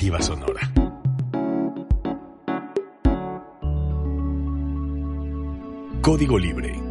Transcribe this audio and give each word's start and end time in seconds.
Sonora. 0.00 0.72
Código 6.00 6.38
Libre. 6.38 6.82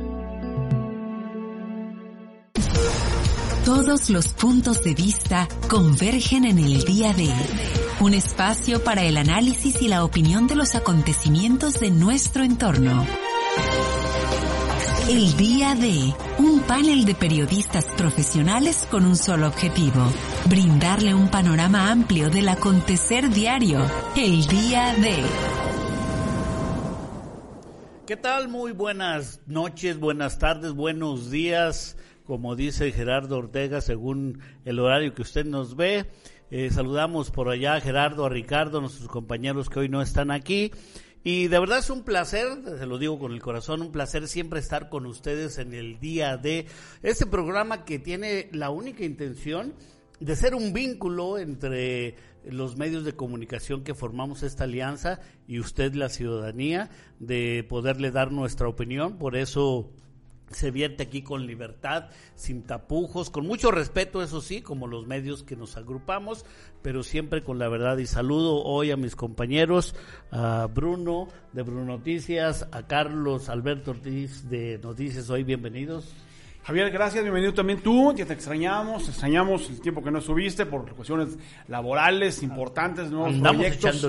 Todos 3.65 4.11
los 4.11 4.27
puntos 4.33 4.83
de 4.83 4.93
vista 4.93 5.47
convergen 5.67 6.45
en 6.45 6.59
el 6.59 6.83
día 6.83 7.11
de 7.13 7.33
un 7.99 8.13
espacio 8.13 8.83
para 8.83 9.01
el 9.01 9.17
análisis 9.17 9.81
y 9.81 9.87
la 9.87 10.03
opinión 10.03 10.45
de 10.45 10.55
los 10.55 10.75
acontecimientos 10.75 11.79
de 11.79 11.89
nuestro 11.89 12.43
entorno. 12.43 13.07
El 15.09 15.35
día 15.37 15.73
de 15.73 16.13
un 16.37 16.61
panel 16.67 17.03
de 17.03 17.15
periodistas 17.15 17.83
profesionales 17.97 18.87
con 18.91 19.07
un 19.07 19.15
solo 19.15 19.47
objetivo, 19.47 20.05
brindarle 20.47 21.15
un 21.15 21.31
panorama 21.31 21.89
amplio 21.89 22.29
del 22.29 22.47
acontecer 22.47 23.27
diario. 23.31 23.79
El 24.15 24.45
día 24.45 24.93
de... 24.93 25.15
¿Qué 28.05 28.17
tal? 28.17 28.49
Muy 28.49 28.71
buenas 28.71 29.41
noches, 29.47 29.99
buenas 29.99 30.37
tardes, 30.37 30.73
buenos 30.73 31.31
días 31.31 31.97
como 32.29 32.55
dice 32.55 32.91
Gerardo 32.91 33.39
Ortega, 33.39 33.81
según 33.81 34.43
el 34.63 34.77
horario 34.77 35.15
que 35.15 35.23
usted 35.23 35.47
nos 35.47 35.75
ve. 35.75 36.05
Eh, 36.51 36.69
saludamos 36.69 37.31
por 37.31 37.49
allá 37.49 37.73
a 37.73 37.81
Gerardo, 37.81 38.23
a 38.23 38.29
Ricardo, 38.29 38.81
nuestros 38.81 39.07
compañeros 39.07 39.67
que 39.67 39.79
hoy 39.79 39.89
no 39.89 39.99
están 40.03 40.29
aquí. 40.29 40.71
Y 41.23 41.47
de 41.47 41.59
verdad 41.59 41.79
es 41.79 41.89
un 41.89 42.03
placer, 42.03 42.47
se 42.77 42.85
lo 42.85 42.97
digo 42.97 43.19
con 43.19 43.33
el 43.33 43.41
corazón, 43.41 43.81
un 43.81 43.91
placer 43.91 44.27
siempre 44.27 44.59
estar 44.59 44.89
con 44.89 45.05
ustedes 45.05 45.57
en 45.57 45.73
el 45.73 45.99
día 45.99 46.37
de 46.37 46.65
este 47.03 47.25
programa 47.25 47.83
que 47.83 47.99
tiene 47.99 48.49
la 48.53 48.69
única 48.69 49.03
intención 49.03 49.73
de 50.19 50.35
ser 50.35 50.55
un 50.55 50.71
vínculo 50.71 51.37
entre 51.37 52.15
los 52.45 52.77
medios 52.77 53.03
de 53.03 53.13
comunicación 53.13 53.83
que 53.83 53.93
formamos 53.93 54.43
esta 54.43 54.63
alianza 54.63 55.19
y 55.45 55.59
usted, 55.59 55.93
la 55.93 56.09
ciudadanía, 56.09 56.89
de 57.19 57.65
poderle 57.67 58.11
dar 58.11 58.31
nuestra 58.31 58.67
opinión. 58.67 59.17
Por 59.17 59.35
eso 59.35 59.91
se 60.51 60.71
vierte 60.71 61.03
aquí 61.03 61.21
con 61.21 61.45
libertad, 61.45 62.09
sin 62.35 62.63
tapujos, 62.63 63.29
con 63.29 63.45
mucho 63.45 63.71
respeto, 63.71 64.21
eso 64.21 64.41
sí, 64.41 64.61
como 64.61 64.87
los 64.87 65.07
medios 65.07 65.43
que 65.43 65.55
nos 65.55 65.77
agrupamos, 65.77 66.45
pero 66.81 67.03
siempre 67.03 67.43
con 67.43 67.59
la 67.59 67.69
verdad. 67.69 67.97
Y 67.97 68.07
saludo 68.07 68.63
hoy 68.63 68.91
a 68.91 68.97
mis 68.97 69.15
compañeros, 69.15 69.95
a 70.31 70.67
Bruno 70.73 71.27
de 71.53 71.63
Bruno 71.63 71.85
Noticias, 71.85 72.67
a 72.71 72.87
Carlos 72.87 73.49
Alberto 73.49 73.91
Ortiz 73.91 74.49
de 74.49 74.79
Noticias 74.79 75.29
Hoy, 75.29 75.43
bienvenidos. 75.43 76.13
Javier, 76.69 76.91
gracias, 76.91 77.23
bienvenido 77.23 77.51
también 77.51 77.79
tú, 77.79 78.13
ya 78.15 78.27
te 78.27 78.33
extrañamos, 78.33 79.09
extrañamos 79.09 79.67
el 79.71 79.81
tiempo 79.81 80.03
que 80.03 80.11
no 80.11 80.21
subiste 80.21 80.67
por 80.67 80.87
cuestiones 80.93 81.29
laborales 81.67 82.43
importantes, 82.43 83.09
nuevos 83.09 83.39
proyectos. 83.39 84.07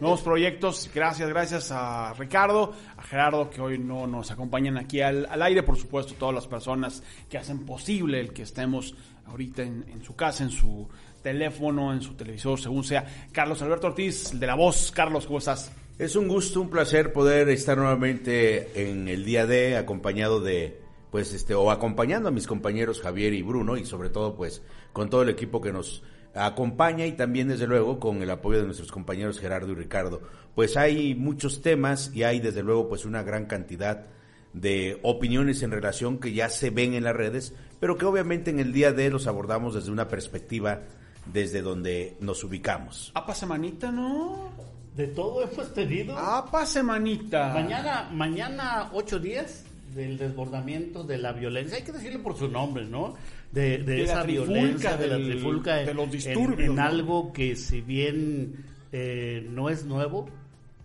Nuevos 0.00 0.20
proyectos, 0.22 0.90
gracias, 0.92 1.28
gracias 1.28 1.70
a 1.70 2.12
Ricardo, 2.14 2.74
a 2.96 3.04
Gerardo 3.04 3.48
que 3.48 3.60
hoy 3.60 3.78
no 3.78 4.08
nos 4.08 4.32
acompañan 4.32 4.78
aquí 4.78 5.00
al, 5.00 5.28
aire, 5.42 5.62
por 5.62 5.76
supuesto, 5.76 6.14
todas 6.14 6.34
las 6.34 6.48
personas 6.48 7.04
que 7.30 7.38
hacen 7.38 7.64
posible 7.64 8.18
el 8.18 8.32
que 8.32 8.42
estemos 8.42 8.96
ahorita 9.26 9.62
en, 9.62 9.84
en 9.88 10.02
su 10.02 10.16
casa, 10.16 10.42
en 10.42 10.50
su 10.50 10.88
teléfono, 11.22 11.92
en 11.92 12.02
su 12.02 12.14
televisor, 12.14 12.60
según 12.60 12.82
sea. 12.82 13.06
Carlos 13.30 13.62
Alberto 13.62 13.86
Ortiz, 13.86 14.40
de 14.40 14.44
La 14.44 14.56
Voz. 14.56 14.90
Carlos, 14.90 15.24
¿cómo 15.24 15.38
estás? 15.38 15.70
Es 16.00 16.16
un 16.16 16.26
gusto, 16.26 16.60
un 16.60 16.68
placer 16.68 17.12
poder 17.12 17.48
estar 17.50 17.78
nuevamente 17.78 18.90
en 18.90 19.06
el 19.06 19.24
día 19.24 19.46
de, 19.46 19.76
acompañado 19.76 20.40
de 20.40 20.81
pues 21.12 21.34
este 21.34 21.54
o 21.54 21.70
acompañando 21.70 22.30
a 22.30 22.32
mis 22.32 22.46
compañeros 22.46 23.02
Javier 23.02 23.34
y 23.34 23.42
Bruno 23.42 23.76
y 23.76 23.84
sobre 23.84 24.08
todo 24.08 24.34
pues 24.34 24.62
con 24.94 25.10
todo 25.10 25.22
el 25.22 25.28
equipo 25.28 25.60
que 25.60 25.70
nos 25.70 26.02
acompaña 26.34 27.04
y 27.04 27.12
también 27.12 27.48
desde 27.48 27.66
luego 27.66 28.00
con 28.00 28.22
el 28.22 28.30
apoyo 28.30 28.60
de 28.60 28.64
nuestros 28.64 28.90
compañeros 28.90 29.38
Gerardo 29.38 29.70
y 29.72 29.74
Ricardo. 29.74 30.22
Pues 30.54 30.78
hay 30.78 31.14
muchos 31.14 31.60
temas 31.60 32.10
y 32.14 32.22
hay 32.22 32.40
desde 32.40 32.62
luego 32.62 32.88
pues 32.88 33.04
una 33.04 33.22
gran 33.22 33.44
cantidad 33.44 34.06
de 34.54 35.00
opiniones 35.02 35.62
en 35.62 35.70
relación 35.70 36.18
que 36.18 36.32
ya 36.32 36.48
se 36.48 36.70
ven 36.70 36.94
en 36.94 37.04
las 37.04 37.14
redes, 37.14 37.54
pero 37.78 37.98
que 37.98 38.06
obviamente 38.06 38.50
en 38.50 38.58
el 38.58 38.72
día 38.72 38.92
de 38.92 39.10
los 39.10 39.26
abordamos 39.26 39.74
desde 39.74 39.90
una 39.90 40.08
perspectiva 40.08 40.80
desde 41.26 41.60
donde 41.60 42.16
nos 42.20 42.42
ubicamos. 42.42 43.12
Apa 43.14 43.34
semanita, 43.34 43.92
¿no? 43.92 44.50
De 44.96 45.08
todo 45.08 45.42
hemos 45.42 45.74
tenido. 45.74 46.16
Apa 46.16 46.64
semanita. 46.64 47.52
Mañana, 47.52 48.08
mañana 48.10 48.90
ocho 48.94 49.18
días 49.18 49.66
del 49.94 50.18
desbordamiento, 50.18 51.04
de 51.04 51.18
la 51.18 51.32
violencia, 51.32 51.76
hay 51.76 51.82
que 51.82 51.92
decirlo 51.92 52.22
por 52.22 52.36
su 52.36 52.48
nombre, 52.48 52.84
¿no? 52.84 53.14
De, 53.50 54.02
esa 54.02 54.22
violencia, 54.22 54.96
de 54.96 55.08
la 55.08 55.16
trifulca, 55.16 55.76
de 55.76 55.94
los 55.94 56.10
disturbios, 56.10 56.70
en, 56.70 56.78
algo 56.78 57.32
que 57.32 57.54
si 57.56 57.80
bien 57.80 58.64
eh, 58.92 59.46
no 59.50 59.68
es 59.68 59.84
nuevo, 59.84 60.28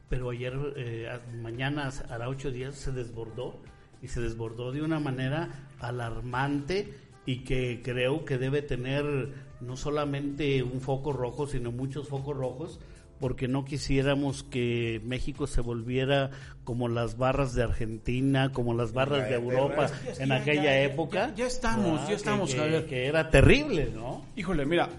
pero 0.09 0.31
ayer, 0.31 0.53
eh, 0.75 1.09
mañana 1.41 1.85
las 1.85 2.27
ocho 2.27 2.51
días 2.51 2.75
se 2.75 2.91
desbordó 2.91 3.57
y 4.01 4.07
se 4.07 4.21
desbordó 4.21 4.71
de 4.71 4.81
una 4.81 4.99
manera 4.99 5.49
alarmante 5.79 6.93
y 7.25 7.39
que 7.39 7.81
creo 7.83 8.25
que 8.25 8.37
debe 8.37 8.61
tener 8.61 9.29
no 9.59 9.75
solamente 9.75 10.63
un 10.63 10.81
foco 10.81 11.13
rojo, 11.13 11.47
sino 11.47 11.71
muchos 11.71 12.07
focos 12.07 12.35
rojos 12.37 12.79
porque 13.19 13.47
no 13.47 13.65
quisiéramos 13.65 14.43
que 14.43 15.01
México 15.03 15.47
se 15.47 15.61
volviera 15.61 16.31
como 16.63 16.87
las 16.87 17.17
barras 17.17 17.53
de 17.53 17.63
Argentina, 17.63 18.51
como 18.51 18.73
las 18.73 18.93
barras 18.93 19.29
de 19.29 19.35
Europa 19.35 19.89
en 20.19 20.31
aquella 20.31 20.81
época. 20.81 21.33
Ya, 21.35 21.47
estamos, 21.47 22.07
ya 22.07 22.15
estamos, 22.15 22.53
que, 22.53 22.85
que, 22.85 23.07
era 23.07 23.29
terrible, 23.29 23.91
¿no? 23.93 24.25
Híjole, 24.35 24.65
mira, 24.65 24.89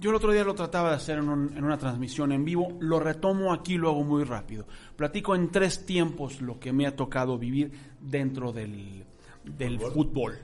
yo 0.00 0.10
el 0.10 0.16
otro 0.16 0.32
día 0.32 0.44
lo 0.44 0.54
trataba 0.54 0.90
de 0.90 0.96
hacer 0.96 1.18
en, 1.18 1.28
en, 1.56 1.64
una 1.64 1.78
transmisión 1.78 2.32
en 2.32 2.44
vivo, 2.44 2.76
lo 2.80 3.00
retomo 3.00 3.52
aquí, 3.52 3.76
lo 3.76 3.90
hago 3.90 4.04
muy 4.04 4.24
rápido. 4.24 4.66
Platico 4.96 5.34
en 5.34 5.50
tres 5.50 5.84
tiempos 5.84 6.40
lo 6.40 6.58
que 6.58 6.72
me 6.72 6.86
ha 6.86 6.96
tocado 6.96 7.38
vivir 7.38 7.72
dentro 8.00 8.52
del, 8.52 9.04
del 9.44 9.80
fútbol. 9.80 10.38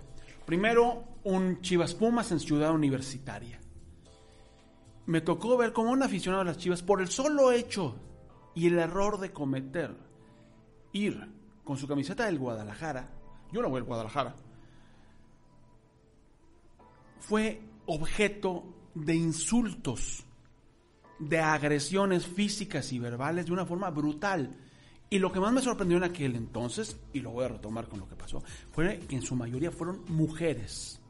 Primero, 0.44 1.04
un 1.24 1.60
Chivas 1.60 1.94
Pumas 1.94 2.32
en 2.32 2.40
Ciudad 2.40 2.72
Universitaria 2.72 3.61
me 5.06 5.20
tocó 5.20 5.56
ver 5.56 5.72
como 5.72 5.90
un 5.90 6.02
aficionado 6.02 6.42
a 6.42 6.44
las 6.44 6.58
Chivas, 6.58 6.82
por 6.82 7.00
el 7.00 7.08
solo 7.08 7.52
hecho 7.52 7.96
y 8.54 8.68
el 8.68 8.78
error 8.78 9.18
de 9.18 9.32
cometer, 9.32 9.96
ir 10.92 11.28
con 11.64 11.76
su 11.76 11.86
camiseta 11.88 12.26
del 12.26 12.38
Guadalajara, 12.38 13.10
yo 13.52 13.62
no 13.62 13.68
voy 13.68 13.78
al 13.78 13.84
Guadalajara, 13.84 14.36
fue 17.20 17.62
objeto 17.86 18.64
de 18.94 19.14
insultos, 19.14 20.24
de 21.18 21.38
agresiones 21.38 22.26
físicas 22.26 22.92
y 22.92 22.98
verbales 22.98 23.46
de 23.46 23.52
una 23.52 23.64
forma 23.64 23.90
brutal. 23.90 24.56
Y 25.08 25.18
lo 25.18 25.30
que 25.30 25.40
más 25.40 25.52
me 25.52 25.60
sorprendió 25.60 25.98
en 25.98 26.04
aquel 26.04 26.34
entonces, 26.36 26.98
y 27.12 27.20
lo 27.20 27.30
voy 27.30 27.44
a 27.44 27.48
retomar 27.48 27.86
con 27.86 28.00
lo 28.00 28.08
que 28.08 28.16
pasó, 28.16 28.42
fue 28.72 28.98
que 29.00 29.16
en 29.16 29.22
su 29.22 29.36
mayoría 29.36 29.70
fueron 29.70 30.04
mujeres 30.08 31.01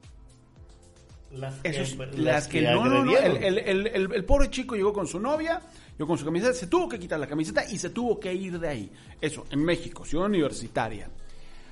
las 1.34 2.46
que, 2.46 2.62
no, 2.62 2.84
no, 2.84 3.16
el, 3.16 4.24
pobre 4.24 4.50
chico 4.50 4.76
llegó 4.76 4.92
con 4.92 5.06
su 5.06 5.18
novia, 5.18 5.60
llegó 5.96 6.06
con 6.06 6.18
su 6.18 6.24
camiseta, 6.24 6.52
se 6.52 6.66
tuvo 6.66 6.88
que 6.88 6.98
quitar 6.98 7.18
la 7.18 7.26
camiseta 7.26 7.64
y 7.70 7.78
se 7.78 7.90
tuvo 7.90 8.20
que 8.20 8.32
ir 8.34 8.58
de 8.58 8.68
ahí. 8.68 8.92
Eso, 9.20 9.46
en 9.50 9.64
México, 9.64 10.04
ciudad 10.04 10.26
universitaria. 10.26 11.10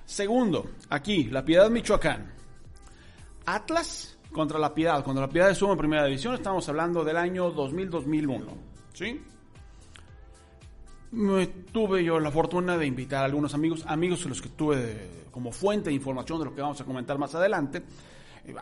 Segundo, 0.07 0.71
aquí, 0.89 1.25
La 1.25 1.45
Piedad, 1.45 1.69
Michoacán. 1.69 2.33
Atlas 3.45 4.19
contra 4.33 4.59
La 4.59 4.75
Piedad, 4.75 5.05
cuando 5.05 5.21
La 5.21 5.29
Piedad 5.29 5.51
estuvo 5.51 5.73
en 5.73 5.79
primera 5.79 6.05
división, 6.07 6.35
estamos 6.35 6.67
hablando 6.69 7.05
del 7.05 7.17
año 7.17 7.55
2000-2001. 7.55 8.45
¿Sí? 8.95 9.21
tuve 11.73 12.05
yo 12.05 12.21
la 12.21 12.31
fortuna 12.31 12.79
de 12.79 12.87
invitar 12.87 13.23
a 13.23 13.25
algunos 13.25 13.53
amigos, 13.53 13.85
amigos 13.89 14.25
los 14.27 14.41
que 14.41 14.49
tuve 14.51 15.27
como 15.33 15.51
fuente 15.51 15.91
de 15.91 15.97
información 15.97 16.39
de 16.39 16.45
lo 16.45 16.55
que 16.55 16.61
vamos 16.61 16.81
a 16.81 16.85
comentar 16.85 17.19
más 17.19 17.35
adelante 17.35 17.83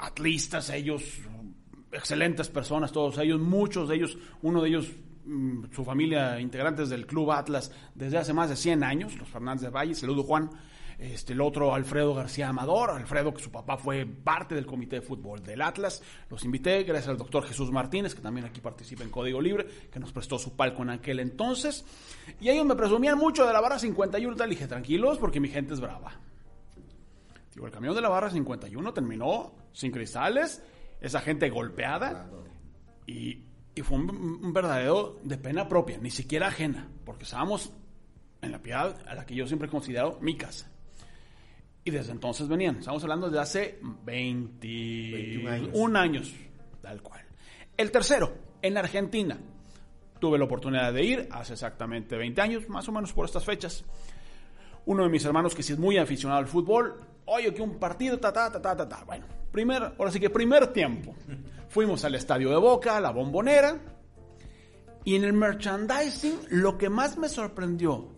atlistas, 0.01 0.71
ellos, 0.71 1.03
excelentes 1.93 2.49
personas, 2.49 2.93
todos 2.93 3.19
ellos, 3.19 3.41
muchos 3.41 3.89
de 3.89 3.97
ellos, 3.97 4.19
uno 4.43 4.63
de 4.63 4.69
ellos, 4.69 4.93
mm, 5.25 5.65
su 5.73 5.85
familia, 5.85 6.41
integrantes 6.41 6.89
del 6.89 7.07
Club 7.07 7.33
Atlas 7.33 7.73
desde 7.95 8.19
hace 8.19 8.33
más 8.33 8.51
de 8.51 8.57
100 8.57 8.85
años, 8.85 9.17
los 9.17 9.29
Fernández 9.29 9.63
de 9.63 9.71
Valle, 9.71 9.95
saludo 9.95 10.23
Juan, 10.23 10.51
este, 10.99 11.33
el 11.33 11.41
otro 11.41 11.75
Alfredo 11.75 12.13
García 12.13 12.49
Amador, 12.49 12.91
Alfredo 12.91 13.33
que 13.33 13.41
su 13.41 13.53
papá 13.53 13.77
fue 13.77 14.05
parte 14.05 14.57
del 14.57 14.67
comité 14.67 14.97
de 14.97 15.03
fútbol 15.03 15.41
del 15.45 15.63
Atlas, 15.63 16.03
los 16.29 16.45
invité 16.45 16.83
gracias 16.83 17.09
al 17.09 17.17
doctor 17.17 17.45
Jesús 17.47 17.71
Martínez, 17.71 18.17
que 18.17 18.21
también 18.21 18.47
aquí 18.47 18.61
participa 18.61 19.05
en 19.05 19.11
Código 19.11 19.41
Libre, 19.41 19.67
que 19.93 20.01
nos 20.01 20.13
prestó 20.13 20.41
su 20.41 20.57
palco 20.57 20.83
en 20.83 20.91
aquel 20.91 21.21
entonces, 21.21 21.85
y 22.41 22.49
ellos 22.49 22.67
me 22.67 22.75
presumían 22.75 23.17
mucho 23.17 23.47
de 23.47 23.53
la 23.53 23.61
barra 23.61 23.79
51, 23.79 24.35
tal, 24.35 24.49
y 24.49 24.57
dije, 24.57 24.67
tranquilos, 24.67 25.19
porque 25.19 25.39
mi 25.39 25.49
gente 25.49 25.75
es 25.75 25.81
brava. 25.81 26.19
Digo, 27.55 27.67
el 27.67 27.73
camión 27.73 27.95
de 27.95 28.01
la 28.01 28.09
barra 28.09 28.31
51 28.31 28.93
terminó 28.93 29.53
sin 29.73 29.93
cristales, 29.93 30.63
esa 31.01 31.21
gente 31.21 31.51
golpeada 31.51 32.31
y, 33.07 33.45
fue 33.83 33.97
un, 33.97 34.53
verdadero 34.53 35.21
de 35.23 35.39
pena 35.39 35.69
propia, 35.69 35.99
ni 35.99 36.11
siquiera 36.11 36.49
ajena, 36.49 36.89
porque 37.05 37.23
estábamos 37.25 37.73
en 38.43 38.51
la 38.51 38.61
piedad 38.61 38.97
a 39.07 39.15
la 39.15 39.25
que 39.25 39.37
yo 39.37 39.47
siempre 39.47 39.69
he 39.69 39.71
considerado 39.71 40.19
mi 40.21 40.37
casa. 40.37 40.69
Y 41.85 41.93
desde 41.93 42.11
entonces 42.11 42.49
venían, 42.49 42.79
estamos 42.79 43.03
hablando 43.05 43.31
de 43.31 43.39
hace 43.39 43.79
21 44.05 45.49
años. 45.49 45.97
años, 45.97 46.35
tal 46.83 47.03
cual. 47.03 47.25
El 47.77 47.93
tercero, 47.93 48.37
en 48.63 48.77
Argentina, 48.77 49.39
Tuve 50.19 50.39
la 50.39 50.45
oportunidad 50.45 50.93
de 50.93 51.05
ir 51.05 51.29
hace 51.31 51.53
exactamente 51.53 52.17
20 52.17 52.41
años, 52.41 52.69
más 52.69 52.89
o 52.89 52.93
menos 52.93 53.13
por 53.13 53.25
estas 53.25 53.45
fechas. 53.45 53.85
Uno 54.87 55.05
de 55.05 55.09
mis 55.11 55.25
hermanos 55.25 55.55
que 55.55 55.63
sí 55.63 55.75
es 55.75 55.79
muy 55.79 55.97
aficionado 55.97 56.41
al 56.41 56.49
fútbol, 56.49 57.01
oye, 57.27 57.55
que 57.55 57.63
un 57.63 57.79
partido, 57.79 58.19
ta, 58.19 58.33
ta, 58.33 58.51
ta, 58.51 58.61
ta, 58.61 58.77
ta, 58.77 58.89
ta. 58.89 59.05
Bueno, 59.05 59.27
primer, 59.51 59.95
ahora 59.99 60.11
sí 60.11 60.21
que 60.21 60.31
primer 60.31 60.73
tiempo. 60.73 61.15
Fuimos 61.69 62.05
al 62.05 62.15
estadio 62.15 62.51
de 62.51 62.57
Boca, 62.57 62.97
a 62.97 63.01
la 63.01 63.11
bombonera, 63.11 63.79
y 65.05 65.17
en 65.17 65.25
el 65.25 65.33
merchandising 65.33 66.39
lo 66.51 66.79
que 66.79 66.89
más 66.89 67.19
me 67.19 67.29
sorprendió 67.29 68.09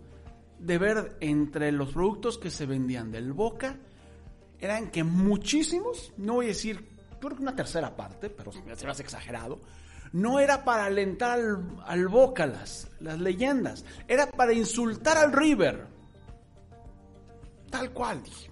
de 0.58 0.78
ver 0.78 1.16
entre 1.20 1.72
los 1.72 1.92
productos 1.92 2.38
que 2.38 2.50
se 2.50 2.66
vendían 2.66 3.10
del 3.10 3.32
Boca 3.32 3.76
eran 4.58 4.90
que 4.90 5.04
muchísimos, 5.04 6.12
no 6.18 6.34
voy 6.34 6.46
a 6.46 6.48
decir, 6.48 6.86
creo 7.18 7.34
que 7.34 7.42
una 7.42 7.56
tercera 7.56 7.96
parte, 7.96 8.28
pero 8.28 8.52
se 8.52 8.62
me 8.62 8.72
hace 8.72 9.02
exagerado, 9.02 9.60
no 10.12 10.38
era 10.38 10.64
para 10.64 10.84
alentar 10.86 11.38
al, 11.86 12.08
Boca 12.08 12.46
las, 12.46 12.88
las 13.00 13.18
leyendas, 13.18 13.84
era 14.06 14.30
para 14.30 14.52
insultar 14.52 15.16
al 15.16 15.32
River. 15.32 15.86
Tal 17.70 17.92
cual, 17.92 18.22
dije. 18.22 18.49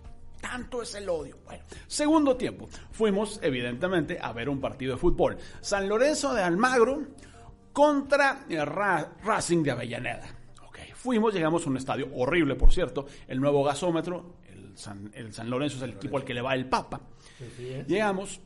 Tanto 0.49 0.81
es 0.81 0.95
el 0.95 1.07
odio. 1.11 1.37
Bueno, 1.45 1.63
segundo 1.87 2.35
tiempo. 2.35 2.71
Fuimos, 2.91 3.39
evidentemente, 3.43 4.19
a 4.19 4.33
ver 4.33 4.49
un 4.49 4.59
partido 4.61 4.95
de 4.95 4.99
fútbol. 4.99 5.37
San 5.61 5.87
Lorenzo 5.87 6.33
de 6.33 6.43
Almagro 6.43 7.03
contra 7.71 8.47
Racing 9.23 9.63
de 9.63 9.73
Avellaneda. 9.73 10.27
Ok, 10.67 10.79
fuimos, 10.95 11.35
llegamos 11.35 11.67
a 11.67 11.69
un 11.69 11.77
estadio 11.77 12.09
horrible, 12.15 12.55
por 12.55 12.73
cierto. 12.73 13.05
El 13.27 13.43
nuevo 13.43 13.63
gasómetro. 13.63 14.37
El 14.49 14.79
San, 14.79 15.11
el 15.13 15.35
San 15.35 15.51
Lorenzo 15.51 15.77
es 15.77 15.83
el 15.83 15.91
equipo 15.91 16.17
al 16.17 16.25
que 16.25 16.33
le 16.33 16.41
va 16.41 16.55
el 16.55 16.67
Papa. 16.67 16.99
Llegamos. 17.87 18.41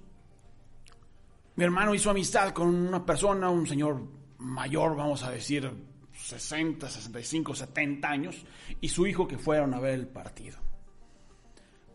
Mi 1.54 1.62
hermano 1.62 1.94
hizo 1.94 2.10
amistad 2.10 2.52
con 2.52 2.66
una 2.66 3.06
persona, 3.06 3.48
un 3.48 3.64
señor 3.64 4.02
mayor, 4.38 4.96
vamos 4.96 5.22
a 5.22 5.30
decir, 5.30 5.70
60, 6.12 6.88
65, 6.88 7.54
70 7.54 8.08
años, 8.08 8.44
y 8.80 8.88
su 8.88 9.06
hijo 9.06 9.28
que 9.28 9.38
fueron 9.38 9.72
a 9.72 9.78
ver 9.78 9.94
el 9.94 10.08
partido 10.08 10.71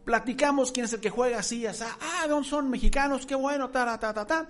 platicamos 0.08 0.72
quién 0.72 0.86
es 0.86 0.94
el 0.94 1.02
que 1.02 1.10
juega 1.10 1.40
así, 1.40 1.66
así, 1.66 1.84
ah, 1.84 2.42
son 2.46 2.70
mexicanos, 2.70 3.26
qué 3.26 3.36
bueno, 3.36 3.70
ta, 3.70 4.00
ta, 4.00 4.14
ta, 4.14 4.26
ta. 4.26 4.48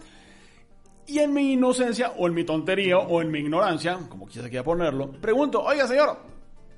Y 1.08 1.18
en 1.18 1.34
mi 1.34 1.54
inocencia, 1.54 2.14
o 2.16 2.28
en 2.28 2.36
mi 2.36 2.44
tontería, 2.44 3.00
o 3.00 3.24
en 3.24 3.32
mi 3.32 3.40
ignorancia, 3.40 3.98
como 4.08 4.28
quise 4.28 4.48
quiera 4.50 4.64
ponerlo, 4.64 5.12
pregunto, 5.14 5.64
oiga 5.64 5.88
señor, 5.88 6.20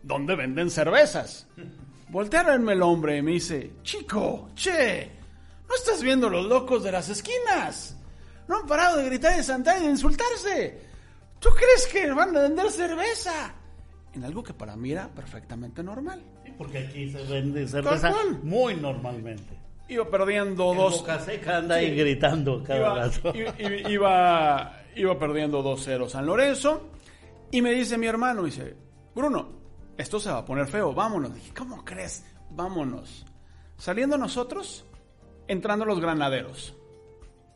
¿dónde 0.02 0.34
venden 0.34 0.70
cervezas? 0.70 1.46
Voltearonme 2.08 2.72
el 2.72 2.82
hombre 2.82 3.18
y 3.18 3.22
me 3.22 3.32
dice, 3.32 3.74
chico, 3.84 4.52
che, 4.56 5.12
¿no 5.68 5.76
estás 5.76 6.02
viendo 6.02 6.30
los 6.30 6.46
locos 6.46 6.82
de 6.82 6.94
las 6.94 7.10
esquinas? 7.10 7.98
No 8.48 8.60
han 8.60 8.66
parado 8.66 8.96
de 8.96 9.06
gritar 9.08 9.36
de 9.36 9.78
y 9.78 9.80
de 9.82 9.90
insultarse. 9.90 10.82
¿Tú 11.38 11.50
crees 11.50 11.86
que 11.92 12.10
van 12.14 12.34
a 12.34 12.44
vender 12.44 12.72
cerveza? 12.72 13.54
En 14.14 14.24
algo 14.24 14.42
que 14.42 14.54
para 14.54 14.78
mí 14.78 14.94
era 14.94 15.10
perfectamente 15.10 15.84
normal. 15.84 16.24
Porque 16.60 16.80
aquí 16.80 17.10
se 17.10 17.24
vende 17.24 17.66
cerveza 17.66 18.14
muy 18.44 18.76
normalmente. 18.76 19.58
Iba 19.88 20.10
perdiendo 20.10 20.74
dos. 20.74 21.00
Boca 21.00 21.18
seca 21.22 21.60
anda 21.60 21.76
ahí 21.76 21.96
gritando 21.96 22.62
cada 22.62 22.80
iba, 22.80 22.96
rato. 22.96 23.34
Iba, 23.90 24.74
iba, 24.94 25.18
perdiendo 25.18 25.64
2-0 25.64 26.10
San 26.10 26.26
Lorenzo. 26.26 26.90
Y 27.50 27.62
me 27.62 27.72
dice 27.72 27.98
mi 27.98 28.08
hermano, 28.08 28.44
dice, 28.44 28.76
Bruno, 29.16 29.48
esto 29.98 30.20
se 30.20 30.30
va 30.30 30.40
a 30.40 30.46
poner 30.46 30.68
feo, 30.68 30.94
vámonos. 30.94 31.34
Dije, 31.34 31.54
¿cómo 31.58 31.86
crees? 31.86 32.26
Vámonos. 32.52 33.26
Saliendo 33.78 34.18
nosotros, 34.18 34.84
entrando 35.48 35.86
los 35.86 36.02
granaderos. 36.02 36.76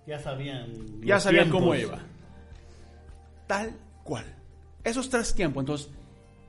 Ya 0.07 0.17
sabían. 0.17 1.01
Ya 1.01 1.19
sabían 1.19 1.49
cómo 1.49 1.75
iba. 1.75 1.99
Tal 3.47 3.75
cual. 4.05 4.23
Esos 4.81 5.09
tres 5.09 5.35
tiempos, 5.35 5.63
entonces, 5.63 5.89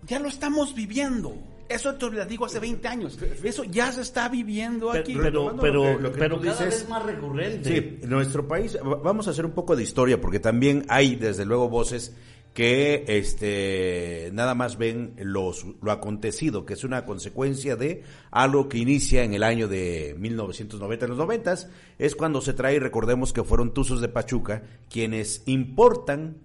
ya 0.04 0.20
lo 0.20 0.28
estamos 0.28 0.72
viviendo. 0.72 1.36
Eso 1.69 1.94
te 1.94 2.11
lo 2.11 2.25
digo 2.26 2.44
hace 2.44 2.58
20 2.58 2.88
años. 2.88 3.19
Eso 3.43 3.64
ya 3.64 3.90
se 3.93 4.02
está 4.02 4.28
viviendo 4.28 4.90
aquí. 4.90 5.16
Pero, 5.20 5.56
pero, 5.61 5.99
pero 6.16 6.40
cada 6.40 6.64
vez 6.64 6.88
más 6.88 7.05
recurrente. 7.05 7.69
Sí, 7.69 7.99
en 8.02 8.11
nuestro 8.11 8.46
país, 8.46 8.78
vamos 8.82 9.28
a 9.28 9.31
hacer 9.31 9.44
un 9.46 9.52
poco 9.52 9.75
de 9.76 9.82
historia, 9.82 10.20
porque 10.20 10.40
también 10.40 10.84
hay, 10.88 11.16
desde 11.16 11.44
luego, 11.44 11.69
voces 11.69 12.14
que 12.55 13.05
este 13.08 14.31
nada 14.32 14.55
más 14.55 14.78
ven 14.78 15.14
los, 15.19 15.66
lo 15.82 15.90
acontecido, 15.90 16.64
que 16.64 16.75
es 16.75 16.84
una 16.84 17.05
consecuencia 17.05 17.75
de 17.75 18.05
algo 18.31 18.69
que 18.69 18.78
inicia 18.78 19.25
en 19.25 19.34
el 19.34 19.43
año 19.43 19.67
de 19.67 20.14
1990, 20.17 21.05
en 21.05 21.08
los 21.10 21.19
90, 21.19 21.55
es 21.99 22.14
cuando 22.14 22.40
se 22.40 22.52
trae, 22.52 22.78
recordemos 22.78 23.32
que 23.32 23.43
fueron 23.43 23.75
Tuzos 23.75 24.00
de 24.00 24.08
Pachuca, 24.08 24.62
quienes 24.88 25.43
importan 25.46 26.37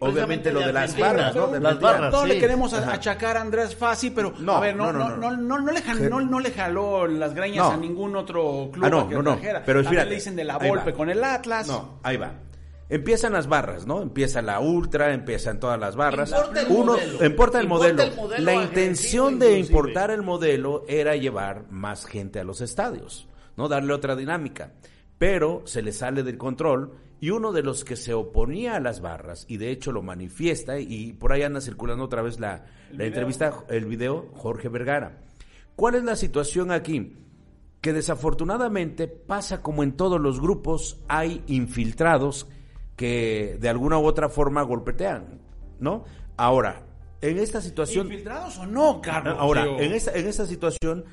Obviamente 0.00 0.52
lo 0.52 0.60
de, 0.60 0.72
las 0.72 0.98
barras, 0.98 1.34
¿no? 1.34 1.46
De 1.48 1.60
las 1.60 1.80
barras. 1.80 2.12
No 2.12 2.26
le 2.26 2.38
queremos 2.38 2.72
achacar 2.74 3.36
a 3.36 3.40
Andrés 3.40 3.76
Fassi, 3.76 4.10
pero 4.10 4.34
no, 4.38 4.56
a 4.56 4.60
ver, 4.60 4.74
no, 4.74 4.92
no, 4.92 5.16
no, 5.16 5.36
no, 5.36 5.58
no, 5.58 5.72
le, 5.72 5.80
jaló, 5.80 6.20
no, 6.20 6.40
le 6.40 6.50
jaló 6.50 7.06
las 7.06 7.34
greñas 7.34 7.72
a 7.72 7.76
ningún 7.76 8.16
otro 8.16 8.70
club 8.72 8.84
ah, 8.84 8.90
no, 8.90 9.08
no, 9.08 9.22
no, 9.22 9.38
Pero 9.64 9.84
fíjate, 9.84 10.10
le 10.10 10.14
dicen 10.16 10.34
de 10.34 10.44
la 10.44 10.58
Volpe 10.58 10.92
con 10.92 11.08
el 11.08 11.22
Atlas. 11.22 11.68
No, 11.68 12.00
ahí 12.02 12.16
va. 12.16 12.32
Empiezan 12.88 13.32
las 13.32 13.48
barras, 13.48 13.84
¿no? 13.84 14.00
Empieza 14.00 14.42
la 14.42 14.60
ultra, 14.60 15.12
empiezan 15.12 15.58
todas 15.58 15.78
las 15.78 15.96
barras. 15.96 16.30
Importa 16.30 16.60
el 16.60 16.66
Uno 16.68 16.92
modelo. 16.92 17.24
importa 17.24 17.60
el 17.60 17.66
modelo. 17.66 18.02
el 18.02 18.14
modelo 18.14 18.44
la 18.44 18.54
intención 18.54 19.38
de 19.40 19.58
importar 19.58 20.12
el 20.12 20.22
modelo 20.22 20.84
era 20.86 21.16
llevar 21.16 21.64
más 21.70 22.06
gente 22.06 22.38
a 22.38 22.44
los 22.44 22.60
estadios, 22.60 23.28
¿no? 23.56 23.68
Darle 23.68 23.92
otra 23.92 24.14
dinámica. 24.14 24.72
Pero 25.18 25.62
se 25.64 25.82
le 25.82 25.92
sale 25.92 26.22
del 26.22 26.38
control 26.38 26.92
y 27.20 27.30
uno 27.30 27.52
de 27.52 27.62
los 27.62 27.84
que 27.84 27.96
se 27.96 28.14
oponía 28.14 28.76
a 28.76 28.80
las 28.80 29.00
barras, 29.00 29.46
y 29.48 29.56
de 29.56 29.70
hecho 29.70 29.92
lo 29.92 30.02
manifiesta, 30.02 30.78
y 30.78 31.12
por 31.12 31.32
ahí 31.32 31.42
anda 31.42 31.60
circulando 31.60 32.04
otra 32.04 32.22
vez 32.22 32.38
la, 32.40 32.66
la 32.92 33.04
entrevista, 33.04 33.64
el 33.68 33.86
video, 33.86 34.28
Jorge 34.34 34.68
Vergara. 34.68 35.20
¿Cuál 35.76 35.94
es 35.94 36.04
la 36.04 36.16
situación 36.16 36.70
aquí? 36.70 37.16
Que 37.80 37.92
desafortunadamente 37.92 39.08
pasa 39.08 39.62
como 39.62 39.82
en 39.82 39.92
todos 39.92 40.20
los 40.20 40.40
grupos, 40.40 40.98
hay 41.08 41.42
infiltrados 41.46 42.48
que 42.96 43.58
de 43.60 43.68
alguna 43.68 43.98
u 43.98 44.04
otra 44.04 44.28
forma 44.28 44.62
golpetean, 44.62 45.40
¿no? 45.80 46.04
Ahora, 46.36 46.86
en 47.20 47.38
esta 47.38 47.60
situación... 47.60 48.06
¿Infiltrados 48.06 48.58
o 48.58 48.66
no, 48.66 49.00
Carlos? 49.00 49.36
Ahora, 49.38 49.66
en 49.78 49.92
esta, 49.92 50.12
en 50.12 50.26
esta 50.26 50.46
situación 50.46 51.04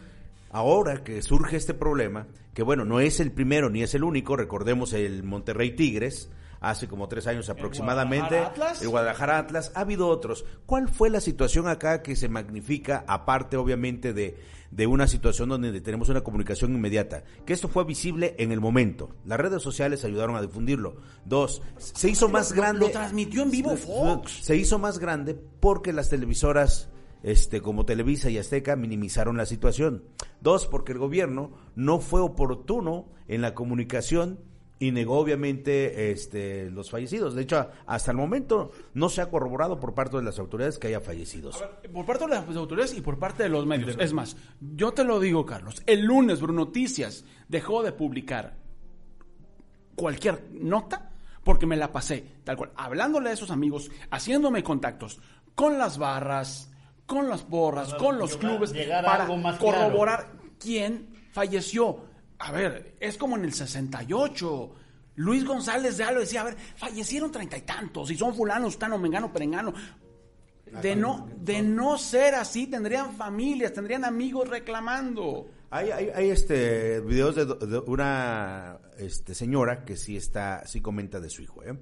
ahora 0.54 1.04
que 1.04 1.22
surge 1.22 1.58
este 1.58 1.74
problema, 1.74 2.28
que 2.54 2.64
bueno, 2.64 2.86
no 2.86 3.02
es 3.02 3.20
el 3.20 3.32
primero 3.32 3.70
ni 3.70 3.84
es 3.84 3.96
el 3.96 4.04
único, 4.04 4.38
recordemos 4.38 4.94
el 4.94 5.24
Monterrey 5.24 5.76
Tigres, 5.76 6.30
hace 6.62 6.88
como 6.88 7.10
tres 7.10 7.28
años 7.28 7.50
aproximadamente, 7.50 8.38
¿El 8.38 8.44
Guadalajara 8.44 8.50
Atlas? 8.50 8.82
el 8.82 8.90
Guadalajara 8.90 9.38
Atlas, 9.40 9.72
ha 9.76 9.82
habido 9.82 10.08
otros. 10.08 10.46
¿Cuál 10.66 10.88
fue 10.88 11.10
la 11.10 11.20
situación 11.20 11.68
acá 11.68 12.02
que 12.02 12.16
se 12.16 12.30
magnifica, 12.30 13.04
aparte 13.08 13.58
obviamente 13.58 14.14
de, 14.14 14.38
de 14.72 14.88
una 14.88 15.08
situación 15.08 15.50
donde 15.50 15.82
tenemos 15.82 16.08
una 16.10 16.22
comunicación 16.22 16.74
inmediata? 16.74 17.24
Que 17.46 17.54
esto 17.54 17.68
fue 17.68 17.84
visible 17.84 18.36
en 18.38 18.52
el 18.52 18.62
momento. 18.62 19.10
Las 19.26 19.40
redes 19.40 19.62
sociales 19.62 20.06
ayudaron 20.06 20.36
a 20.36 20.42
difundirlo. 20.42 20.98
Dos, 21.26 21.64
se 21.78 22.10
hizo 22.10 22.30
más 22.30 22.54
grande. 22.54 22.86
Lo 22.86 22.92
transmitió 22.92 23.42
en 23.42 23.52
vivo 23.52 23.76
Fox. 23.76 24.40
Se 24.44 24.56
hizo 24.56 24.80
más 24.80 25.00
grande 25.00 25.36
porque 25.60 25.92
las 25.92 26.10
televisoras 26.10 26.90
este, 27.24 27.62
como 27.62 27.86
Televisa 27.86 28.30
y 28.30 28.38
Azteca 28.38 28.76
minimizaron 28.76 29.38
la 29.38 29.46
situación. 29.46 30.04
Dos, 30.42 30.68
porque 30.68 30.92
el 30.92 31.00
gobierno 31.00 31.52
no 31.76 32.00
fue 32.00 32.22
oportuno 32.22 33.08
en 33.28 33.42
la 33.42 33.56
comunicación 33.56 34.40
y 34.80 34.92
negó 34.92 35.18
obviamente 35.18 36.12
este, 36.12 36.70
los 36.70 36.92
fallecidos. 36.92 37.36
De 37.36 37.44
hecho, 37.44 37.70
hasta 37.86 38.12
el 38.12 38.18
momento 38.18 38.72
no 38.94 39.08
se 39.08 39.22
ha 39.22 39.30
corroborado 39.30 39.80
por 39.80 39.94
parte 39.94 40.18
de 40.18 40.24
las 40.24 40.40
autoridades 40.40 40.78
que 40.78 40.88
haya 40.88 41.00
fallecidos. 41.00 41.64
por 41.94 42.06
parte 42.06 42.26
de 42.26 42.32
las 42.32 42.56
autoridades 42.58 42.94
y 42.94 43.02
por 43.02 43.18
parte 43.18 43.44
de 43.44 43.50
los 43.50 43.66
medios. 43.66 43.96
Es 44.00 44.12
más, 44.12 44.36
yo 44.60 44.92
te 44.92 45.06
lo 45.06 45.22
digo, 45.22 45.46
Carlos, 45.46 45.82
el 45.86 46.02
lunes 46.04 46.42
Bruno 46.42 46.66
Noticias 46.66 47.24
dejó 47.48 47.82
de 47.82 47.94
publicar 47.94 48.58
cualquier 49.96 50.50
nota 50.52 51.12
porque 51.46 51.66
me 51.66 51.78
la 51.78 51.92
pasé, 51.92 52.26
tal 52.44 52.58
cual, 52.58 52.72
hablándole 52.76 53.30
a 53.30 53.34
esos 53.34 53.52
amigos, 53.52 53.90
haciéndome 54.12 54.64
contactos 54.64 55.20
con 55.56 55.78
las 55.78 55.98
barras, 55.98 56.73
con 57.06 57.30
las 57.30 57.48
borras, 57.48 57.94
con 57.96 58.18
los 58.18 58.38
clubes, 58.38 58.74
para 59.04 59.28
corroborar 59.58 60.32
quién 60.60 61.10
falleció. 61.32 62.06
A 62.40 62.52
ver, 62.52 62.96
es 63.00 63.18
como 63.18 63.38
en 63.38 63.46
el 63.46 63.54
68. 63.54 64.76
Luis 65.16 65.46
González 65.46 65.98
de 65.98 66.04
Alo 66.04 66.22
decía, 66.22 66.42
a 66.42 66.46
ver, 66.46 66.58
fallecieron 66.76 67.32
treinta 67.32 67.58
y 67.58 67.62
tantos, 67.62 68.10
y 68.10 68.18
son 68.18 68.34
fulanos, 68.34 68.80
tano, 68.80 68.98
mengano, 68.98 69.32
perengano. 69.32 69.74
De 70.82 70.96
no, 70.96 71.30
de 71.38 71.62
no 71.62 72.00
ser 72.00 72.34
así, 72.34 72.66
tendrían 72.66 73.14
familias, 73.16 73.74
tendrían 73.74 74.04
amigos 74.06 74.50
reclamando. 74.50 75.48
Hay, 75.70 75.92
hay, 75.92 76.10
hay 76.10 76.30
este 76.32 77.00
videos 77.02 77.36
de, 77.36 77.46
de, 77.46 77.78
una 77.80 78.80
este, 78.98 79.36
señora 79.36 79.86
que 79.86 79.96
sí 79.98 80.18
está, 80.18 80.66
sí 80.66 80.82
comenta 80.82 81.20
de 81.20 81.30
su 81.30 81.44
hijo, 81.44 81.64
¿eh? 81.64 81.78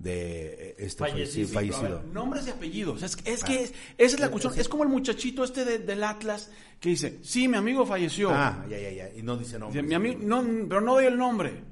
De 0.00 0.74
este 0.78 0.98
fallecido. 1.04 1.48
fallecido. 1.48 2.02
nombres 2.12 2.46
y 2.46 2.50
apellidos. 2.50 3.02
Es, 3.02 3.16
es 3.24 3.44
que 3.44 3.62
es, 3.64 3.74
esa 3.98 4.14
es 4.16 4.20
la 4.20 4.30
cuestión. 4.30 4.54
Es 4.58 4.68
como 4.68 4.82
el 4.82 4.88
muchachito 4.88 5.44
este 5.44 5.64
de, 5.64 5.78
del 5.78 6.02
Atlas 6.02 6.50
que 6.80 6.88
dice, 6.88 7.18
sí, 7.22 7.46
mi 7.48 7.58
amigo 7.58 7.84
falleció. 7.84 8.30
Ah, 8.32 8.64
ya, 8.68 8.78
ya, 8.78 8.90
ya. 8.90 9.10
Y 9.14 9.22
no 9.22 9.36
dice 9.36 9.58
nombre. 9.58 9.82
mi 9.82 9.94
amigo, 9.94 10.18
no, 10.22 10.42
pero 10.68 10.80
no 10.80 10.94
doy 10.94 11.04
el 11.04 11.16
nombre. 11.18 11.62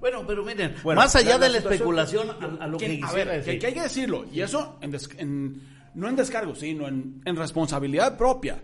Bueno, 0.00 0.24
pero 0.26 0.44
miren, 0.44 0.74
Bueno, 0.82 1.00
más 1.00 1.14
allá 1.16 1.38
la- 1.38 1.46
de 1.46 1.52
la 1.52 1.58
especulación, 1.58 2.30
a, 2.30 2.64
a 2.64 2.66
lo 2.66 2.78
que 2.78 2.86
Que- 2.98 3.00
a 3.04 3.12
ver, 3.12 3.44
que, 3.58 3.66
hay 3.66 3.74
que 3.74 3.80
decirlo, 3.82 4.24
y 4.32 4.40
eso 4.40 4.78
en 4.80 4.90
des- 4.90 5.08
en- 5.18 5.60
no 5.94 6.08
en 6.08 6.16
descargo, 6.16 6.54
sino 6.54 6.86
en, 6.88 7.20
en 7.24 7.36
responsabilidad 7.36 8.16
propia. 8.16 8.62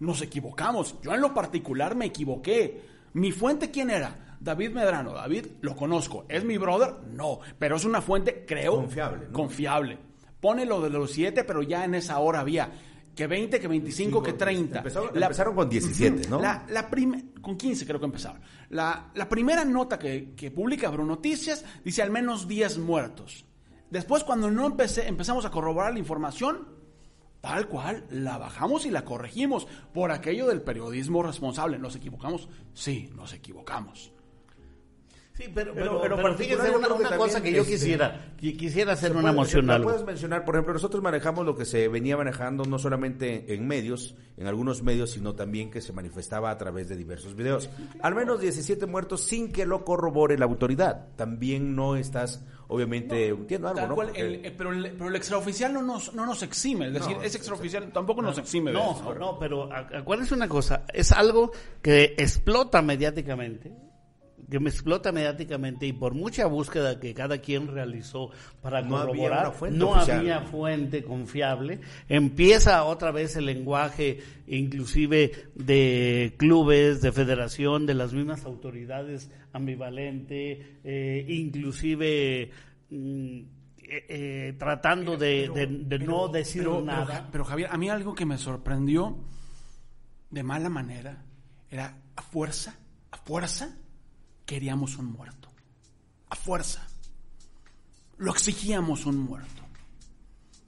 Nos 0.00 0.22
equivocamos. 0.22 0.96
Yo 1.02 1.14
en 1.14 1.20
lo 1.20 1.32
particular 1.34 1.94
me 1.96 2.06
equivoqué. 2.06 2.80
¿Mi 3.14 3.30
fuente 3.32 3.70
quién 3.70 3.90
era? 3.90 4.33
David 4.44 4.70
Medrano. 4.72 5.12
David 5.14 5.46
lo 5.62 5.74
conozco. 5.74 6.26
¿Es 6.28 6.44
mi 6.44 6.58
brother? 6.58 6.94
No. 7.10 7.40
Pero 7.58 7.76
es 7.76 7.84
una 7.84 8.00
fuente, 8.02 8.44
creo. 8.46 8.76
Confiable, 8.76 9.26
¿no? 9.26 9.32
Confiable. 9.32 9.98
Pone 10.40 10.66
lo 10.66 10.80
de 10.82 10.90
los 10.90 11.10
siete, 11.10 11.42
pero 11.44 11.62
ya 11.62 11.84
en 11.84 11.94
esa 11.94 12.18
hora 12.18 12.40
había 12.40 12.70
que 13.14 13.26
20, 13.26 13.58
que 13.60 13.68
25, 13.68 14.22
que 14.22 14.32
30. 14.34 14.78
Empezaron, 14.78 15.10
La- 15.14 15.26
empezaron 15.26 15.54
con 15.54 15.68
17, 15.70 16.28
¿no? 16.28 16.40
la, 16.40 16.66
la 16.68 16.90
con 17.40 17.56
15 17.56 17.86
creo 17.86 17.98
que 18.00 18.06
empezaron. 18.06 18.40
La, 18.70 19.10
la 19.14 19.28
primera 19.28 19.64
nota 19.64 19.98
que, 19.98 20.34
que 20.34 20.50
publica 20.50 20.90
Bro 20.90 21.04
Noticias 21.06 21.64
dice 21.84 22.02
al 22.02 22.10
menos 22.10 22.46
10 22.48 22.78
muertos. 22.78 23.46
Después 23.88 24.24
cuando 24.24 24.50
no 24.50 24.66
empecé, 24.66 25.06
empezamos 25.06 25.44
a 25.46 25.50
corroborar 25.50 25.92
la 25.92 26.00
información, 26.00 26.66
tal 27.40 27.68
cual, 27.68 28.04
la 28.10 28.36
bajamos 28.36 28.84
y 28.86 28.90
la 28.90 29.04
corregimos 29.04 29.66
por 29.92 30.10
aquello 30.10 30.48
del 30.48 30.62
periodismo 30.62 31.22
responsable. 31.22 31.78
¿Nos 31.78 31.94
equivocamos? 31.94 32.48
Sí, 32.72 33.10
nos 33.14 33.32
equivocamos. 33.32 34.12
Sí, 35.36 35.50
pero, 35.52 35.74
Pero- 35.74 36.00
pero, 36.00 36.14
pero 36.16 36.38
yo 36.38 36.76
una, 36.76 36.86
que 36.86 36.92
una 36.92 37.16
cosa 37.16 37.42
que 37.42 37.50
yo 37.50 37.62
este, 37.62 37.72
quisiera, 37.72 38.34
qui- 38.40 38.56
quisiera 38.56 38.92
hacer 38.92 39.10
una 39.10 39.22
puede- 39.22 39.34
moción 39.34 39.66
¿me 39.66 39.72
algo. 39.72 39.88
Puedes 39.90 40.04
mencionar, 40.06 40.44
por 40.44 40.54
ejemplo, 40.54 40.74
nosotros 40.74 41.02
manejamos 41.02 41.44
lo 41.44 41.56
que 41.56 41.64
se 41.64 41.88
venía 41.88 42.16
manejando 42.16 42.64
no 42.66 42.78
solamente 42.78 43.52
en 43.52 43.66
medios, 43.66 44.14
en 44.36 44.46
algunos 44.46 44.84
medios, 44.84 45.10
sino 45.10 45.34
también 45.34 45.72
que 45.72 45.80
se 45.80 45.92
manifestaba 45.92 46.52
a 46.52 46.56
través 46.56 46.88
de 46.88 46.96
diversos 46.96 47.34
videos. 47.34 47.68
Al 48.00 48.14
menos 48.14 48.40
17 48.40 48.86
muertos 48.86 49.22
sin 49.24 49.50
que 49.50 49.66
lo 49.66 49.84
corrobore 49.84 50.38
la 50.38 50.44
autoridad. 50.44 51.08
También 51.16 51.74
no 51.74 51.96
estás, 51.96 52.44
obviamente, 52.68 53.30
entiendo 53.30 53.66
algo, 53.66 53.80
Tal 53.80 53.88
¿no? 53.88 53.94
cual, 53.96 54.06
Porque- 54.10 54.20
el- 54.20 54.44
eh, 54.46 54.54
pero, 54.56 54.70
el, 54.72 54.92
pero 54.92 55.08
el 55.08 55.16
extraoficial 55.16 55.72
no 55.72 55.82
nos, 55.82 56.14
no 56.14 56.26
nos 56.26 56.44
exime. 56.44 56.86
Es 56.86 56.92
decir, 56.94 57.16
ese 57.24 57.38
extraoficial 57.38 57.90
tampoco 57.92 58.22
nos 58.22 58.38
exime 58.38 58.70
No, 58.72 59.12
no, 59.18 59.36
pero 59.40 59.72
a- 59.72 59.88
acuérdense 59.98 60.32
una 60.32 60.46
cosa, 60.46 60.84
es 60.94 61.10
algo 61.10 61.50
que 61.82 62.14
explota 62.18 62.82
mediáticamente, 62.82 63.72
que 64.50 64.60
me 64.60 64.70
explota 64.70 65.12
mediáticamente 65.12 65.86
y 65.86 65.92
por 65.92 66.14
mucha 66.14 66.46
búsqueda 66.46 66.98
que 67.00 67.14
cada 67.14 67.38
quien 67.38 67.68
realizó 67.68 68.30
para 68.60 68.82
No 68.82 68.96
corroborar, 68.98 69.52
fuente 69.54 69.78
no 69.78 69.90
oficial. 69.90 70.18
había 70.20 70.40
fuente 70.42 71.02
confiable, 71.04 71.80
empieza 72.08 72.84
otra 72.84 73.10
vez 73.10 73.36
el 73.36 73.46
lenguaje 73.46 74.18
inclusive 74.46 75.32
de 75.54 76.34
clubes, 76.36 77.00
de 77.00 77.12
federación, 77.12 77.86
de 77.86 77.94
las 77.94 78.12
mismas 78.12 78.44
autoridades 78.44 79.30
ambivalente, 79.52 80.78
eh, 80.84 81.24
inclusive 81.28 82.50
mm, 82.90 83.38
eh, 83.86 84.06
eh, 84.08 84.54
tratando 84.58 85.16
de, 85.16 85.48
de- 85.54 85.66
de 85.66 85.98
no 85.98 86.28
decir 86.28 86.62
pero, 86.62 86.80
nada. 86.80 87.28
Pero, 87.30 87.44
Javier, 87.44 87.68
a 87.70 87.76
mí 87.76 87.88
algo 87.90 88.14
que 88.14 88.26
me 88.26 88.38
sorprendió 88.38 89.16
de 90.30 90.42
mala 90.42 90.68
manera 90.68 91.22
era 91.70 91.96
a 92.16 92.22
fuerza, 92.22 92.76
a 93.10 93.16
fuerza, 93.18 93.76
queríamos 94.44 94.96
un 94.98 95.12
muerto. 95.12 95.48
A 96.30 96.36
fuerza. 96.36 96.86
Lo 98.18 98.32
exigíamos 98.32 99.06
un 99.06 99.18
muerto. 99.18 99.62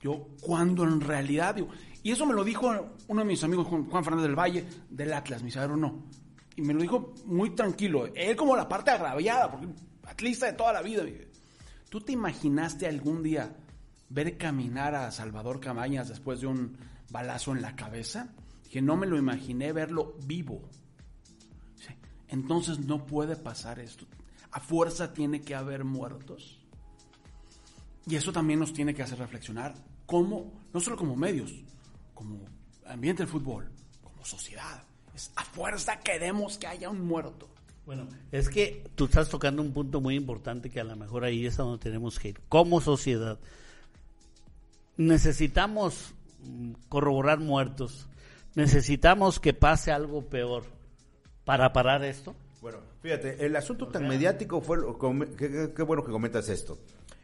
Yo, 0.01 0.27
cuando 0.41 0.83
en 0.83 1.01
realidad, 1.01 1.55
y 2.03 2.11
eso 2.11 2.25
me 2.25 2.33
lo 2.33 2.43
dijo 2.43 2.95
uno 3.07 3.21
de 3.21 3.27
mis 3.27 3.43
amigos, 3.43 3.67
Juan 3.67 4.03
Fernández 4.03 4.27
del 4.27 4.39
Valle, 4.39 4.65
del 4.89 5.13
Atlas, 5.13 5.41
"A 5.57 5.67
ver, 5.67 5.71
no. 5.71 6.05
Y 6.55 6.61
me 6.61 6.73
lo 6.73 6.81
dijo 6.81 7.13
muy 7.25 7.51
tranquilo. 7.51 8.07
Él 8.15 8.35
como 8.35 8.55
la 8.55 8.67
parte 8.67 8.91
agraviada, 8.91 9.51
porque 9.51 9.67
atlista 10.03 10.47
de 10.47 10.53
toda 10.53 10.73
la 10.73 10.81
vida. 10.81 11.03
¿Tú 11.89 12.01
te 12.01 12.11
imaginaste 12.11 12.87
algún 12.87 13.23
día 13.23 13.55
ver 14.09 14.37
caminar 14.37 14.95
a 14.95 15.11
Salvador 15.11 15.59
Cabañas 15.59 16.09
después 16.09 16.41
de 16.41 16.47
un 16.47 16.77
balazo 17.09 17.51
en 17.51 17.61
la 17.61 17.75
cabeza? 17.75 18.33
Dije, 18.63 18.81
no 18.81 18.97
me 18.97 19.07
lo 19.07 19.17
imaginé 19.17 19.71
verlo 19.71 20.15
vivo. 20.25 20.69
Entonces 22.29 22.79
no 22.79 23.05
puede 23.05 23.35
pasar 23.35 23.79
esto. 23.79 24.05
A 24.51 24.59
fuerza 24.59 25.13
tiene 25.13 25.41
que 25.41 25.55
haber 25.55 25.83
muertos. 25.83 26.59
Y 28.05 28.15
eso 28.15 28.31
también 28.31 28.59
nos 28.59 28.73
tiene 28.73 28.93
que 28.93 29.03
hacer 29.03 29.19
reflexionar 29.19 29.75
como, 30.05 30.53
no 30.73 30.79
solo 30.79 30.95
como 30.95 31.15
medios, 31.15 31.53
como 32.13 32.39
ambiente 32.85 33.23
del 33.23 33.31
fútbol, 33.31 33.69
como 34.01 34.23
sociedad. 34.25 34.83
Es 35.13 35.31
a 35.35 35.43
fuerza 35.43 35.99
queremos 35.99 36.57
que 36.57 36.67
haya 36.67 36.89
un 36.89 37.05
muerto. 37.05 37.49
Bueno, 37.85 38.07
es 38.31 38.49
que 38.49 38.83
tú 38.95 39.05
estás 39.05 39.29
tocando 39.29 39.61
un 39.61 39.71
punto 39.71 40.01
muy 40.01 40.15
importante 40.15 40.69
que 40.69 40.79
a 40.79 40.83
lo 40.83 40.95
mejor 40.95 41.23
ahí 41.23 41.45
es 41.45 41.57
donde 41.57 41.81
tenemos 41.81 42.19
que 42.19 42.29
ir. 42.29 42.41
Como 42.49 42.81
sociedad, 42.81 43.39
necesitamos 44.97 46.13
mm, 46.43 46.71
corroborar 46.89 47.39
muertos, 47.39 48.07
necesitamos 48.55 49.39
que 49.39 49.53
pase 49.53 49.91
algo 49.91 50.27
peor 50.27 50.76
para 51.47 51.73
parar 51.73 52.03
esto. 52.03 52.35
Bueno, 52.61 52.77
fíjate, 53.01 53.43
el 53.45 53.55
asunto 53.55 53.87
tan 53.87 54.07
mediático 54.07 54.61
fue, 54.61 54.77
qué, 55.75 55.83
bueno 55.83 56.03
que 56.03 56.11
comentas 56.11 56.49
esto. 56.49 56.77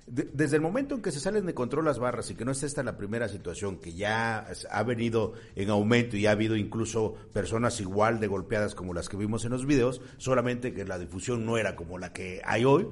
De- 0.06 0.30
desde 0.34 0.58
el 0.58 0.62
momento 0.62 0.96
en 0.96 1.02
que 1.02 1.12
se 1.12 1.20
salen 1.20 1.46
de 1.46 1.54
control 1.54 1.86
las 1.86 1.98
barras 1.98 2.30
y 2.30 2.36
que 2.36 2.44
no 2.46 2.52
es 2.52 2.62
esta 2.64 2.84
la 2.84 2.98
primera 2.98 3.28
situación, 3.30 3.78
que 3.78 3.94
ya 3.94 4.46
ha 4.70 4.84
venido 4.84 5.34
en 5.56 5.70
aumento 5.70 6.18
y 6.18 6.26
ha 6.26 6.32
habido 6.32 6.56
incluso 6.56 7.16
personas 7.34 7.80
igual 7.80 8.20
de 8.20 8.28
golpeadas 8.28 8.76
como 8.76 8.94
las 8.94 9.08
que 9.10 9.18
vimos 9.18 9.46
en 9.46 9.52
los 9.52 9.66
videos, 9.66 10.02
solamente 10.18 10.74
que 10.74 10.84
la 10.86 11.00
difusión 11.00 11.46
no 11.46 11.58
era 11.58 11.76
como 11.76 11.98
la 12.00 12.12
que 12.14 12.42
hay 12.46 12.66
hoy, 12.66 12.88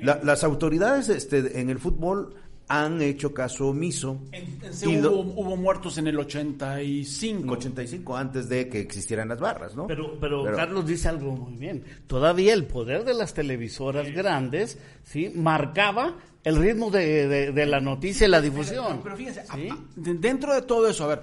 la- 0.00 0.20
las 0.22 0.42
autoridades 0.44 1.08
este, 1.08 1.60
en 1.60 1.70
el 1.70 1.78
fútbol 1.78 2.34
han 2.68 3.02
hecho 3.02 3.34
caso 3.34 3.68
omiso. 3.68 4.18
En, 4.32 4.44
en 4.62 4.70
y 4.70 4.74
Seúl 4.74 5.00
lo- 5.02 5.12
hubo, 5.12 5.42
hubo 5.42 5.56
muertos 5.56 5.98
en 5.98 6.06
el 6.06 6.18
85. 6.18 7.42
en 7.44 7.50
85 7.50 8.16
antes 8.16 8.48
de 8.48 8.68
que 8.68 8.80
existieran 8.80 9.28
las 9.28 9.38
barras, 9.40 9.74
¿no? 9.76 9.86
Pero, 9.86 10.18
pero, 10.20 10.44
Carlos 10.54 10.86
dice 10.86 11.08
algo 11.08 11.32
muy 11.32 11.54
bien. 11.56 11.84
Todavía 12.06 12.54
el 12.54 12.64
poder 12.66 13.04
de 13.04 13.14
las 13.14 13.34
televisoras 13.34 14.10
grandes, 14.12 14.78
sí, 15.04 15.30
marcaba 15.34 16.16
el 16.42 16.56
ritmo 16.56 16.90
de, 16.90 17.28
de- 17.28 17.52
de 17.52 17.66
la 17.66 17.80
noticia 17.80 18.26
y 18.26 18.30
la 18.30 18.40
difusión. 18.40 19.00
Pero 19.02 19.16
fíjense, 19.16 19.42
¿Sí? 19.54 19.68
a- 19.68 19.74
a- 19.74 19.78
de- 19.96 20.14
dentro 20.14 20.54
de 20.54 20.62
todo 20.62 20.88
eso, 20.88 21.04
a 21.04 21.08
ver, 21.08 21.22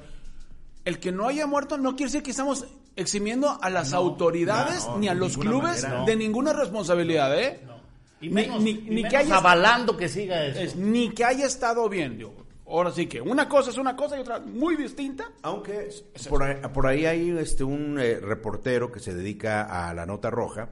el 0.86 1.00
que 1.00 1.12
no 1.12 1.27
haya 1.27 1.45
muerto 1.48 1.77
no 1.77 1.91
quiere 1.95 2.12
decir 2.12 2.24
que 2.24 2.31
estamos 2.31 2.65
eximiendo 2.95 3.57
a 3.62 3.69
las 3.69 3.93
autoridades 3.93 4.86
no, 4.88 4.98
ni 5.00 5.07
a 5.07 5.13
los 5.13 5.38
clubes 5.38 5.83
manera. 5.83 6.03
de 6.05 6.15
ninguna 6.15 6.53
responsabilidad, 6.53 7.39
¿eh? 7.39 7.60
Y 8.22 8.28
Ni- 8.30 8.34
menos, 8.34 8.62
ni- 8.62 8.72
y 8.72 8.75
ni 8.84 8.96
menos 8.98 9.10
que 9.12 9.18
haya- 9.18 9.38
avalando 9.38 9.98
que 9.98 10.08
siga 10.08 10.46
eso. 10.46 10.60
Es, 10.60 10.75
ni 10.75 11.10
que 11.10 11.25
haya 11.25 11.46
estado 11.46 11.90
bien, 11.90 12.18
digo. 12.18 12.34
Ahora 12.68 12.92
sí 12.92 13.06
que 13.08 13.20
una 13.20 13.50
cosa 13.50 13.70
es 13.72 13.78
una 13.78 13.96
cosa 13.98 14.16
y 14.18 14.22
otra 14.22 14.40
muy 14.40 14.78
distinta. 14.78 15.25
Aunque 15.42 15.90
por 16.30 16.44
ahí, 16.44 16.56
por 16.74 16.88
ahí 16.88 17.06
hay 17.06 17.30
este 17.38 17.63
un 17.66 18.00
eh, 18.00 18.20
reportero 18.22 18.92
que 18.92 19.00
se 19.01 19.13
dedica 19.13 19.63
a 19.90 19.94
la 19.94 20.06
nota 20.06 20.30
roja 20.30 20.70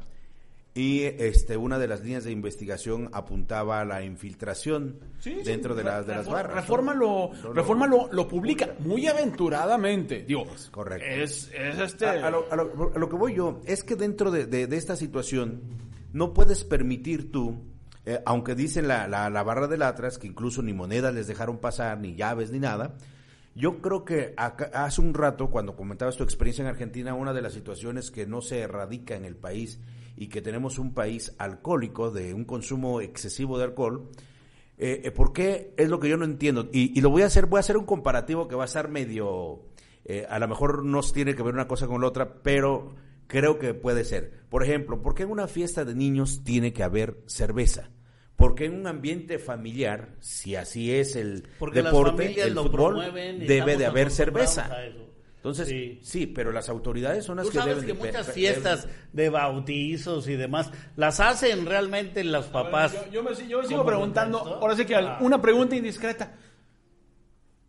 y 0.73 1.01
este 1.03 1.57
una 1.57 1.77
de 1.77 1.87
las 1.89 1.99
líneas 2.01 2.23
de 2.23 2.31
investigación 2.31 3.09
apuntaba 3.11 3.81
a 3.81 3.85
la 3.85 4.01
infiltración 4.03 4.97
Sí, 5.19 5.35
sí, 5.39 5.43
dentro 5.43 5.75
de, 5.75 5.83
las 5.83 6.05
de 6.07 6.13
las 6.15 6.25
Reforma- 6.25 6.33
barras. 6.43 6.55
Reforma 6.55 6.93
lo, 6.93 7.31
No, 7.33 7.43
no, 7.49 7.53
Reforma 7.53 7.87
lo, 7.87 8.13
lo 8.13 8.27
publica 8.29 8.75
muy 8.79 9.05
aventuradamente. 9.07 10.23
Digo, 10.25 10.45
correcto. 10.71 11.05
Es, 11.05 11.51
es 11.53 11.79
este. 11.79 12.05
A, 12.05 12.27
a 12.27 12.29
lo, 12.31 12.45
a 12.51 12.55
lo- 12.55 12.91
a 12.95 12.99
lo 12.99 13.09
que 13.09 13.15
voy 13.15 13.35
yo 13.35 13.59
es 13.65 13.83
que 13.83 13.95
dentro 13.95 14.31
de, 14.31 14.45
de- 14.45 14.67
de 14.67 14.77
esta 14.77 14.95
situación 14.95 15.59
no 16.13 16.33
puedes 16.33 16.63
permitir 16.63 17.31
tú, 17.31 17.63
eh, 18.05 18.21
aunque 18.25 18.55
dicen 18.55 18.87
la, 18.87 19.07
la, 19.07 19.29
la 19.29 19.43
barra 19.43 19.67
del 19.67 19.83
Atlas 19.83 20.17
que 20.17 20.27
incluso 20.27 20.61
ni 20.61 20.73
monedas 20.73 21.13
les 21.13 21.27
dejaron 21.27 21.57
pasar, 21.59 21.99
ni 21.99 22.15
llaves, 22.15 22.51
ni 22.51 22.59
nada. 22.59 22.95
Yo 23.55 23.81
creo 23.81 24.05
que 24.05 24.33
acá- 24.37 24.71
hace 24.73 25.01
un 25.01 25.13
rato, 25.13 25.49
cuando 25.49 25.75
comentabas 25.75 26.15
tu 26.15 26.23
experiencia 26.23 26.61
en 26.61 26.69
Argentina, 26.69 27.13
una 27.13 27.33
de 27.33 27.41
las 27.41 27.53
situaciones 27.53 28.11
que 28.11 28.25
no 28.25 28.41
se 28.41 28.59
erradica 28.59 29.15
en 29.15 29.25
el 29.25 29.35
país 29.35 29.79
y 30.15 30.27
que 30.27 30.41
tenemos 30.41 30.79
un 30.79 30.93
país 30.93 31.35
alcohólico, 31.37 32.11
de 32.11 32.33
un 32.33 32.45
consumo 32.45 33.01
excesivo 33.01 33.57
de 33.57 33.65
alcohol, 33.65 34.09
eh, 34.81 35.01
eh, 35.03 35.11
¿Por 35.11 35.33
qué? 35.33 35.73
Es 35.75 35.89
lo 35.89 35.99
que 35.99 36.07
yo 36.07 36.15
no 36.15 36.23
entiendo. 36.23 36.69
Y, 36.71 36.97
y 36.97 37.01
lo 37.01 37.09
voy 37.09 37.23
a 37.23 37.25
hacer, 37.25 37.47
voy 37.47 37.57
a 37.57 37.59
hacer 37.59 37.75
un 37.75 37.85
comparativo 37.85 38.47
que 38.47 38.55
va 38.55 38.63
a 38.63 38.65
estar 38.65 38.87
medio, 38.87 39.65
eh, 40.05 40.25
a 40.29 40.39
lo 40.39 40.47
mejor 40.47 40.85
no 40.85 41.01
tiene 41.01 41.35
que 41.35 41.43
ver 41.43 41.53
una 41.53 41.67
cosa 41.67 41.85
con 41.85 41.99
la 41.99 42.07
otra, 42.07 42.35
pero 42.41 42.95
creo 43.29 43.59
que 43.59 43.73
puede 43.73 44.03
ser. 44.03 44.33
Por 44.49 44.63
ejemplo, 44.63 45.01
¿por 45.01 45.13
qué 45.15 45.23
en 45.23 45.29
una 45.31 45.47
fiesta 45.47 45.85
de 45.85 45.93
niños 45.95 46.41
tiene 46.43 46.73
que 46.73 46.83
haber 46.83 47.19
cerveza? 47.27 47.91
Porque 48.35 48.65
en 48.65 48.73
un 48.73 48.87
ambiente 48.87 49.37
familiar, 49.37 50.15
si 50.19 50.55
así 50.55 50.91
es 50.93 51.15
el 51.15 51.47
Porque 51.59 51.81
las 51.83 51.91
deporte, 51.93 52.23
familias 52.23 52.47
el 52.47 52.53
lo 52.55 52.63
fútbol, 52.63 52.93
promueven 52.95 53.43
y 53.43 53.45
debe 53.45 53.77
de 53.77 53.85
haber 53.85 54.09
cerveza. 54.11 54.69
Entonces, 55.35 55.67
Sí. 55.69 55.99
sí. 56.01 56.25
pero 56.27 56.51
las 56.51 56.67
autoridades 56.69 57.23
son 57.23 57.37
las 57.37 57.45
Tú 57.45 57.51
que 57.53 57.57
sabes 57.59 57.81
deben 57.81 57.95
que 57.97 58.05
muchas 58.07 58.31
fiestas 58.33 58.87
de 59.13 59.29
bautizos 59.29 60.27
y 60.27 60.35
demás 60.35 60.71
las 60.97 61.19
hacen 61.19 61.65
realmente 61.65 62.23
los 62.25 62.47
papás. 62.47 62.93
Yo, 62.93 63.11
yo 63.11 63.23
me, 63.23 63.29
yo 63.47 63.59
me 63.61 63.67
sigo 63.67 63.79
¿Cómo 63.79 63.85
preguntando, 63.85 64.39
ahora 64.39 64.75
sí 64.75 64.85
que 64.85 64.95
Ah. 64.95 65.17
una 65.21 65.41
pregunta 65.41 65.75
indiscreta. 65.75 66.35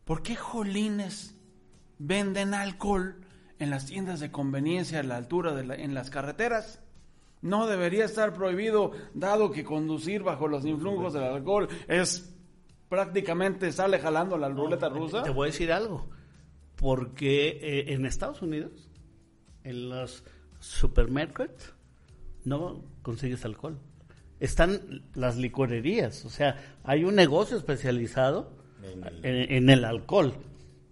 ¿Por 0.04 0.22
qué 0.22 0.34
jolines 0.34 1.34
venden 1.98 2.54
alcohol 2.54 3.16
en 3.60 3.70
las 3.70 3.86
tiendas 3.86 4.18
de 4.18 4.30
conveniencia 4.32 4.98
a 5.00 5.02
la 5.04 5.16
altura 5.16 5.54
de 5.54 5.64
la- 5.64 5.74
en 5.76 5.94
las 5.94 6.10
carreteras? 6.10 6.80
No 7.42 7.66
debería 7.66 8.04
estar 8.04 8.34
prohibido, 8.34 8.90
dado 9.14 9.50
que 9.52 9.64
conducir 9.64 10.22
bajo 10.22 10.48
los 10.48 10.66
influjos 10.66 11.12
del 11.14 11.22
alcohol 11.22 11.68
es 11.88 12.34
prácticamente 12.88 13.70
sale 13.72 13.98
jalando 14.00 14.36
la 14.36 14.48
ruleta 14.48 14.88
rusa. 14.88 15.22
Te 15.22 15.30
voy 15.30 15.48
a 15.48 15.52
decir 15.52 15.72
algo. 15.72 16.08
Porque 16.76 17.58
eh, 17.62 17.92
en 17.94 18.04
Estados 18.06 18.42
Unidos, 18.42 18.88
en 19.64 19.88
los 19.90 20.24
supermercados, 20.58 21.74
no 22.44 22.82
consigues 23.02 23.44
alcohol. 23.44 23.78
Están 24.40 25.02
las 25.14 25.36
licorerías. 25.36 26.24
O 26.24 26.30
sea, 26.30 26.56
hay 26.84 27.04
un 27.04 27.14
negocio 27.14 27.56
especializado 27.56 28.52
en, 29.22 29.52
en 29.52 29.70
el 29.70 29.84
alcohol. 29.84 30.32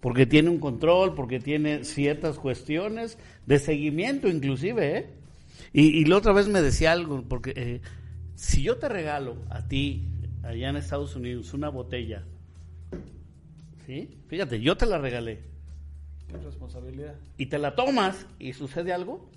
Porque 0.01 0.27
tiene 0.27 0.49
un 0.49 0.59
control, 0.61 1.15
porque 1.15 1.41
tiene 1.41 1.85
ciertas 1.85 2.39
cuestiones 2.39 3.19
de 3.47 3.59
seguimiento 3.59 4.29
inclusive, 4.29 4.97
¿eh? 4.99 5.07
Y, 5.73 5.89
y 6.01 6.05
la 6.05 6.17
otra 6.19 6.33
vez 6.33 6.47
me 6.49 6.63
decía 6.63 6.93
algo, 6.93 7.23
porque 7.29 7.53
eh, 7.57 7.81
si 8.37 8.63
yo 8.63 8.77
te 8.79 8.89
regalo 8.89 9.37
a 9.51 9.67
ti, 9.67 10.07
allá 10.45 10.71
en 10.71 10.77
Estados 10.77 11.17
Unidos, 11.17 11.53
una 11.53 11.69
botella, 11.69 12.23
¿sí? 13.87 14.09
Fíjate, 14.29 14.61
yo 14.61 14.77
te 14.77 14.87
la 14.87 14.99
regalé. 14.99 15.41
¿Qué 16.29 16.37
responsabilidad? 16.39 17.15
Y 17.39 17.47
te 17.47 17.59
la 17.59 17.75
tomas 17.75 18.27
y 18.39 18.53
sucede 18.53 18.93
algo, 18.93 19.29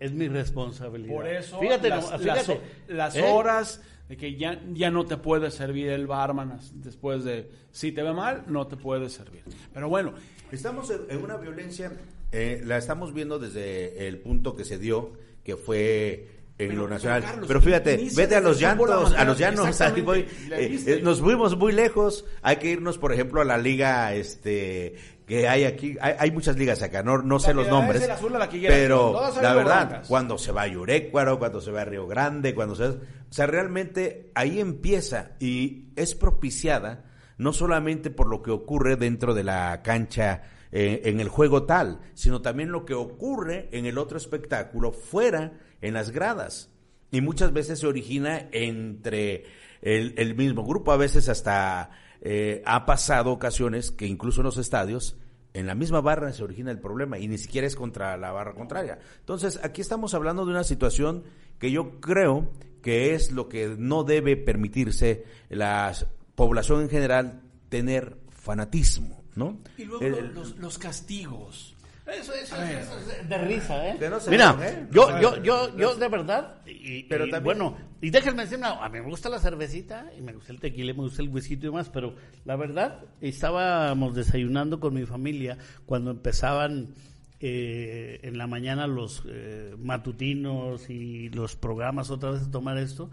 es 0.00 0.12
mi 0.12 0.28
responsabilidad. 0.28 1.14
Por 1.14 1.26
eso 1.28 1.58
fíjate, 1.60 1.88
las, 1.90 2.04
no, 2.04 2.10
las- 2.10 2.20
fíjate, 2.22 2.60
las 2.88 3.16
¿eh? 3.16 3.22
horas 3.22 3.82
de 4.08 4.16
que 4.16 4.36
ya, 4.36 4.60
ya 4.72 4.90
no 4.90 5.06
te 5.06 5.16
puede 5.16 5.50
servir 5.50 5.88
el 5.88 6.06
barman 6.06 6.58
después 6.74 7.24
de, 7.24 7.50
si 7.70 7.92
te 7.92 8.02
ve 8.02 8.12
mal, 8.12 8.44
no 8.46 8.66
te 8.66 8.76
puede 8.76 9.08
servir. 9.08 9.42
Pero 9.72 9.88
bueno, 9.88 10.14
Estamos 10.54 10.88
en, 11.08 11.22
una 11.22 11.36
violencia, 11.36 11.92
eh, 12.30 12.62
la 12.64 12.78
estamos 12.78 13.12
viendo 13.12 13.40
desde 13.40 14.06
el 14.06 14.18
punto 14.18 14.54
que 14.54 14.64
se 14.64 14.78
dio, 14.78 15.12
que 15.42 15.56
fue 15.56 16.28
en 16.58 16.68
Pero, 16.68 16.82
lo 16.82 16.88
nacional. 16.88 17.22
pero, 17.22 17.32
Carlos, 17.32 17.48
pero 17.48 17.60
fíjate, 17.60 18.08
vete 18.14 18.36
a 18.36 18.40
los 18.40 18.60
llantos, 18.60 19.12
a 19.14 19.24
los 19.24 19.36
llanos, 19.36 19.80
ahí 19.80 20.00
voy. 20.02 20.20
Eh, 20.52 20.80
eh, 20.86 21.00
nos 21.02 21.20
fuimos 21.20 21.58
muy 21.58 21.72
lejos, 21.72 22.24
hay 22.40 22.56
que 22.58 22.70
irnos, 22.70 22.98
por 22.98 23.12
ejemplo, 23.12 23.40
a 23.40 23.44
la 23.44 23.58
liga, 23.58 24.14
este, 24.14 24.94
que 25.26 25.48
hay 25.48 25.64
aquí, 25.64 25.96
hay, 26.00 26.14
hay 26.18 26.30
muchas 26.30 26.56
ligas 26.56 26.82
acá, 26.82 27.02
no, 27.02 27.18
no 27.18 27.38
sé 27.38 27.54
los 27.54 27.68
nombres, 27.68 28.00
es 28.02 28.06
el 28.06 28.10
azul 28.12 28.34
a 28.36 28.38
la 28.38 28.48
que 28.48 28.60
quieras, 28.60 28.78
pero 28.78 29.12
la 29.40 29.54
verdad, 29.54 29.86
blancas. 29.88 30.08
cuando 30.08 30.38
se 30.38 30.52
va 30.52 30.62
a 30.62 30.66
Yurecuaro, 30.68 31.38
cuando 31.38 31.60
se 31.60 31.70
va 31.70 31.82
a 31.82 31.84
Río 31.84 32.06
Grande, 32.06 32.54
cuando 32.54 32.74
se... 32.74 32.84
O 32.84 32.96
sea, 33.30 33.46
realmente 33.46 34.30
ahí 34.34 34.60
empieza 34.60 35.32
y 35.40 35.88
es 35.96 36.14
propiciada 36.14 37.04
no 37.38 37.52
solamente 37.52 38.10
por 38.10 38.28
lo 38.28 38.42
que 38.42 38.50
ocurre 38.50 38.96
dentro 38.96 39.34
de 39.34 39.44
la 39.44 39.82
cancha 39.82 40.42
eh, 40.70 41.02
en 41.04 41.20
el 41.20 41.28
juego 41.28 41.64
tal, 41.64 42.00
sino 42.14 42.42
también 42.42 42.70
lo 42.70 42.84
que 42.84 42.94
ocurre 42.94 43.68
en 43.72 43.86
el 43.86 43.98
otro 43.98 44.18
espectáculo 44.18 44.92
fuera, 44.92 45.58
en 45.80 45.94
las 45.94 46.10
gradas. 46.10 46.70
Y 47.10 47.20
muchas 47.20 47.52
veces 47.52 47.80
se 47.80 47.86
origina 47.86 48.48
entre 48.52 49.44
el, 49.82 50.14
el 50.16 50.34
mismo 50.34 50.64
grupo, 50.64 50.92
a 50.92 50.96
veces 50.96 51.28
hasta 51.28 51.90
eh, 52.24 52.62
ha 52.66 52.84
pasado 52.86 53.30
ocasiones 53.30 53.90
que 53.92 54.06
incluso 54.06 54.40
en 54.40 54.46
los 54.46 54.56
estadios, 54.58 55.16
en 55.52 55.66
la 55.68 55.74
misma 55.76 56.00
barra 56.00 56.32
se 56.32 56.42
origina 56.42 56.70
el 56.72 56.80
problema 56.80 57.18
y 57.18 57.28
ni 57.28 57.38
siquiera 57.38 57.66
es 57.66 57.76
contra 57.76 58.16
la 58.16 58.32
barra 58.32 58.54
contraria. 58.54 58.98
Entonces, 59.20 59.60
aquí 59.62 59.80
estamos 59.80 60.14
hablando 60.14 60.44
de 60.44 60.50
una 60.50 60.64
situación 60.64 61.22
que 61.60 61.70
yo 61.70 62.00
creo 62.00 62.50
que 62.82 63.14
es 63.14 63.30
lo 63.30 63.48
que 63.48 63.76
no 63.78 64.02
debe 64.04 64.36
permitirse 64.36 65.24
la 65.48 65.94
población 66.34 66.82
en 66.82 66.88
general 66.90 67.42
tener 67.68 68.16
fanatismo, 68.30 69.22
¿no? 69.36 69.58
y 69.78 69.84
luego 69.84 70.04
El- 70.04 70.34
los, 70.34 70.56
los 70.56 70.78
castigos. 70.78 71.73
Eso, 72.06 72.34
eso, 72.34 72.54
eso 72.56 72.98
es 72.98 73.28
de 73.28 73.38
risa, 73.38 73.88
¿eh? 73.88 73.94
No 73.98 74.18
Mira, 74.30 74.50
enoje. 74.50 74.86
yo, 74.90 75.20
yo, 75.20 75.42
yo, 75.42 75.76
yo 75.76 75.94
de 75.96 76.08
verdad, 76.08 76.56
y, 76.66 77.04
Pero 77.04 77.26
y 77.26 77.30
también- 77.30 77.44
bueno, 77.58 77.76
y 78.02 78.10
déjenme 78.10 78.42
decir, 78.42 78.58
una- 78.58 78.84
a 78.84 78.88
mí 78.90 79.00
me 79.00 79.06
gusta 79.08 79.30
la 79.30 79.38
cervecita, 79.38 80.10
y 80.16 80.20
me 80.20 80.34
gusta 80.34 80.52
el 80.52 80.60
tequila, 80.60 80.92
me 80.92 81.00
gusta 81.00 81.22
el 81.22 81.30
whisky 81.30 81.54
y 81.54 81.56
demás, 81.56 81.88
pero 81.88 82.14
la 82.44 82.56
verdad, 82.56 83.00
estábamos 83.22 84.14
desayunando 84.14 84.80
con 84.80 84.92
mi 84.92 85.06
familia 85.06 85.56
cuando 85.86 86.10
empezaban 86.10 86.94
eh, 87.40 88.20
en 88.22 88.38
la 88.38 88.46
mañana 88.46 88.86
los 88.86 89.22
eh, 89.26 89.74
matutinos 89.78 90.88
y 90.90 91.28
los 91.30 91.56
programas 91.56 92.10
otra 92.10 92.30
vez 92.30 92.42
a 92.42 92.50
tomar 92.50 92.76
esto, 92.78 93.10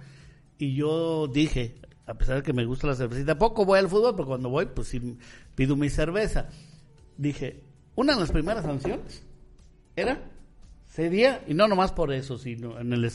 y 0.57 0.75
yo 0.75 1.27
dije, 1.27 1.75
a 2.05 2.13
pesar 2.15 2.35
de 2.37 2.43
que 2.43 2.53
me 2.53 2.65
gusta 2.65 2.87
la 2.87 2.95
cervecita, 2.95 3.37
poco 3.37 3.65
voy 3.65 3.79
al 3.79 3.87
fútbol, 3.89 4.15
pero 4.15 4.27
cuando 4.27 4.49
voy, 4.49 4.65
pues 4.67 4.89
sí 4.89 5.17
pido 5.55 5.75
mi 5.77 5.89
cerveza. 5.89 6.49
Dije, 7.17 7.61
una 7.95 8.13
de 8.13 8.19
las 8.21 8.31
primeras 8.31 8.63
sanciones 8.65 9.23
era 9.95 10.19
sería, 10.87 11.41
y 11.47 11.53
no 11.53 11.67
nomás 11.67 11.91
por 11.91 12.11
eso, 12.11 12.37
sino 12.37 12.79
en 12.79 12.91
el 12.93 13.11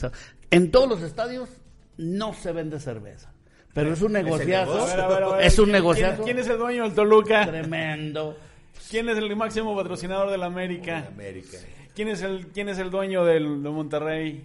en 0.51 0.71
todos 0.71 0.89
los 0.89 1.01
estadios 1.01 1.49
no 1.97 2.33
se 2.33 2.51
vende 2.51 2.79
cerveza. 2.79 3.31
Pero 3.73 3.93
es 3.93 4.01
un 4.01 4.13
negociazo, 4.13 4.73
negocio. 4.73 4.93
A 4.93 4.95
ver, 4.95 4.99
a 4.99 5.07
ver, 5.07 5.23
a 5.23 5.35
ver, 5.37 5.45
es 5.45 5.59
un 5.59 5.65
¿quién- 5.65 5.73
negociazo 5.73 6.23
¿Quién, 6.23 6.35
quién 6.35 6.39
es 6.39 6.47
el 6.51 6.57
dueño 6.57 6.83
del 6.83 6.93
Toluca? 6.93 7.45
tremendo. 7.45 8.35
¿Quién 8.89 9.09
es 9.09 9.17
el 9.17 9.35
máximo 9.35 9.75
patrocinador 9.75 10.31
del 10.31 10.41
América? 10.43 11.05
América. 11.07 11.57
¿Quién 11.93 12.07
es 12.07 12.21
el, 12.21 12.47
quién 12.47 12.69
es 12.69 12.77
el 12.79 12.89
dueño 12.89 13.23
del, 13.25 13.61
de 13.61 13.69
Monterrey? 13.69 14.43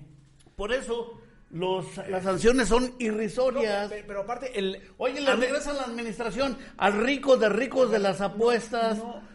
Por 0.57 0.73
eso 0.73 1.19
los, 1.51 1.87
las 2.09 2.25
sanciones 2.25 2.69
son 2.69 2.95
irrisorias. 2.99 3.89
Pero, 3.89 4.05
pero 4.07 4.21
aparte, 4.23 4.59
el, 4.59 4.79
Oye, 4.99 5.21
le 5.21 5.35
regresan 5.37 5.77
la 5.77 5.85
administración 5.85 6.57
al 6.77 6.95
rico 7.03 7.37
de 7.37 7.49
ricos 7.49 7.91
de 7.91 7.99
las 8.01 8.21
apuestas. 8.21 8.99
Le- 8.99 9.32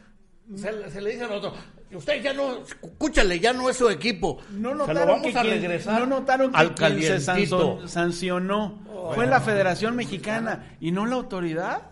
se 0.56 1.02
le 1.02 1.12
dice 1.12 1.24
al 1.26 1.32
otro, 1.34 1.54
usted 1.94 2.22
ya 2.22 2.34
no, 2.34 2.64
escúchale, 2.64 3.40
ya 3.40 3.52
no 3.54 3.70
es 3.70 3.78
su 3.78 3.90
equipo. 3.90 4.40
No 4.52 4.70
se 4.72 4.76
notaron 4.76 5.02
lo 5.08 5.14
vamos 5.14 5.32
que 5.32 5.38
a 5.38 5.42
quien- 5.42 5.54
regresar 5.54 6.00
no 6.00 6.06
notaron 6.06 6.52
que 6.52 6.58
al 6.58 6.76
quien 6.76 7.02
se 7.20 7.26
calientito. 7.26 7.88
sancionó 7.88 8.82
fue 9.16 9.28
la 9.28 9.42
Federación 9.42 9.96
Mexicana 9.96 10.78
y 10.80 10.92
no 10.92 11.06
la 11.06 11.16
autoridad. 11.16 11.92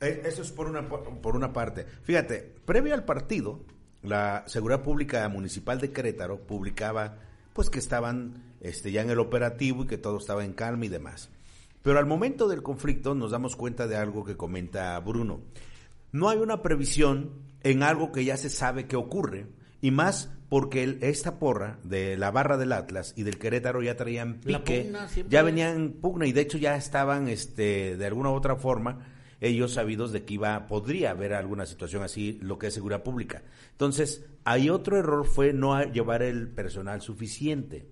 Eh, 0.00 0.22
Eso 0.26 0.42
es 0.42 0.50
por 0.52 0.66
una, 0.68 0.88
por 0.88 1.36
una 1.36 1.52
parte. 1.52 1.86
Fíjate, 2.02 2.54
previo 2.64 2.94
al 2.94 3.04
partido, 3.04 3.60
la 4.02 4.42
Seguridad 4.46 4.82
Pública 4.82 5.28
Municipal 5.28 5.80
de 5.80 5.92
Querétaro 5.92 6.40
publicaba 6.40 7.18
pues 7.52 7.68
que 7.70 7.78
estaban 7.78 8.42
este, 8.60 8.90
ya 8.92 9.02
en 9.02 9.10
el 9.10 9.18
operativo 9.18 9.84
y 9.84 9.86
que 9.86 9.98
todo 9.98 10.16
estaba 10.18 10.44
en 10.44 10.52
calma 10.54 10.86
y 10.86 10.88
demás. 10.88 11.28
Pero 11.82 11.98
al 11.98 12.06
momento 12.06 12.48
del 12.48 12.62
conflicto 12.62 13.14
nos 13.14 13.30
damos 13.32 13.56
cuenta 13.56 13.86
de 13.86 13.96
algo 13.96 14.24
que 14.24 14.36
comenta 14.36 14.98
Bruno. 15.00 15.40
No 16.12 16.28
hay 16.28 16.38
una 16.38 16.62
previsión 16.62 17.30
en 17.64 17.82
algo 17.82 18.12
que 18.12 18.24
ya 18.24 18.36
se 18.36 18.48
sabe 18.50 18.86
que 18.86 18.96
ocurre, 18.96 19.46
y 19.80 19.90
más 19.90 20.30
porque 20.48 20.82
el- 20.82 20.98
esta 21.02 21.38
porra 21.38 21.78
de 21.82 22.16
la 22.16 22.30
barra 22.30 22.56
del 22.58 22.72
Atlas 22.72 23.14
y 23.16 23.22
del 23.22 23.38
Querétaro 23.38 23.82
ya 23.82 23.96
traían 23.96 24.34
pique, 24.40 24.82
pugna 24.84 25.08
ya 25.30 25.42
venían 25.42 25.76
en 25.76 25.92
pugna 25.92 26.26
y 26.26 26.32
de 26.32 26.40
hecho 26.42 26.58
ya 26.58 26.76
estaban 26.76 27.28
este, 27.28 27.96
de 27.96 28.06
alguna 28.06 28.30
u 28.30 28.34
otra 28.34 28.56
forma 28.56 29.06
ellos 29.40 29.72
sabidos 29.72 30.12
de 30.12 30.24
que 30.24 30.34
iba 30.34 30.66
podría 30.68 31.10
haber 31.12 31.32
alguna 31.34 31.66
situación 31.66 32.02
así 32.04 32.38
lo 32.42 32.58
que 32.58 32.68
es 32.68 32.74
seguridad 32.74 33.02
pública. 33.02 33.42
Entonces, 33.72 34.24
ahí 34.44 34.70
otro 34.70 34.98
error 34.98 35.26
fue 35.26 35.52
no 35.52 35.82
llevar 35.84 36.22
el 36.22 36.48
personal 36.48 37.00
suficiente. 37.00 37.86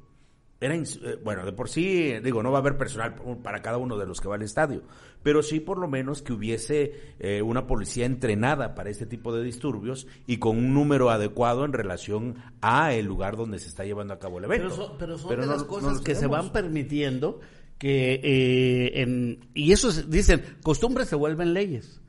Era 0.61 0.75
eh, 0.75 0.85
bueno, 1.25 1.47
de 1.47 1.53
por 1.53 1.71
sí, 1.71 2.13
digo, 2.23 2.43
no 2.43 2.51
va 2.53 2.59
a 2.59 2.61
haber 2.61 2.77
personal 2.77 3.15
para 3.43 3.63
cada 3.63 3.79
uno 3.79 3.97
de 3.97 4.05
los 4.07 4.21
que 4.21 4.29
va 4.29 4.35
al 4.35 4.43
estadio, 4.43 4.83
pero 5.23 5.43
sí 5.43 5.59
por 5.59 5.79
lo 5.79 5.89
menos 5.89 6.21
que 6.21 6.35
hubiese 6.35 6.93
eh, 7.19 7.41
una 7.41 7.67
policía 7.67 8.05
entrenada 8.05 8.75
para 8.75 8.91
este 8.91 9.07
tipo 9.07 9.35
de 9.35 9.43
disturbios 9.43 10.07
y 10.27 10.37
con 10.37 10.59
un 10.59 10.75
número 10.75 11.09
adecuado 11.09 11.65
en 11.65 11.73
relación 11.73 12.35
a 12.61 12.93
el 12.93 13.07
lugar 13.07 13.37
donde 13.39 13.59
se 13.59 13.69
está 13.69 13.85
llevando 13.87 14.13
a 14.13 14.19
cabo 14.19 14.39
el 14.39 14.45
evento. 14.45 14.69
Pero 14.69 14.77
son, 14.87 14.99
pero 14.99 15.19
son 15.19 15.29
Pero 15.31 15.41
de 15.43 15.47
no- 15.49 15.53
las 15.55 15.65
cosas 15.65 16.01
que 16.03 16.15
se 16.15 16.27
van 16.27 16.53
permitiendo 16.53 17.41
que 17.79 18.21
eh, 18.23 19.01
en, 19.01 19.49
y 19.55 19.73
eso 19.73 19.89
es- 19.89 20.11
dicen 20.11 20.43
costumbres 20.63 21.09
se 21.09 21.17
vuelven 21.17 21.55
leyes 21.55 22.03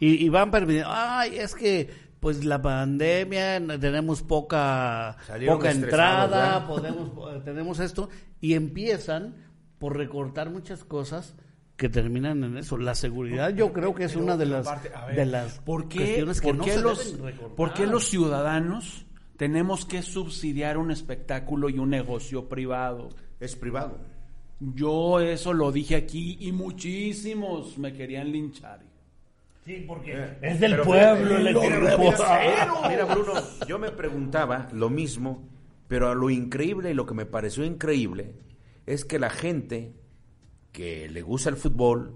y, 0.00 0.24
y 0.24 0.28
van 0.28 0.50
permitiendo 0.50 0.90
ay 0.92 1.36
es 1.38 1.54
que 1.54 1.88
pues 2.24 2.42
la 2.42 2.62
pandemia 2.62 3.62
tenemos 3.78 4.22
poca 4.22 5.18
Salieron 5.26 5.58
poca 5.58 5.72
entrada 5.72 6.60
¿verdad? 6.60 6.66
podemos 6.66 7.36
eh, 7.36 7.42
tenemos 7.44 7.80
esto 7.80 8.08
y 8.40 8.54
empiezan 8.54 9.34
por 9.78 9.98
recortar 9.98 10.48
muchas 10.48 10.84
cosas 10.84 11.34
que 11.76 11.90
terminan 11.90 12.42
en 12.42 12.56
eso 12.56 12.78
la 12.78 12.94
seguridad 12.94 13.50
yo 13.50 13.74
creo 13.74 13.94
que 13.94 14.04
es 14.04 14.12
Pero, 14.12 14.24
una 14.24 14.38
de 14.38 14.46
las 14.46 14.64
ver, 15.06 15.16
de 15.16 15.26
las 15.26 15.58
¿por 15.58 15.86
qué, 15.86 15.98
cuestiones 15.98 16.40
que 16.40 16.46
por 16.48 16.56
no 16.56 16.64
qué 16.64 16.72
se 16.72 16.80
los, 16.80 17.12
deben 17.12 17.26
recortar 17.26 17.56
¿Por 17.56 17.74
qué 17.74 17.86
los 17.86 18.08
ciudadanos 18.08 19.04
tenemos 19.36 19.84
que 19.84 20.00
subsidiar 20.00 20.78
un 20.78 20.90
espectáculo 20.90 21.68
y 21.68 21.78
un 21.78 21.90
negocio 21.90 22.48
privado? 22.48 23.10
Es 23.38 23.54
privado. 23.54 23.98
Yo 24.60 25.20
eso 25.20 25.52
lo 25.52 25.72
dije 25.72 25.96
aquí 25.96 26.38
y 26.40 26.52
muchísimos 26.52 27.76
me 27.76 27.92
querían 27.92 28.32
linchar. 28.32 28.93
Sí 29.64 29.84
porque 29.86 30.12
Eh, 30.12 30.38
es 30.42 30.60
del 30.60 30.72
pero 30.72 30.84
pueblo 30.84 31.36
el 31.36 31.54
grosero. 31.54 32.88
Mira, 32.88 33.04
Bruno, 33.04 33.32
yo 33.66 33.78
me 33.78 33.90
preguntaba 33.90 34.68
lo 34.72 34.90
mismo, 34.90 35.48
pero 35.88 36.08
a 36.08 36.14
lo 36.14 36.30
increíble 36.30 36.90
y 36.90 36.94
lo 36.94 37.06
que 37.06 37.14
me 37.14 37.26
pareció 37.26 37.64
increíble 37.64 38.34
es 38.86 39.04
que 39.04 39.18
la 39.18 39.30
gente 39.30 39.94
que 40.72 41.08
le 41.08 41.22
gusta 41.22 41.50
el 41.50 41.56
fútbol 41.56 42.14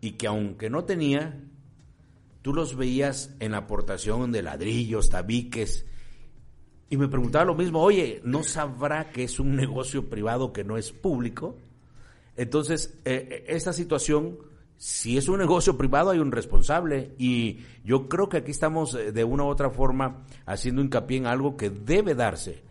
y 0.00 0.12
que 0.12 0.26
aunque 0.26 0.68
no 0.70 0.84
tenía, 0.84 1.40
tú 2.42 2.52
los 2.52 2.76
veías 2.76 3.34
en 3.40 3.52
la 3.52 3.58
aportación 3.58 4.30
de 4.32 4.42
ladrillos, 4.42 5.08
tabiques, 5.10 5.86
Y 6.90 6.96
me 6.98 7.08
preguntaba 7.08 7.46
lo 7.46 7.54
mismo, 7.54 7.80
oye, 7.80 8.20
¿no 8.24 8.44
sabrá 8.44 9.10
que 9.10 9.24
es 9.24 9.40
un 9.40 9.56
negocio 9.56 10.08
privado 10.10 10.52
que 10.52 10.62
no 10.62 10.76
es 10.76 10.92
público? 10.92 11.56
Entonces, 12.36 13.00
eh, 13.04 13.26
eh, 13.30 13.44
esta 13.48 13.72
situación, 13.72 14.38
si 14.76 15.16
es 15.16 15.28
un 15.28 15.38
negocio 15.38 15.76
privado, 15.78 16.10
hay 16.10 16.18
un 16.18 16.32
responsable. 16.32 17.12
Y 17.18 17.60
yo 17.84 18.08
creo 18.08 18.28
que 18.28 18.38
aquí 18.38 18.50
estamos 18.50 18.94
eh, 18.94 19.12
de 19.12 19.24
una 19.24 19.44
u 19.44 19.48
otra 19.48 19.70
forma 19.70 20.24
haciendo 20.46 20.82
hincapié 20.82 21.18
en 21.18 21.26
algo 21.26 21.56
que 21.56 21.70
debe 21.70 22.14
darse. 22.14 22.62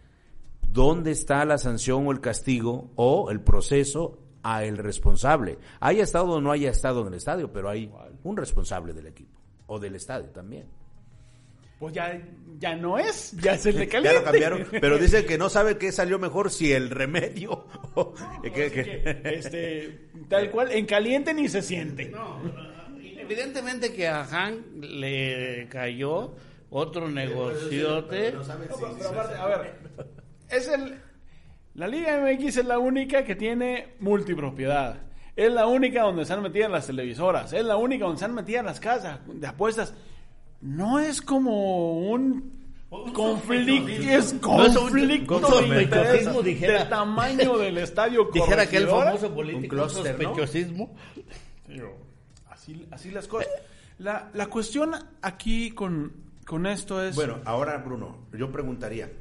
¿Dónde 0.70 1.12
está 1.12 1.46
la 1.46 1.58
sanción 1.58 2.08
o 2.08 2.12
el 2.12 2.20
castigo 2.20 2.92
o 2.96 3.30
el 3.32 3.42
proceso 3.42 4.20
a 4.42 4.64
el 4.64 4.78
responsable? 4.78 5.58
Haya 5.80 6.04
estado 6.04 6.32
o 6.34 6.42
no 6.42 6.52
haya 6.52 6.72
estado 6.72 7.02
en 7.02 7.08
el 7.08 7.14
estadio, 7.16 7.52
pero 7.52 7.70
hay 7.70 7.92
un 8.24 8.38
responsable 8.38 8.94
del 8.94 9.08
equipo 9.08 9.40
o 9.68 9.80
del 9.80 9.96
estadio 9.96 10.30
también. 10.32 10.66
Pues 11.80 11.94
ya, 11.96 12.18
ya 12.60 12.76
no 12.76 12.98
es, 12.98 13.34
ya 13.42 13.54
es 13.56 13.66
el 13.66 13.76
de 13.76 13.86
Ya 13.88 13.92
caliente. 13.92 14.20
lo 14.20 14.24
cambiaron, 14.24 14.68
pero 14.72 14.98
dice 14.98 15.26
que 15.26 15.38
no 15.38 15.50
sabe 15.50 15.78
qué 15.78 15.92
salió 15.92 16.18
mejor, 16.18 16.50
si 16.50 16.72
el 16.72 16.90
remedio 16.90 17.66
o 17.96 18.14
que- 18.42 18.52
que- 18.72 19.22
Este, 19.26 20.10
tal 20.28 20.50
cual, 20.52 20.72
en 20.72 20.86
caliente 20.86 21.34
ni 21.34 21.48
se 21.48 21.62
siente. 21.62 22.12
Evidentemente 23.18 23.94
que 23.94 24.08
a 24.08 24.24
Han 24.24 24.64
le 24.82 25.68
cayó 25.70 26.36
otro 26.70 27.08
negociote. 27.10 28.32
No, 28.34 28.42
pero- 28.44 28.96
pero 28.98 29.10
aparte, 29.10 29.36
a 29.38 29.46
ver, 29.48 29.74
es 30.50 30.68
el, 30.68 30.96
la 31.76 31.88
Liga 31.88 32.20
MX 32.20 32.58
es 32.58 32.66
la 32.66 32.80
única 32.80 33.24
que 33.24 33.36
tiene 33.36 33.96
multipropiedad. 34.00 34.98
Es 35.36 35.52
la 35.52 35.66
única 35.66 36.04
donde 36.04 36.26
se 36.26 36.34
han 36.34 36.44
metido 36.44 36.70
las 36.70 36.86
televisoras. 36.86 37.54
Es 37.54 37.66
la 37.66 37.76
única 37.78 38.06
donde 38.06 38.20
se 38.20 38.26
han 38.26 38.36
metido 38.36 38.62
las 38.62 38.80
casas 38.80 39.20
de 39.26 39.48
apuestas. 39.48 39.94
No 40.62 41.00
es 41.00 41.22
como 41.22 42.10
un 42.12 42.63
conflicto, 43.14 43.88
es 43.90 44.34
No 44.42 44.66
es 44.66 44.76
un- 44.76 44.82
conflicto 44.82 45.40
de 45.40 45.42
sospechosismo, 45.42 45.80
interés 46.32 46.44
dijera. 46.46 46.80
del 46.80 46.90
tamaño 46.90 47.58
del 47.60 47.78
estadio 47.80 48.30
Dijera 48.34 48.62
aquel 48.64 48.86
Corregidora. 48.88 49.06
famoso 49.18 49.34
político, 49.36 49.62
Un 49.62 49.68
clúster, 49.70 50.04
¿no? 50.22 50.30
sospechosismo. 50.30 50.96
Así, 52.50 52.88
así 52.92 53.12
las 53.12 53.28
cosas. 53.28 53.50
La, 54.00 54.30
la 54.34 54.48
cuestión 54.48 54.92
aquí 55.22 55.72
con, 55.72 56.12
con 56.46 56.66
esto 56.66 57.04
es... 57.04 57.16
Bueno, 57.16 57.40
ahora 57.46 57.78
Bruno, 57.78 58.28
yo 58.38 58.52
preguntaría, 58.52 59.12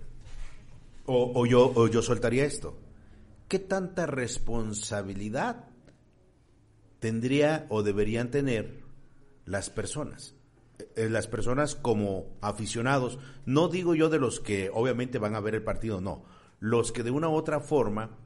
o, 1.06 1.32
o 1.35 1.46
yo, 1.46 1.72
o 1.74 1.88
yo 1.88 2.02
soltaría 2.02 2.44
esto, 2.44 2.76
¿qué 3.48 3.58
tanta 3.58 4.06
responsabilidad 4.06 5.64
tendría 7.00 7.66
o 7.68 7.82
deberían 7.82 8.30
tener 8.30 8.80
las 9.44 9.70
personas? 9.70 10.35
Eh, 10.97 11.09
las 11.09 11.27
personas 11.27 11.75
como 11.75 12.27
aficionados, 12.40 13.18
no 13.47 13.68
digo 13.68 13.95
yo 13.95 14.09
de 14.09 14.18
los 14.18 14.40
que 14.40 14.71
obviamente 14.73 15.18
van 15.18 15.35
a 15.35 15.40
ver 15.40 15.55
el 15.55 15.62
partido, 15.62 16.01
no, 16.01 16.25
los 16.61 16.92
que 16.92 17.03
de 17.03 17.11
una 17.11 17.29
u 17.29 17.35
otra 17.35 17.61
forma 17.61 18.18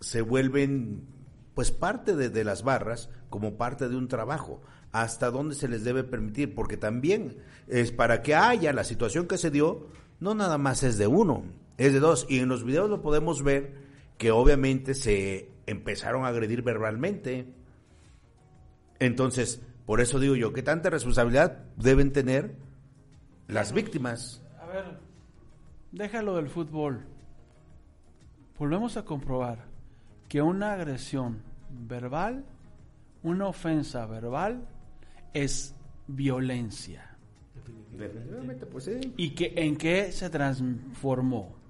se 0.00 0.22
vuelven 0.22 1.06
pues 1.54 1.70
parte 1.70 2.16
de, 2.16 2.30
de 2.30 2.44
las 2.44 2.64
barras 2.64 3.10
como 3.30 3.56
parte 3.56 3.88
de 3.88 3.96
un 3.96 4.08
trabajo. 4.08 4.60
Hasta 4.90 5.30
dónde 5.30 5.54
se 5.54 5.68
les 5.68 5.82
debe 5.82 6.04
permitir 6.04 6.54
porque 6.54 6.76
también 6.76 7.38
es 7.66 7.90
para 7.90 8.22
que 8.22 8.34
haya 8.34 8.72
la 8.72 8.84
situación 8.84 9.26
que 9.26 9.38
se 9.38 9.50
dio 9.50 9.88
no 10.20 10.34
nada 10.34 10.56
más 10.58 10.82
es 10.84 10.98
de 10.98 11.08
uno 11.08 11.44
es 11.76 11.92
de 11.92 12.00
dos. 12.00 12.26
Y 12.28 12.38
en 12.38 12.48
los 12.48 12.64
videos 12.64 12.90
lo 12.90 13.02
podemos 13.02 13.42
ver 13.42 13.74
que 14.18 14.30
obviamente 14.30 14.94
se 14.94 15.50
empezaron 15.66 16.24
a 16.24 16.28
agredir 16.28 16.62
verbalmente. 16.62 17.46
Entonces 18.98 19.60
por 19.86 20.00
eso 20.00 20.18
digo 20.18 20.34
yo 20.36 20.52
que 20.52 20.62
tanta 20.62 20.90
responsabilidad 20.90 21.58
deben 21.76 22.12
tener 22.12 22.54
las 23.48 23.72
víctimas 23.72 24.42
A 24.60 24.66
ver, 24.66 24.98
déjalo 25.92 26.36
del 26.36 26.48
fútbol. 26.48 27.04
Volvemos 28.58 28.96
a 28.96 29.04
comprobar 29.04 29.64
que 30.28 30.40
una 30.40 30.72
agresión 30.72 31.42
verbal, 31.70 32.44
una 33.22 33.48
ofensa 33.48 34.06
verbal, 34.06 34.66
es 35.32 35.74
violencia. 36.06 37.16
definitivamente 37.96 38.66
pues 38.66 38.84
sí 38.84 39.12
¿Y 39.16 39.30
que, 39.30 39.52
en 39.56 39.76
qué 39.76 40.12
se 40.12 40.30
transformó? 40.30 41.63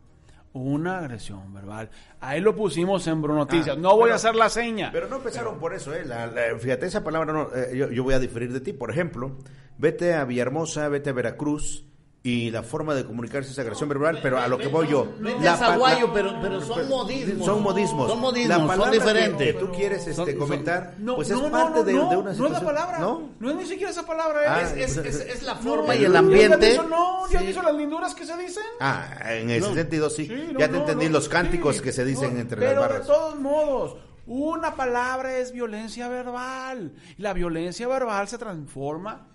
Una 0.55 0.99
agresión 1.01 1.53
verbal. 1.53 1.91
Ahí 2.21 2.41
lo 2.41 2.55
pusimos 2.55 3.05
en 3.09 3.21
Bruno 3.21 3.41
Noticias. 3.41 3.77
Ah, 3.77 3.81
no 3.81 3.95
voy 3.97 4.05
pero- 4.05 4.13
a 4.13 4.17
hacer 4.17 4.35
la 4.37 4.49
seña. 4.49 4.91
Pero 4.93 5.09
no 5.09 5.17
empezaron 5.17 5.59
por 5.59 5.75
eso, 5.75 5.93
¿eh? 5.93 6.05
La- 6.05 6.27
la- 6.29 6.57
fíjate, 6.59 6.87
esa 6.87 7.03
palabra, 7.03 7.33
no, 7.33 7.49
eh, 7.55 7.77
yo, 7.77 7.91
yo 7.91 8.05
voy 8.05 8.15
a 8.15 8.21
diferir 8.21 8.53
de 8.53 8.61
ti. 8.61 8.73
Por 8.73 8.91
ejemplo, 8.91 9.37
vete 9.79 10.15
a 10.15 10.25
Villahermosa, 10.25 10.89
vete 10.89 11.11
a 11.11 11.13
Veracruz 11.13 11.85
y 12.27 12.51
la 12.51 12.63
forma 12.63 12.95
de 12.95 13.05
comunicarse 13.05 13.51
es 13.51 13.59
agresión 13.59 13.87
verbal, 13.87 14.19
pero 14.23 14.41
a 14.41 14.49
lo 14.49 14.57
que 14.57 14.69
voy 14.69 14.89
yo. 14.89 15.13
La 15.21 15.53
a 15.53 15.59
pa- 15.59 15.67
Zaguayo, 15.67 16.07
la- 16.07 16.13
pero, 16.15 16.33
pero 16.41 16.61
son 16.63 16.89
modismos. 16.89 17.45
Son 17.45 17.63
modismos. 17.63 18.11
Son 18.11 18.19
modismos, 18.19 18.49
La 18.49 18.57
son 18.57 18.67
palabra 18.67 18.91
que- 18.93 18.99
diferentes. 18.99 19.53
Que, 19.55 19.61
tú 19.61 19.71
quieres 19.73 19.99
este, 19.99 20.15
Son- 20.15 20.27
son- 20.27 20.39
comentar, 20.39 20.95
no, 20.99 21.17
pues 21.17 21.29
no, 21.29 21.37
es 21.37 21.43
no, 21.43 21.51
parte 21.51 21.79
no, 21.81 21.85
de, 21.85 21.93
no, 21.93 22.09
de 22.09 22.17
una 22.17 22.31
no 22.31 22.35
situación. 22.35 22.47
es 22.57 22.63
la 22.63 22.67
palabra. 22.67 22.99
¿No? 22.99 23.31
No 23.39 23.51
es 23.51 23.57
ni 23.57 23.67
siquiera 23.67 23.91
esa 23.91 24.07
palabra. 24.07 24.41
Ah, 24.47 24.63
Es, 24.63 24.73
es, 24.73 24.97
es, 24.97 25.21
es 25.21 25.43
la 25.43 25.53
No, 25.57 25.61
forma 25.61 25.95
y 25.97 26.01
¿ya 26.01 26.07
el 26.07 26.17
ambiente. 26.17 26.67
visto- 26.69 26.83
no, 26.85 27.29
¿ya 27.29 27.41
Sí. 27.41 27.53
las 27.53 27.75
linduras 27.75 28.15
que 28.15 28.25
se 28.25 28.37
dicen? 28.39 28.65
Ah, 28.81 29.19
en 29.35 29.51
ese 29.51 29.69
No. 29.69 29.75
sentido 29.75 30.09
sí. 30.09 30.25
Sí, 30.27 30.49
no, 30.51 30.59
ya 30.61 30.67
te 30.69 30.73
no, 30.73 30.79
entendí 30.79 31.05
no, 31.07 31.13
los 31.13 31.29
cánticos 31.29 31.77
sí, 31.77 31.83
que 31.83 31.93
se 31.93 32.07
dicen 32.07 32.33
no, 32.35 32.41
entre 32.41 32.59
pero 32.59 32.81
las 32.81 32.81
barras. 32.81 33.07
de 33.07 33.13
todos 33.13 33.39
modos, 33.39 33.99
una 34.27 34.75
palabra 34.77 35.37
es 35.37 35.53
violencia 35.53 36.09
verbal. 36.09 36.95
Y 37.19 37.21
la 37.23 37.35
violencia 37.35 37.87
verbal 37.87 38.29
se 38.29 38.39
transforma 38.39 39.29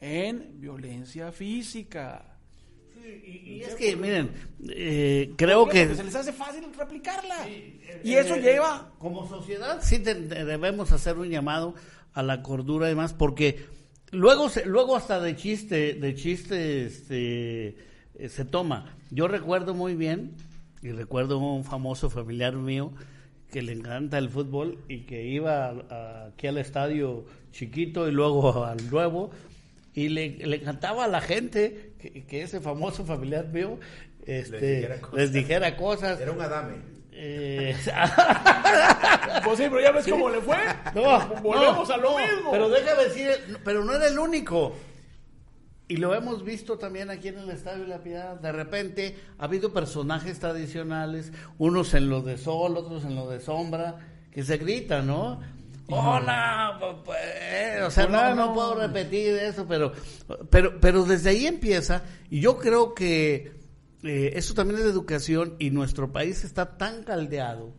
en 0.00 0.58
violencia 0.58 1.30
física. 1.32 2.24
Y, 3.06 3.50
y 3.56 3.62
es 3.62 3.74
que, 3.74 3.96
miren, 3.96 4.30
eh, 4.70 5.32
creo 5.36 5.64
Porque 5.64 5.88
que 5.88 5.94
se 5.94 6.04
les 6.04 6.14
hace 6.14 6.32
fácil 6.32 6.64
replicarla. 6.76 7.48
y 8.04 8.14
eso 8.14 8.36
lleva 8.36 8.92
como 8.98 9.28
sociedad 9.28 9.78
sí 9.82 9.98
te- 9.98 10.14
debemos 10.14 10.92
hacer 10.92 11.18
un 11.18 11.28
llamado 11.28 11.74
a 12.14 12.22
la 12.22 12.42
cordura 12.42 12.86
y 12.86 12.90
demás 12.90 13.12
porque 13.12 13.66
luego 14.10 14.48
se- 14.48 14.64
luego 14.66 14.96
hasta 14.96 15.20
de 15.20 15.36
chiste 15.36 15.94
de 15.94 16.14
chiste 16.14 16.86
este 16.86 17.76
eh, 18.14 18.28
se 18.28 18.44
toma 18.44 18.96
yo 19.10 19.28
recuerdo 19.28 19.74
muy 19.74 19.94
bien 19.96 20.32
y 20.82 20.90
recuerdo 20.92 21.38
un 21.38 21.64
famoso 21.64 22.08
familiar 22.10 22.54
mío 22.56 22.92
que 23.52 23.62
le 23.62 23.72
encanta 23.72 24.16
el 24.18 24.30
fútbol 24.30 24.78
y 24.88 25.00
que 25.00 25.26
iba 25.26 25.66
a- 25.66 25.70
a- 25.90 26.26
aquí 26.28 26.46
al 26.46 26.58
estadio 26.58 27.24
chiquito 27.52 28.08
y 28.08 28.12
luego 28.12 28.64
al 28.64 28.90
nuevo 28.90 29.30
y 29.94 30.08
le, 30.08 30.30
le 30.46 30.56
encantaba 30.56 31.04
a 31.04 31.08
la 31.08 31.20
gente 31.20 31.94
que, 31.98 32.24
que 32.26 32.42
ese 32.42 32.60
famoso 32.60 33.04
familiar 33.04 33.48
mío 33.48 33.78
este, 34.26 34.58
dijera 34.76 35.00
cosas. 35.00 35.16
les 35.18 35.32
dijera 35.32 35.76
cosas 35.76 36.20
Era 36.20 36.32
un 36.32 36.40
adame. 36.40 36.76
eh, 37.12 37.74
Pues 39.44 39.58
sí, 39.58 39.64
pero 39.68 39.80
ya 39.80 39.92
ves 39.92 40.06
cómo 40.08 40.28
le 40.28 40.40
fue. 40.40 40.56
No, 40.94 41.26
Volvemos 41.42 41.88
no, 41.88 41.94
a 41.94 41.96
lo 41.96 42.10
no, 42.12 42.18
mismo. 42.18 42.50
Pero 42.50 42.68
déjame 42.68 43.04
decir, 43.04 43.30
pero 43.64 43.84
no 43.84 43.94
era 43.94 44.06
el 44.08 44.18
único. 44.18 44.74
Y 45.88 45.96
lo 45.96 46.14
hemos 46.14 46.44
visto 46.44 46.78
también 46.78 47.10
aquí 47.10 47.28
en 47.28 47.38
el 47.38 47.50
Estadio 47.50 47.82
de 47.82 47.88
la 47.88 47.98
Piedad. 48.02 48.38
De 48.38 48.52
repente 48.52 49.16
ha 49.38 49.44
habido 49.44 49.72
personajes 49.72 50.38
tradicionales, 50.38 51.32
unos 51.58 51.94
en 51.94 52.08
lo 52.08 52.22
de 52.22 52.38
sol, 52.38 52.76
otros 52.76 53.04
en 53.04 53.16
lo 53.16 53.28
de 53.28 53.40
sombra, 53.40 53.96
que 54.30 54.44
se 54.44 54.56
gritan, 54.58 55.08
¿no? 55.08 55.40
Hola, 55.90 56.76
pues, 57.04 57.18
eh, 57.22 57.80
o 57.84 57.90
sea, 57.90 58.06
no, 58.06 58.34
no 58.34 58.54
puedo 58.54 58.74
repetir 58.74 59.34
eso, 59.34 59.66
pero, 59.66 59.92
pero, 60.50 60.80
pero 60.80 61.04
desde 61.04 61.30
ahí 61.30 61.46
empieza, 61.46 62.02
y 62.30 62.40
yo 62.40 62.58
creo 62.58 62.94
que 62.94 63.52
eh, 64.02 64.32
eso 64.34 64.54
también 64.54 64.78
es 64.78 64.84
de 64.84 64.90
educación, 64.90 65.56
y 65.58 65.70
nuestro 65.70 66.12
país 66.12 66.44
está 66.44 66.76
tan 66.78 67.02
caldeado, 67.02 67.74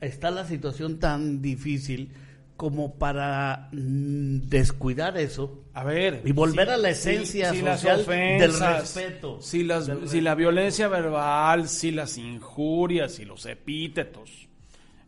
está 0.00 0.30
la 0.30 0.46
situación 0.46 0.98
tan 0.98 1.40
difícil 1.40 2.12
como 2.56 2.94
para 2.96 3.70
mm, 3.72 4.42
descuidar 4.48 5.16
eso 5.16 5.64
A 5.74 5.82
ver. 5.84 6.22
y 6.24 6.32
volver 6.32 6.70
a 6.70 6.76
la 6.76 6.90
esencia 6.90 7.52
social 7.52 8.06
del 8.06 8.58
respeto. 8.58 9.40
Si, 9.40 9.64
las, 9.64 9.86
Del 9.86 10.08
si 10.08 10.20
la 10.20 10.34
violencia 10.34 10.86
verbal, 10.86 11.68
si 11.68 11.90
las 11.90 12.18
injurias, 12.18 13.14
si 13.14 13.24
los 13.24 13.46
epítetos 13.46 14.48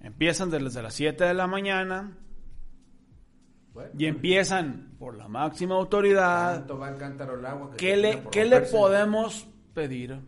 empiezan 0.02 0.50
desde 0.50 0.82
las 0.82 0.94
7 0.94 1.24
de 1.24 1.34
la 1.34 1.46
mañana 1.46 2.16
y 3.98 4.06
empiezan 4.06 4.94
por 4.98 5.16
la 5.16 5.28
máxima 5.28 5.74
autoridad, 5.74 6.58
Tanto 6.58 6.78
va 6.78 6.88
el 6.90 6.96
cántaro 6.96 7.34
al 7.34 7.46
agua 7.46 7.70
que 7.72 7.76
¿qué 7.76 7.96
le, 7.96 8.22
qué 8.30 8.44
le 8.44 8.60
podemos 8.62 9.46
pedir? 9.74 10.18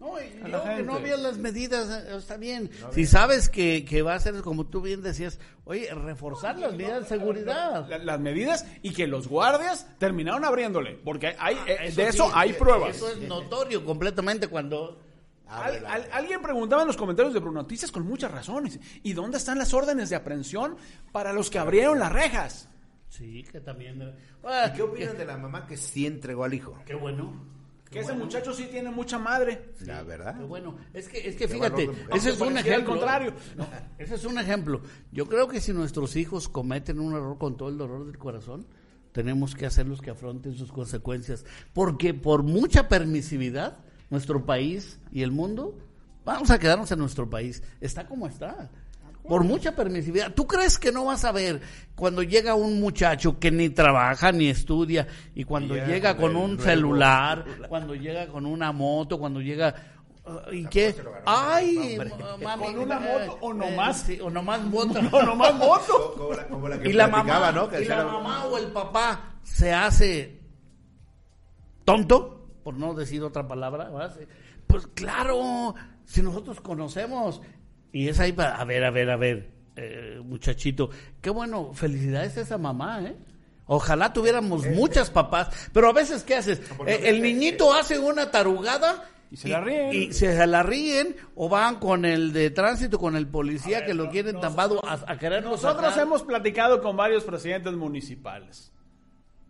No, 0.00 0.20
y 0.20 0.24
a 0.42 0.48
yo 0.48 0.48
la 0.48 0.62
que 0.62 0.68
gente. 0.68 0.82
no 0.82 0.94
había 0.94 1.16
las 1.16 1.38
medidas, 1.38 1.88
eh, 1.88 2.16
está 2.16 2.36
bien. 2.36 2.70
si 2.90 3.06
sabes 3.06 3.48
que, 3.48 3.84
que 3.84 4.02
va 4.02 4.14
a 4.14 4.18
ser, 4.18 4.34
como 4.42 4.66
tú 4.66 4.80
bien 4.80 5.00
decías, 5.00 5.38
oye, 5.64 5.94
reforzar 5.94 6.58
las 6.58 6.72
medidas 6.72 7.02
de 7.02 7.06
seguridad. 7.08 7.88
La- 7.88 7.98
las 7.98 8.18
medidas 8.18 8.66
y 8.82 8.90
que 8.92 9.06
los 9.06 9.28
guardias 9.28 9.86
terminaron 9.98 10.44
abriéndole, 10.44 10.94
porque 11.04 11.36
hay, 11.38 11.56
eh, 11.68 11.84
de 11.84 11.92
sí, 11.92 12.00
eso 12.02 12.30
hay 12.34 12.50
eh, 12.50 12.54
pruebas. 12.54 12.96
Eso 12.96 13.08
es 13.10 13.18
notorio 13.28 13.84
completamente 13.84 14.48
cuando... 14.48 14.98
Al- 15.46 15.84
al- 15.86 16.08
alguien 16.12 16.40
preguntaba 16.42 16.82
en 16.82 16.88
los 16.88 16.96
comentarios 16.96 17.34
de 17.34 17.40
Bruno 17.40 17.60
Noticias 17.62 17.92
con 17.92 18.04
muchas 18.06 18.32
razones. 18.32 18.80
¿Y 19.02 19.12
dónde 19.12 19.36
están 19.36 19.58
las 19.58 19.72
órdenes 19.74 20.08
de 20.10 20.16
aprehensión 20.16 20.76
para 21.12 21.32
los 21.34 21.48
que 21.50 21.58
abrieron 21.58 21.98
las 21.98 22.10
rejas? 22.10 22.68
Sí, 23.12 23.44
que 23.52 23.60
también... 23.60 24.14
Ah, 24.42 24.70
¿Y 24.72 24.74
qué 24.74 24.82
opinan 24.82 25.18
de 25.18 25.26
la 25.26 25.36
mamá 25.36 25.66
que 25.66 25.76
sí 25.76 26.06
entregó 26.06 26.44
al 26.44 26.54
hijo? 26.54 26.78
Qué 26.86 26.94
bueno. 26.94 27.44
Que 27.90 28.00
ese 28.00 28.14
muchacho 28.14 28.54
sí 28.54 28.68
tiene 28.70 28.90
mucha 28.90 29.18
madre. 29.18 29.74
La 29.80 30.02
verdad. 30.02 30.38
Qué 30.38 30.44
bueno, 30.44 30.78
es 30.94 31.08
que, 31.08 31.28
es 31.28 31.36
que 31.36 31.46
fíjate, 31.46 31.90
ese 32.14 32.30
es 32.30 32.40
un 32.40 32.56
ejemplo. 32.56 32.92
contrario. 32.92 33.34
No, 33.54 33.68
ese 33.98 34.14
es 34.14 34.24
un 34.24 34.38
ejemplo. 34.38 34.80
Yo 35.12 35.28
creo 35.28 35.46
que 35.46 35.60
si 35.60 35.74
nuestros 35.74 36.16
hijos 36.16 36.48
cometen 36.48 37.00
un 37.00 37.12
error 37.12 37.36
con 37.36 37.58
todo 37.58 37.68
el 37.68 37.76
dolor 37.76 38.06
del 38.06 38.16
corazón, 38.16 38.66
tenemos 39.12 39.54
que 39.54 39.66
hacerlos 39.66 40.00
que 40.00 40.08
afronten 40.08 40.54
sus 40.54 40.72
consecuencias. 40.72 41.44
Porque 41.74 42.14
por 42.14 42.44
mucha 42.44 42.88
permisividad, 42.88 43.76
nuestro 44.08 44.46
país 44.46 44.98
y 45.12 45.20
el 45.20 45.32
mundo, 45.32 45.78
vamos 46.24 46.50
a 46.50 46.58
quedarnos 46.58 46.90
en 46.92 46.98
nuestro 46.98 47.28
país. 47.28 47.62
Está 47.82 48.06
como 48.06 48.26
está. 48.26 48.70
Por 49.28 49.44
mucha 49.44 49.72
permisividad. 49.76 50.32
¿Tú 50.34 50.46
crees 50.46 50.78
que 50.78 50.90
no 50.90 51.04
vas 51.04 51.24
a 51.24 51.30
ver 51.32 51.60
cuando 51.94 52.22
llega 52.22 52.54
un 52.54 52.80
muchacho 52.80 53.38
que 53.38 53.50
ni 53.52 53.70
trabaja 53.70 54.32
ni 54.32 54.48
estudia 54.48 55.06
y 55.34 55.44
cuando 55.44 55.76
llega 55.76 56.16
con 56.16 56.34
un 56.36 56.56
nuevo 56.56 56.62
celular, 56.64 57.44
celular. 57.44 57.68
cuando 57.68 57.94
llega 57.94 58.26
con 58.26 58.46
una 58.46 58.72
moto, 58.72 59.18
cuando 59.20 59.40
llega... 59.40 59.74
uh, 60.26 60.52
¿Y 60.52 60.66
qué? 60.66 60.94
Ay, 61.24 61.98
ma- 61.98 62.56
mami, 62.56 62.64
¿Con 62.64 62.78
una 62.80 62.96
eh, 62.96 63.26
moto 63.28 63.38
o 63.40 63.52
eh, 63.52 63.54
nomás? 63.54 64.00
sí, 64.00 64.18
o 64.20 64.28
nomás 64.28 64.60
moto. 64.64 65.00
No, 65.12 65.22
nomás 65.22 65.54
moto. 65.54 66.14
Como 66.18 66.34
la, 66.34 66.46
como 66.48 66.68
la 66.68 66.80
que 66.80 66.88
y 66.90 66.92
la 66.92 67.06
mamá, 67.06 67.52
¿no? 67.52 67.68
Que 67.68 67.82
y 67.82 67.84
la 67.84 68.04
mamá 68.04 68.46
o 68.46 68.58
el 68.58 68.66
papá 68.72 69.36
se 69.44 69.72
hace 69.72 70.40
tonto, 71.84 72.48
por 72.62 72.74
no 72.74 72.94
decir 72.94 73.22
otra 73.22 73.46
palabra, 73.46 73.90
pues 74.66 74.86
claro, 74.88 75.74
si 76.04 76.22
nosotros 76.22 76.60
conocemos, 76.60 77.40
y 77.92 78.08
es 78.08 78.18
ahí 78.20 78.32
para, 78.32 78.56
a 78.56 78.64
ver, 78.64 78.84
a 78.84 78.90
ver, 78.90 79.10
a 79.10 79.16
ver, 79.16 79.50
eh, 79.76 80.20
muchachito, 80.24 80.90
qué 81.20 81.30
bueno, 81.30 81.72
felicidades 81.74 82.36
a 82.38 82.40
esa 82.42 82.58
mamá, 82.58 83.02
¿eh? 83.02 83.16
Ojalá 83.66 84.12
tuviéramos 84.12 84.66
muchas 84.66 85.10
papás, 85.10 85.70
pero 85.72 85.88
a 85.88 85.92
veces, 85.92 86.24
¿qué 86.24 86.34
haces? 86.34 86.60
Eh, 86.86 87.02
el 87.04 87.22
niñito 87.22 87.72
hace 87.72 87.98
una 87.98 88.30
tarugada 88.30 89.04
Y 89.30 89.36
se 89.36 89.48
la 89.48 89.60
ríen. 89.60 89.92
y 89.92 90.12
se 90.12 90.46
la 90.46 90.62
ríen 90.62 91.16
o 91.36 91.48
van 91.48 91.76
con 91.78 92.04
el 92.04 92.32
de 92.32 92.50
tránsito, 92.50 92.98
con 92.98 93.16
el 93.16 93.28
policía 93.28 93.86
que 93.86 93.94
lo 93.94 94.10
quieren 94.10 94.40
tampado 94.40 94.84
a, 94.84 95.00
a 95.06 95.16
quererlo 95.16 95.50
Nosotros 95.52 95.86
sacar. 95.90 96.02
hemos 96.06 96.22
platicado 96.22 96.82
con 96.82 96.96
varios 96.96 97.24
presidentes 97.24 97.72
municipales. 97.74 98.72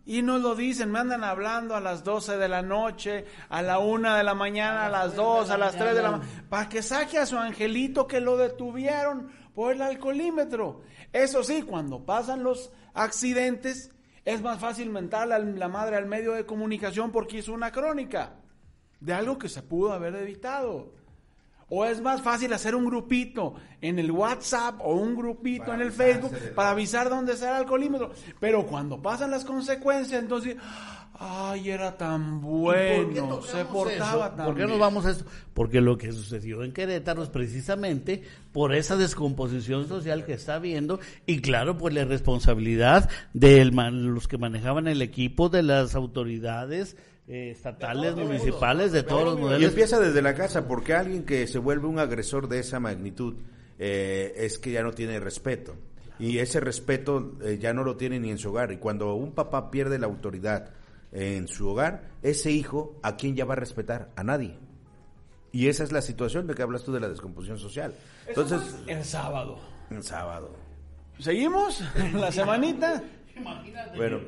Y 0.05 0.21
nos 0.21 0.41
lo 0.41 0.55
dicen, 0.55 0.91
me 0.91 0.99
andan 0.99 1.23
hablando 1.23 1.75
a 1.75 1.79
las 1.79 2.03
12 2.03 2.37
de 2.37 2.49
la 2.49 2.61
noche, 2.61 3.25
a 3.47 3.61
la 3.61 3.79
1 3.79 4.15
de 4.15 4.23
la 4.23 4.33
mañana, 4.33 4.85
a 4.85 4.89
las 4.89 5.15
2, 5.15 5.49
a 5.49 5.57
las 5.57 5.75
3 5.77 5.95
de 5.95 6.01
la 6.01 6.11
mañana, 6.11 6.45
para 6.49 6.67
que 6.67 6.81
saque 6.81 7.17
a 7.17 7.25
su 7.25 7.37
angelito 7.37 8.05
que 8.05 8.19
lo 8.19 8.35
detuvieron 8.35 9.31
por 9.53 9.73
el 9.73 9.81
alcoholímetro. 9.81 10.81
Eso 11.13 11.43
sí, 11.43 11.61
cuando 11.61 12.05
pasan 12.05 12.43
los 12.43 12.71
accidentes, 12.93 13.91
es 14.25 14.41
más 14.41 14.59
fácil 14.59 14.89
mentar 14.89 15.31
a 15.31 15.39
la 15.39 15.67
madre 15.69 15.95
al 15.95 16.05
medio 16.05 16.33
de 16.33 16.45
comunicación 16.45 17.11
porque 17.11 17.37
hizo 17.37 17.53
una 17.53 17.71
crónica 17.71 18.35
de 18.99 19.13
algo 19.13 19.37
que 19.37 19.49
se 19.49 19.61
pudo 19.61 19.93
haber 19.93 20.15
evitado. 20.15 20.93
O 21.75 21.85
es 21.85 21.99
más 22.01 22.21
fácil 22.21 22.53
hacer 22.53 22.75
un 22.75 22.85
grupito 22.85 23.55
en 23.81 23.97
el 23.97 24.11
WhatsApp 24.11 24.75
o 24.79 24.93
un 24.93 25.15
grupito 25.15 25.65
Para 25.65 25.77
en 25.77 25.81
el 25.81 25.91
Facebook 25.91 26.31
para 26.53 26.69
avisar 26.69 27.09
dónde 27.09 27.33
está 27.33 27.49
el 27.49 27.55
alcoholímetro. 27.55 28.11
Pero 28.39 28.67
cuando 28.67 29.01
pasan 29.01 29.31
las 29.31 29.43
consecuencias, 29.43 30.21
entonces, 30.21 30.55
ay, 31.15 31.71
era 31.71 31.97
tan 31.97 32.37
¿Y 32.37 32.41
por 32.41 32.75
qué 32.75 33.21
bueno, 33.21 33.41
se 33.41 33.65
portaba 33.65 34.27
eso? 34.27 34.35
tan 34.35 34.45
¿Por 34.45 34.55
qué 34.55 34.67
nos 34.67 34.77
vamos 34.77 35.07
a 35.07 35.09
esto? 35.09 35.25
Porque 35.55 35.81
lo 35.81 35.97
que 35.97 36.11
sucedió 36.11 36.63
en 36.63 36.73
Querétaro 36.73 37.23
es 37.23 37.29
precisamente 37.29 38.21
por 38.51 38.75
esa 38.75 38.95
descomposición 38.95 39.87
social 39.87 40.25
que 40.25 40.33
está 40.33 40.53
habiendo 40.53 40.99
y 41.25 41.39
claro, 41.41 41.79
pues 41.79 41.95
la 41.95 42.05
responsabilidad 42.05 43.09
de 43.33 43.65
los 43.65 44.27
que 44.27 44.37
manejaban 44.37 44.87
el 44.87 45.01
equipo, 45.01 45.49
de 45.49 45.63
las 45.63 45.95
autoridades 45.95 46.97
eh, 47.27 47.51
estatales, 47.51 48.15
municipales, 48.15 48.91
de 48.91 49.03
todos 49.03 49.23
los 49.25 49.37
Y 49.37 49.41
modelos. 49.41 49.69
empieza 49.69 49.99
desde 49.99 50.21
la 50.21 50.33
casa, 50.35 50.67
porque 50.67 50.93
alguien 50.93 51.25
que 51.25 51.47
se 51.47 51.59
vuelve 51.59 51.87
un 51.87 51.99
agresor 51.99 52.47
de 52.49 52.59
esa 52.59 52.79
magnitud 52.79 53.35
eh, 53.79 54.33
es 54.37 54.59
que 54.59 54.71
ya 54.71 54.83
no 54.83 54.91
tiene 54.91 55.19
respeto. 55.19 55.75
Y 56.19 56.37
ese 56.39 56.59
respeto 56.59 57.33
eh, 57.43 57.57
ya 57.59 57.73
no 57.73 57.83
lo 57.83 57.97
tiene 57.97 58.19
ni 58.19 58.29
en 58.29 58.37
su 58.37 58.49
hogar. 58.49 58.71
Y 58.71 58.77
cuando 58.77 59.13
un 59.15 59.31
papá 59.33 59.71
pierde 59.71 59.97
la 59.99 60.05
autoridad 60.07 60.69
en 61.11 61.47
su 61.47 61.67
hogar, 61.69 62.09
ese 62.21 62.51
hijo, 62.51 62.97
¿a 63.03 63.17
quién 63.17 63.35
ya 63.35 63.45
va 63.45 63.53
a 63.53 63.57
respetar? 63.57 64.09
A 64.15 64.23
nadie. 64.23 64.57
Y 65.51 65.67
esa 65.67 65.83
es 65.83 65.91
la 65.91 66.01
situación 66.01 66.47
de 66.47 66.55
que 66.55 66.61
hablas 66.63 66.83
tú 66.83 66.91
de 66.91 66.99
la 66.99 67.09
descomposición 67.09 67.57
social. 67.59 67.93
Entonces, 68.27 68.75
El 68.87 69.03
sábado. 69.03 69.59
el 69.91 70.03
sábado. 70.03 70.51
¿Seguimos? 71.19 71.83
¿La 72.13 72.31
semanita? 72.31 73.03
Bueno, 73.95 74.19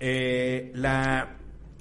eh, 0.00 0.70
la... 0.74 1.36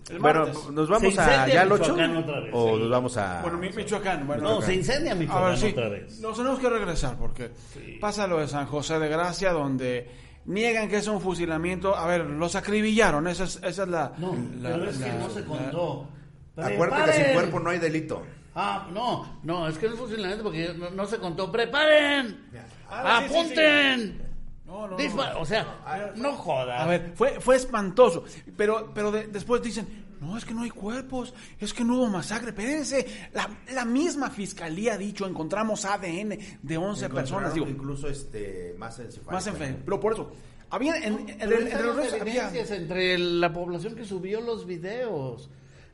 El 0.10 0.20
Bueno, 0.20 0.46
martes. 0.46 0.70
¿nos 0.72 0.90
vamos 0.90 1.18
a 1.20 1.48
ya 1.48 1.62
al 1.62 1.72
8? 1.72 1.84
Michoacán 1.84 2.18
otra 2.18 2.40
vez, 2.40 2.50
¿O 2.54 2.74
sí. 2.76 2.80
nos 2.82 2.90
vamos 2.90 3.18
a...? 3.18 3.42
Bueno, 3.42 3.58
mi- 3.58 3.70
Michoacán. 3.72 4.26
Bueno, 4.28 4.44
No, 4.44 4.62
se 4.62 4.74
incendia 4.76 5.12
A 5.12 5.16
Michoacán 5.16 5.50
ver, 5.50 5.58
sí. 5.58 5.68
otra 5.68 5.90
vez. 5.90 6.20
Nos 6.20 6.38
tenemos 6.38 6.60
que 6.60 6.70
regresar 6.70 7.18
porque 7.18 7.52
pasa 8.00 8.26
lo 8.28 8.38
de 8.40 8.48
San 8.48 8.66
José 8.68 9.00
de 9.00 9.10
Gracia 9.10 9.52
donde 9.52 10.10
niegan 10.46 10.88
que 10.88 10.98
es 10.98 11.08
un 11.08 11.20
fusilamiento. 11.20 11.96
A 11.96 12.08
ver, 12.08 12.22
los 12.26 12.56
acribillaron. 12.56 13.28
Esa 13.28 13.44
es, 13.44 13.58
esa 13.64 13.84
es 13.84 13.90
la. 13.90 14.14
No, 14.18 14.34
la- 14.62 14.70
pero 14.70 14.90
es 14.90 14.98
que 14.98 15.08
la- 15.08 15.16
no 15.16 15.30
se 15.30 15.42
la- 15.42 15.46
contó. 15.46 16.08
Acuérdate 16.56 17.12
que 17.12 17.24
sin 17.26 17.34
cuerpo 17.34 17.60
no 17.60 17.70
hay 17.70 17.80
delito. 17.80 18.24
Ah, 18.56 18.88
no, 18.92 19.40
no, 19.44 19.68
es 19.68 19.78
que 19.78 19.88
no 19.88 19.94
es 19.94 20.00
fusilamiento 20.00 20.44
porque 20.46 20.74
no, 20.74 20.90
no 20.90 21.06
se 21.06 21.18
contó. 21.18 21.52
¡Preparen! 21.52 22.48
Sí, 22.52 22.58
sí, 22.58 22.58
¡Apunten! 22.90 24.27
No, 24.68 24.88
no, 24.88 24.98
no. 25.16 25.40
O 25.40 25.46
sea, 25.46 26.14
no 26.18 26.34
jodas. 26.34 26.82
A 26.82 26.86
ver, 26.86 27.14
fue, 27.16 27.40
fue 27.40 27.56
espantoso. 27.56 28.24
Pero, 28.58 28.92
pero 28.94 29.12
de- 29.12 29.28
después 29.28 29.62
dicen, 29.64 30.06
no, 30.20 30.38
es 30.38 30.44
que 30.46 30.54
no 30.54 30.64
hay 30.64 30.70
cuerpos, 30.70 31.34
es 31.60 31.74
que 31.74 31.84
no 31.86 31.96
hubo 31.98 32.08
masacre. 32.08 32.50
Espérense, 32.50 33.06
la, 33.34 33.50
la 33.74 33.86
misma 33.86 34.30
fiscalía 34.30 34.96
ha 34.96 34.98
dicho, 34.98 35.26
encontramos 35.26 35.86
ADN 35.86 36.38
de 36.62 36.78
11 36.78 37.10
personas. 37.10 37.54
Digo, 37.54 37.68
incluso 37.68 38.10
este 38.10 38.76
más 38.78 39.00
encefálico. 39.00 39.32
más 39.32 39.48
enfermos. 39.48 39.80
Pero 39.86 40.00
por 40.02 40.14
eso, 40.14 40.32
había, 40.70 40.98
en, 40.98 41.30
en- 41.30 41.42
en- 41.42 41.50
los 41.50 42.14
había- 42.14 42.18
evidencias 42.18 42.72
entre 42.72 43.18
la 43.18 43.54
población 43.54 43.96
que 43.96 44.04
subió 44.06 44.42
los 44.42 44.66
videos. 44.66 45.50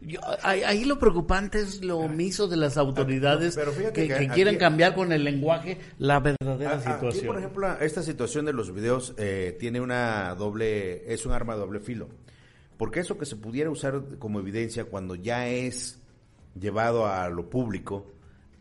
Yo- 0.05 0.19
ahí, 0.41 0.63
ahí 0.63 0.85
lo 0.85 0.99
preocupante 0.99 1.59
es 1.59 1.83
lo 1.83 1.97
omiso 1.99 2.47
de 2.47 2.57
las 2.57 2.77
autoridades 2.77 3.55
Pero 3.55 3.71
fíjate 3.71 3.93
que, 3.93 4.01
que 4.01 4.07
que 4.07 4.13
aquí- 4.25 4.27
quieren 4.33 4.57
cambiar 4.57 4.95
con 4.95 5.11
el 5.11 5.23
lenguaje 5.23 5.77
la 5.99 6.19
verdadera 6.19 6.71
Ah, 6.73 6.79
Aquí, 6.79 6.91
situación. 6.91 7.25
por 7.27 7.37
ejemplo, 7.37 7.79
esta 7.79 8.03
situación 8.03 8.45
de 8.45 8.53
los 8.53 8.73
videos 8.73 9.13
eh, 9.17 9.55
tiene 9.59 9.79
una 9.81 10.35
doble, 10.35 11.11
es 11.11 11.25
un 11.25 11.31
arma 11.31 11.53
de 11.53 11.59
doble 11.61 11.79
filo. 11.79 12.09
Porque 12.77 12.99
eso 12.99 13.17
que 13.17 13.25
se 13.25 13.35
pudiera 13.35 13.69
usar 13.69 14.01
como 14.19 14.39
evidencia 14.39 14.85
cuando 14.85 15.15
ya 15.15 15.47
es 15.47 15.99
llevado 16.59 17.05
a 17.07 17.29
lo 17.29 17.49
público, 17.49 18.05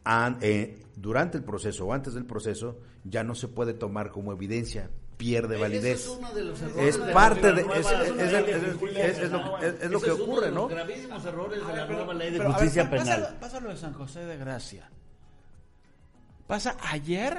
an- 0.05 0.39
eh, 0.43 0.79
durante 0.97 1.39
el 1.39 1.45
proceso 1.45 1.87
o 1.87 1.93
antes 1.93 2.15
del 2.15 2.25
proceso, 2.27 2.79
ya 3.05 3.25
no 3.25 3.35
se 3.35 3.49
puede 3.49 3.73
tomar 3.75 4.11
como 4.11 4.33
evidencia, 4.33 4.91
pierde 5.23 5.57
validez. 5.57 6.01
es 6.01 6.09
uno 6.09 6.33
de 6.33 6.45
los 6.45 6.61
errores 6.63 6.97
Es 6.97 6.99
parte 7.13 7.43
la 7.43 7.53
de, 7.53 7.61
es, 7.63 7.69
ley 7.69 7.77
es- 7.77 8.45
de 8.45 8.53
es- 8.69 8.75
justicia 8.77 9.07
es- 9.07 9.19
es 9.19 9.31
lo, 9.31 9.59
es- 9.59 9.75
es 9.83 9.91
lo 9.91 9.97
Ese 9.99 10.07
que 10.07 10.11
ocurre, 10.13 10.51
¿no? 10.51 10.69
gravísimos 10.69 11.25
errores 11.25 11.67
de 11.67 11.73
la 11.77 11.87
nueva 11.87 12.15
ley 12.15 12.31
de 12.33 12.41
justicia 12.45 12.91
penal. 12.91 13.37
Pasa, 13.41 13.61
lo 13.61 13.69
de 13.71 13.77
San 13.77 13.93
José 13.93 14.21
de 14.27 14.37
Gracia. 14.37 14.89
Pasa 16.47 16.77
ayer 16.91 17.39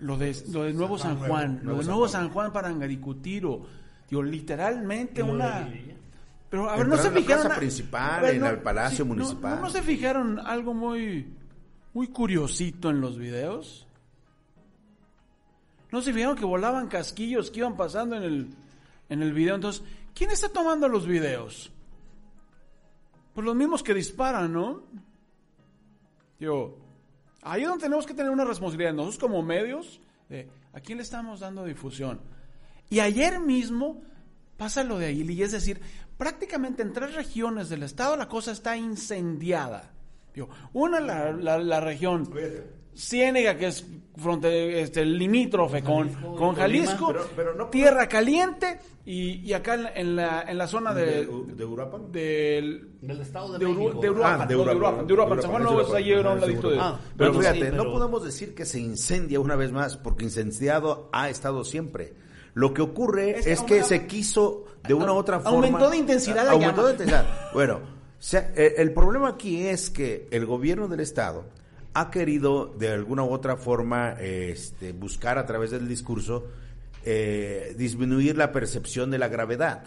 lo 0.00 0.16
de, 0.16 0.36
lo 0.50 0.64
de 0.64 0.72
Nuevo 0.72 0.98
San 0.98 1.18
Juan. 1.18 1.60
Lo 1.62 1.78
de 1.78 1.84
Nuevo 1.84 2.08
San 2.08 2.30
Juan 2.30 2.52
para 2.52 2.68
Angaricutiro. 2.68 3.66
Digo, 4.08 4.22
literalmente 4.22 5.22
una... 5.22 5.68
Pero 6.50 6.68
a 6.68 6.76
ver, 6.76 6.88
no 6.88 6.96
se 6.96 7.06
en 7.08 7.14
la 7.14 7.20
fijaron... 7.20 7.42
plaza 7.44 7.54
a- 7.54 7.58
principal, 7.60 8.24
en 8.24 8.44
el 8.44 8.58
Palacio 8.58 9.06
Municipal. 9.06 9.56
No, 9.56 9.60
no 9.62 9.70
se 9.70 9.82
fijaron 9.82 10.40
algo 10.40 10.74
muy, 10.74 11.32
muy 11.94 12.08
curiosito 12.08 12.90
en 12.90 13.00
los 13.00 13.16
videos? 13.18 13.86
¿No 15.92 16.00
se 16.02 16.12
fijaron 16.12 16.36
que 16.36 16.44
volaban 16.44 16.88
casquillos 16.88 17.50
que 17.50 17.60
iban 17.60 17.76
pasando 17.76 18.16
en 18.16 18.22
el, 18.22 18.50
en 19.08 19.22
el 19.22 19.32
video? 19.32 19.56
Entonces, 19.56 19.82
¿quién 20.14 20.30
está 20.30 20.48
tomando 20.48 20.88
los 20.88 21.06
videos? 21.06 21.72
Pues 23.34 23.44
los 23.44 23.56
mismos 23.56 23.82
que 23.82 23.94
disparan, 23.94 24.52
¿no? 24.52 24.84
Digo, 26.38 26.78
ahí 27.42 27.62
es 27.62 27.68
donde 27.68 27.84
tenemos 27.84 28.06
que 28.06 28.14
tener 28.14 28.30
una 28.30 28.44
responsabilidad. 28.44 28.94
Nosotros 28.94 29.18
como 29.18 29.42
medios, 29.42 30.00
¿a 30.72 30.80
quién 30.80 30.98
le 30.98 31.02
estamos 31.02 31.40
dando 31.40 31.64
difusión? 31.64 32.20
Y 32.88 33.00
ayer 33.00 33.38
mismo 33.40 34.02
pasa 34.56 34.84
lo 34.84 34.98
de 34.98 35.06
Aguililla, 35.06 35.46
es 35.46 35.52
decir, 35.52 35.80
prácticamente 36.18 36.82
en 36.82 36.92
tres 36.92 37.14
regiones 37.14 37.68
del 37.68 37.82
estado 37.82 38.16
la 38.16 38.28
cosa 38.28 38.52
está 38.52 38.76
incendiada. 38.76 39.92
Digo, 40.34 40.48
una 40.72 41.00
la, 41.00 41.32
la 41.32 41.80
región 41.80 42.30
Ciénega, 42.96 43.56
que 43.56 43.66
es 43.68 43.86
fronte, 44.16 44.80
este, 44.82 45.04
limítrofe 45.04 45.82
con, 45.82 46.08
Jalisco, 46.12 46.36
con. 46.36 46.54
Jalisco, 46.54 47.06
Pero- 47.08 47.26
pero 47.36 47.54
no- 47.54 47.66
tierra 47.68 48.08
caliente, 48.08 48.78
y, 49.06 49.40
y 49.40 49.52
acá 49.54 49.74
en 49.94 50.16
la, 50.16 50.42
en 50.42 50.58
la, 50.58 50.66
zona 50.66 50.92
de, 50.92 51.24
¿De, 51.26 51.26
de 51.56 51.64
Uruapan? 51.64 52.12
del 52.12 52.90
Del 53.00 53.20
Estado 53.22 53.52
de, 53.58 53.64
de, 53.66 53.72
México. 53.72 54.00
de 54.00 54.10
Uruapan, 54.10 54.40
Ah, 54.42 54.46
de 54.46 54.56
Uruapan, 54.56 55.06
de 55.06 55.14
de 55.36 55.42
San 55.42 55.50
Juan 55.50 55.62
no 55.62 55.68
está 55.70 55.74
Uruapan, 55.82 55.96
allí 55.96 56.12
a 56.12 56.18
un 56.20 56.36
es 56.36 56.40
ladito 56.42 56.70
de... 56.70 56.78
Ah, 56.80 57.00
Pero 57.16 57.32
sí, 57.32 57.38
fíjate, 57.40 57.58
pero- 57.60 57.84
no 57.84 57.92
podemos 57.92 58.24
decir 58.24 58.54
que 58.54 58.64
se 58.66 58.78
incendia 58.80 59.40
una 59.40 59.56
vez 59.56 59.72
más, 59.72 59.96
porque 59.96 60.24
incendiado 60.24 61.08
ha 61.12 61.30
estado 61.30 61.64
siempre. 61.64 62.12
Lo 62.52 62.74
que 62.74 62.82
ocurre 62.82 63.38
Es 63.38 63.46
es, 63.46 63.62
que 63.62 63.82
se 63.84 64.06
quiso 64.06 64.64
de 64.86 64.92
una 64.92 65.12
u 65.12 65.16
otra 65.16 65.38
forma. 65.40 65.56
aumentó 65.56 65.88
de 65.88 65.96
intensidad 65.96 66.44
la 66.44 66.50
Aumentó 66.52 66.76
llama. 66.76 66.88
de 66.88 66.92
intensidad. 66.94 67.50
Bueno, 67.54 67.80
sea, 68.18 68.52
eh, 68.54 68.74
el 68.78 68.92
problema 68.92 69.28
aquí 69.30 69.66
es 69.66 69.88
que 69.88 70.28
el 70.30 70.44
gobierno 70.46 70.88
del 70.88 71.00
Estado 71.00 71.44
ha 71.94 72.10
querido 72.10 72.66
de 72.66 72.92
alguna 72.92 73.24
u 73.24 73.30
otra 73.30 73.56
forma 73.56 74.12
este, 74.20 74.92
buscar 74.92 75.38
a 75.38 75.46
través 75.46 75.70
del 75.70 75.88
discurso 75.88 76.46
eh, 77.04 77.74
disminuir 77.78 78.36
la 78.36 78.52
percepción 78.52 79.10
de 79.10 79.18
la 79.18 79.28
gravedad, 79.28 79.84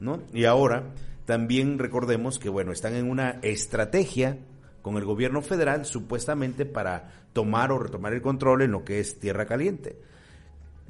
¿no? 0.00 0.22
Y 0.32 0.44
ahora 0.44 0.92
también 1.24 1.78
recordemos 1.78 2.38
que, 2.38 2.48
bueno, 2.48 2.72
están 2.72 2.94
en 2.94 3.08
una 3.08 3.38
estrategia 3.42 4.38
con 4.82 4.96
el 4.96 5.04
gobierno 5.04 5.42
federal 5.42 5.84
supuestamente 5.84 6.66
para 6.66 7.12
tomar 7.32 7.72
o 7.72 7.78
retomar 7.78 8.14
el 8.14 8.22
control 8.22 8.62
en 8.62 8.72
lo 8.72 8.84
que 8.84 9.00
es 9.00 9.18
Tierra 9.18 9.46
Caliente. 9.46 10.00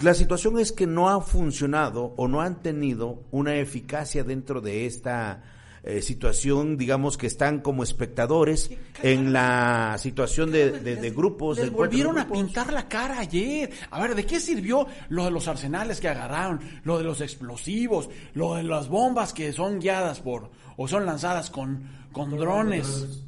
La 0.03 0.13
situación 0.13 0.59
es 0.59 0.73
que 0.73 0.87
no 0.87 1.09
ha 1.09 1.21
funcionado 1.21 2.13
o 2.17 2.29
no 2.29 2.43
han 2.43 2.63
tenido 2.63 3.23
una 3.31 3.57
eficacia 3.57 4.25
dentro 4.25 4.61
de 4.61 4.85
esta 4.85 5.43
eh, 5.87 6.03
situación, 6.03 6.77
digamos 6.77 7.17
que 7.17 7.29
están 7.29 7.61
como 7.61 7.85
espectadores 7.85 8.71
en 9.03 9.33
la 9.33 9.97
situación 9.99 10.51
de, 10.51 10.73
de, 10.73 10.97
de 10.97 11.11
grupos. 11.11 11.59
Les 11.59 11.67
de 11.67 11.71
volvieron 11.71 12.19
a 12.19 12.29
pintar 12.29 12.73
la 12.73 12.89
cara 12.89 13.21
ayer. 13.21 13.71
A 13.91 14.01
ver, 14.01 14.17
¿de 14.17 14.27
qué 14.27 14.41
sirvió 14.41 14.89
lo 15.09 15.25
de 15.25 15.31
los 15.31 15.47
arsenales 15.47 16.01
que 16.01 16.09
agarraron? 16.09 16.61
Lo 16.83 16.99
de 16.99 17.05
los 17.05 17.21
explosivos, 17.21 18.11
lo 18.35 18.57
de 18.57 18.65
las 18.65 18.89
bombas 18.89 19.33
que 19.33 19.53
son 19.53 19.79
guiadas 19.79 20.21
por 20.21 20.51
o 20.77 20.89
son 20.89 21.07
lanzadas 21.07 21.51
con, 21.51 21.89
con 22.11 22.37
drones. 22.37 23.21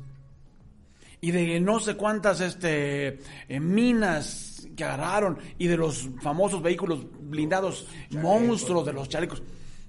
Y 1.21 1.31
de 1.31 1.61
no 1.61 1.81
sé 1.81 1.94
cuántas 1.94 2.40
este 2.40 3.21
eh, 3.49 3.61
minas 3.61 4.66
que 4.77 4.85
agarraron 4.85 5.38
y 5.59 5.66
de 5.66 5.77
los 5.77 6.09
famosos 6.23 6.62
vehículos 6.62 7.07
blindados 7.21 7.87
monstruos 8.11 8.85
de 8.85 8.92
los 8.92 9.09
chalecos. 9.09 9.42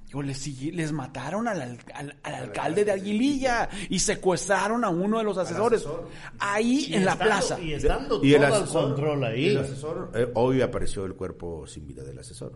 Yo 0.09 0.23
les, 0.23 0.45
les 0.73 0.91
mataron 0.91 1.47
al, 1.47 1.61
al- 1.61 1.79
al- 1.93 2.17
al 2.23 2.33
alcalde 2.35 2.83
de 2.83 2.91
Aguililla 2.91 3.69
y 3.89 3.99
secuestraron 3.99 4.83
a 4.83 4.89
uno 4.89 5.19
de 5.19 5.23
los 5.23 5.37
asesores. 5.37 5.85
Ahí 6.39 6.87
Y 6.89 6.95
en 6.95 7.05
la 7.05 7.15
plaza. 7.15 7.59
Y 7.59 7.73
estando 7.73 8.19
Y 8.23 8.33
todo 8.33 8.45
el 8.47 8.53
asesor, 8.53 8.83
control 8.87 9.23
ahí. 9.23 9.49
el 9.49 9.59
asesor, 9.59 10.11
eh, 10.15 10.27
hoy 10.33 10.61
apareció 10.63 11.05
el 11.05 11.13
cuerpo 11.13 11.67
sin 11.67 11.87
vida 11.87 12.03
del 12.03 12.17
asesor. 12.17 12.53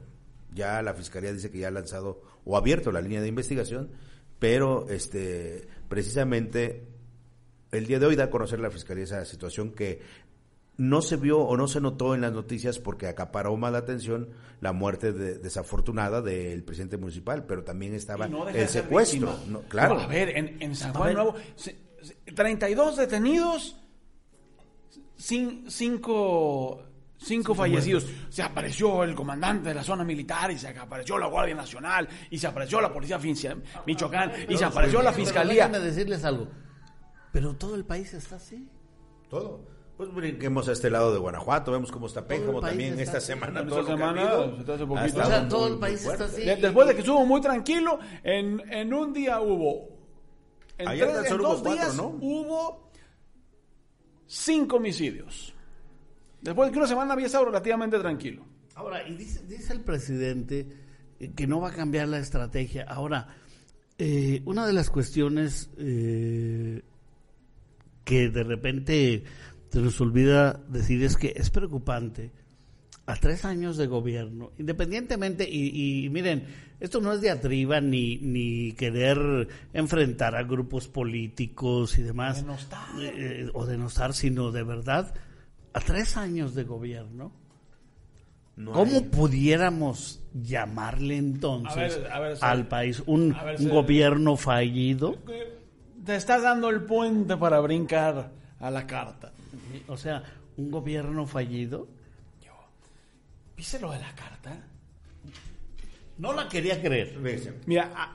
Ya 0.56 0.82
la 0.82 0.96
fiscalía 0.96 1.32
dice 1.32 1.52
que 1.52 1.60
ya 1.60 1.68
ha 1.68 1.72
lanzado 1.72 2.22
o 2.44 2.58
abierto 2.58 2.92
la 2.92 3.02
línea 3.02 3.22
de 3.22 3.28
investigación, 3.28 3.92
pero 4.40 4.88
este 4.90 5.68
precisamente 5.90 6.88
el 7.72 7.88
día 7.88 8.00
de 8.00 8.06
hoy 8.08 8.16
da 8.16 8.26
a 8.26 8.30
conocer 8.30 8.60
la 8.60 8.70
fiscalía 8.70 9.04
esa 9.04 9.26
situación 9.26 9.72
que 9.72 10.02
no 10.78 11.02
se 11.02 11.18
vio 11.18 11.40
o 11.40 11.56
no 11.56 11.68
se 11.68 11.80
notó 11.82 12.16
en 12.16 12.22
las 12.22 12.32
noticias 12.34 12.80
porque 12.80 13.08
acaparó 13.08 13.56
más 13.58 13.72
la 13.72 13.78
atención 13.80 14.30
la 14.60 14.74
muerte 14.74 15.14
de- 15.14 15.38
desafortunada 15.38 16.22
del 16.22 16.64
presidente 16.64 16.98
municipal, 16.98 17.46
pero 17.46 17.64
también 17.64 17.94
estaba 17.94 18.28
no 18.28 18.48
el 18.50 18.68
secuestro. 18.68 19.38
¿no? 19.48 19.62
Claro. 19.64 19.96
Pero, 19.96 20.02
a 20.02 20.08
ver, 20.08 20.30
en, 20.38 20.58
en 20.62 20.76
San 20.76 20.94
Juan. 20.94 21.14
Nuevo, 21.14 21.36
se- 21.56 21.78
se- 22.02 22.16
32 22.34 22.98
detenidos, 22.98 23.76
cin- 25.18 25.66
cinco, 25.70 26.84
cinco 27.18 27.54
fallecidos. 27.56 28.06
Se 28.30 28.42
apareció 28.42 29.04
el 29.04 29.14
comandante 29.16 29.70
de 29.70 29.76
la 29.76 29.84
zona 29.84 30.04
militar 30.04 30.52
y 30.52 30.58
se 30.58 30.70
apareció 30.70 31.18
la 31.18 31.28
Guardia 31.28 31.56
Nacional 31.56 32.08
y 32.32 32.38
se 32.38 32.48
apareció 32.48 32.82
la 32.82 32.92
Policía 32.92 33.20
Michoacán 33.86 34.32
y 34.50 34.58
se 34.58 34.66
apareció 34.66 35.02
la 35.02 35.12
Pero 35.12 35.24
Fiscalía. 35.24 35.68
déjenme 35.68 35.86
decirles 35.86 36.24
algo. 36.26 36.48
Pero 37.32 37.56
todo 37.56 37.76
el 37.76 37.86
país 37.86 38.14
está 38.14 38.36
así. 38.38 38.68
Todo. 39.30 39.66
Pues 39.98 40.12
brinquemos 40.14 40.68
a 40.68 40.72
este 40.72 40.90
lado 40.90 41.14
de 41.14 41.20
Guanajuato, 41.20 41.72
vemos 41.72 41.92
cómo 41.92 42.08
está 42.08 42.26
Pénjamo 42.28 42.60
también 42.62 42.92
está 43.00 43.04
esta 43.04 43.18
así. 43.20 43.28
semana. 43.28 43.60
Esta 43.62 43.70
todo 43.70 43.86
semana, 43.86 44.24
O 44.24 44.26
sea, 44.26 44.48
muy, 44.48 44.64
todo 45.50 45.68
el 45.68 45.78
país 45.80 46.02
fuerte. 46.02 46.24
está 46.24 46.36
así. 46.36 46.46
De- 46.46 46.56
después 46.56 46.88
de 46.88 46.94
que 46.96 47.00
estuvo 47.02 47.26
muy 47.26 47.42
tranquilo, 47.42 48.00
en, 48.24 48.60
en 48.72 48.94
un 48.94 49.14
día 49.14 49.40
hubo. 49.40 49.90
En, 50.80 50.88
Ayer 50.88 51.08
tres- 51.12 51.32
en 51.32 51.38
dos 51.38 51.46
hubo 51.60 51.64
cuatro, 51.64 51.72
días 51.74 51.96
¿no? 51.96 52.08
hubo 52.20 52.92
cinco 54.26 54.78
homicidios. 54.78 55.54
Después 56.42 56.68
de 56.70 56.74
que 56.74 56.80
una 56.80 56.88
semana 56.88 57.14
había 57.14 57.28
estado 57.28 57.46
relativamente 57.46 58.00
tranquilo. 58.00 58.44
Ahora, 58.76 59.08
y 59.08 59.16
dice, 59.16 59.46
dice 59.46 59.74
el 59.74 59.82
presidente 59.82 60.68
eh, 61.20 61.32
que 61.36 61.46
no 61.48 61.62
va 61.62 61.70
a 61.70 61.74
cambiar 61.74 62.08
la 62.08 62.18
estrategia. 62.18 62.86
Ahora, 62.90 63.28
eh, 64.00 64.42
una 64.46 64.66
de 64.66 64.74
las 64.74 64.90
cuestiones 64.90 65.70
eh, 65.78 66.82
que 68.04 68.30
de 68.30 68.44
repente 68.44 69.24
se 69.74 69.82
nos 69.82 70.00
olvida 70.02 70.60
decir 70.70 71.04
es 71.04 71.18
que 71.18 71.34
es 71.36 71.50
preocupante 71.50 72.32
a 73.08 73.16
tres 73.16 73.44
años 73.44 73.76
de 73.76 73.88
gobierno, 73.88 74.52
independientemente, 74.60 75.50
y, 75.50 76.06
y 76.06 76.10
miren, 76.12 76.46
esto 76.80 77.02
no 77.02 77.12
es 77.12 77.22
diatriba 77.22 77.82
ni, 77.82 78.18
ni 78.18 78.74
querer 78.74 79.48
enfrentar 79.74 80.36
a 80.36 80.44
grupos 80.44 80.88
políticos 80.88 81.98
y 81.98 82.04
demás, 82.04 82.42
Denostar. 82.42 82.86
eh, 83.02 83.50
o 83.56 83.66
denostar, 83.66 84.14
sino 84.14 84.52
de 84.52 84.62
verdad, 84.64 85.12
a 85.74 85.80
tres 85.80 86.18
años 86.18 86.54
de 86.54 86.66
gobierno, 86.66 87.34
No 88.56 88.74
¿Cómo 88.74 88.98
hay- 88.98 89.02
pudiéramos 89.06 90.22
llamarle 90.36 91.18
entonces 91.18 91.96
A 91.96 91.98
ver, 91.98 92.12
a 92.12 92.20
ver, 92.20 92.38
al 92.42 92.68
país 92.68 93.02
un, 93.08 93.36
gobierno 93.72 94.38
fallido? 94.38 95.16
Te 96.06 96.16
estás 96.16 96.44
dando 96.44 96.70
el 96.70 96.84
puente 96.84 97.36
para 97.38 97.60
brincar 97.60 98.32
a 98.60 98.70
la 98.70 98.86
carta. 98.86 99.34
O 99.88 99.98
sea, 99.98 100.24
un 100.58 100.72
gobierno 100.72 101.26
fallido. 101.26 101.88
¿Viste 103.56 103.80
lo 103.80 103.92
de 103.92 104.00
la 104.00 104.14
carta? 104.16 104.58
No 106.18 106.34
la 106.34 106.48
quería 106.48 106.82
creer. 106.82 107.18
Mira, 107.66 107.92
a- 107.96 108.14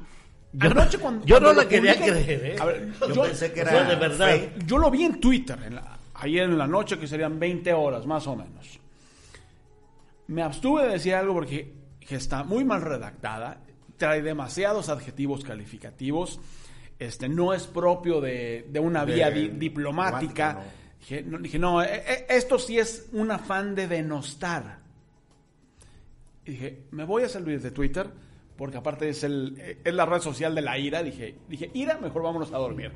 Yo, 0.53 0.71
anoche 0.71 0.97
no- 0.97 1.03
cuando. 1.03 1.27
yo 1.27 1.41
no 1.41 1.53
la 1.53 1.69
quería 1.69 1.95
creer. 1.97 2.45
¿eh? 2.45 2.57
A 2.59 2.65
ver, 2.65 2.93
Yo, 3.01 3.15
yo, 3.15 3.23
pensé 3.23 3.53
que 3.53 3.61
o 3.61 3.63
era 3.63 3.71
sea, 3.71 3.85
de 3.85 3.97
verdad. 3.97 4.39
yo 4.67 4.79
lo 4.79 4.91
vi 4.91 5.05
en 5.05 5.21
Twitter, 5.21 5.59
en 5.65 5.77
la- 5.77 5.97
ayer 6.15 6.43
en 6.45 6.59
la 6.59 6.67
noche, 6.67 6.99
que 6.99 7.07
serían 7.07 7.39
20 7.39 7.73
horas 7.73 8.05
más 8.07 8.27
o 8.27 8.35
menos. 8.37 8.81
Me 10.27 10.43
abstuve 10.43 10.85
de 10.87 10.93
decir 10.95 11.15
algo 11.15 11.35
porque 11.35 11.73
que 12.01 12.17
está 12.17 12.43
muy 12.45 12.65
mal 12.65 12.83
redactada, 12.83 13.61
trae 13.97 14.23
demasiados 14.23 14.89
adjetivos 14.89 15.45
calificativos, 15.45 16.41
este, 16.99 17.29
no 17.29 17.53
es 17.55 17.67
propio 17.67 18.21
de, 18.21 18.67
de 18.71 18.81
una 18.81 19.05
De- 19.07 19.15
vía 19.15 19.31
di- 19.31 19.49
diplomática. 19.49 20.21
diplomática, 20.49 20.78
Dije, 21.01 21.23
no, 21.23 21.39
dije, 21.39 21.59
no, 21.59 21.83
eh, 21.83 22.03
eh, 22.07 22.27
esto 22.29 22.59
sí 22.59 22.79
es 22.79 23.09
un 23.13 23.31
afán 23.31 23.75
de 23.75 23.89
denostar. 23.89 24.79
Y 26.45 26.53
dije, 26.53 26.83
me 26.91 27.05
voy 27.05 27.23
a 27.23 27.29
salir 27.29 27.61
de 27.61 27.71
Twitter, 27.71 28.11
porque 28.57 28.79
aparte 28.79 29.09
es, 29.09 29.23
el, 29.25 29.57
eh, 29.59 29.81
es 29.85 29.95
la 29.95 30.07
red 30.07 30.21
social 30.21 30.55
de 30.55 30.63
la 30.63 30.79
ira. 30.79 31.03
Dije, 31.03 31.37
dije, 31.49 31.71
ira, 31.75 31.99
mejor 31.99 32.23
vámonos 32.23 32.53
a 32.53 32.59
dormir. 32.59 32.93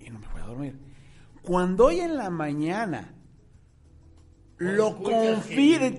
Y 0.00 0.10
no 0.10 0.18
me 0.18 0.28
voy 0.28 0.40
a 0.40 0.44
dormir. 0.46 0.74
Cuando 1.42 1.86
hoy 1.86 2.00
en 2.00 2.16
la 2.16 2.30
mañana 2.30 3.14
lo 4.58 4.96
confirma, 4.96 5.98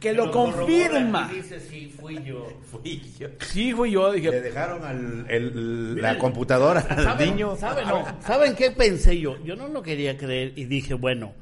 que, 0.00 0.12
lo, 0.14 0.30
confirma. 0.30 1.28
dice, 1.32 1.60
sí, 1.60 1.94
fui 2.00 2.22
yo. 2.24 2.46
Fui 2.70 3.02
yo. 3.18 3.28
Sí, 3.40 3.72
fui 3.74 3.90
yo, 3.90 4.12
Le 4.12 4.40
dejaron 4.40 4.84
al, 4.84 5.26
el- 5.28 6.00
la 6.00 6.16
computadora 6.18 6.80
al 6.80 7.04
¿Saben, 7.04 7.30
niño. 7.30 7.56
¿saben, 7.56 7.86
no? 7.88 8.04
¿Saben 8.20 8.54
qué 8.54 8.70
pensé 8.70 9.18
yo? 9.20 9.36
Yo 9.44 9.54
no 9.56 9.68
lo 9.68 9.82
quería 9.82 10.16
creer 10.16 10.52
y 10.56 10.64
dije, 10.64 10.94
bueno, 10.94 11.32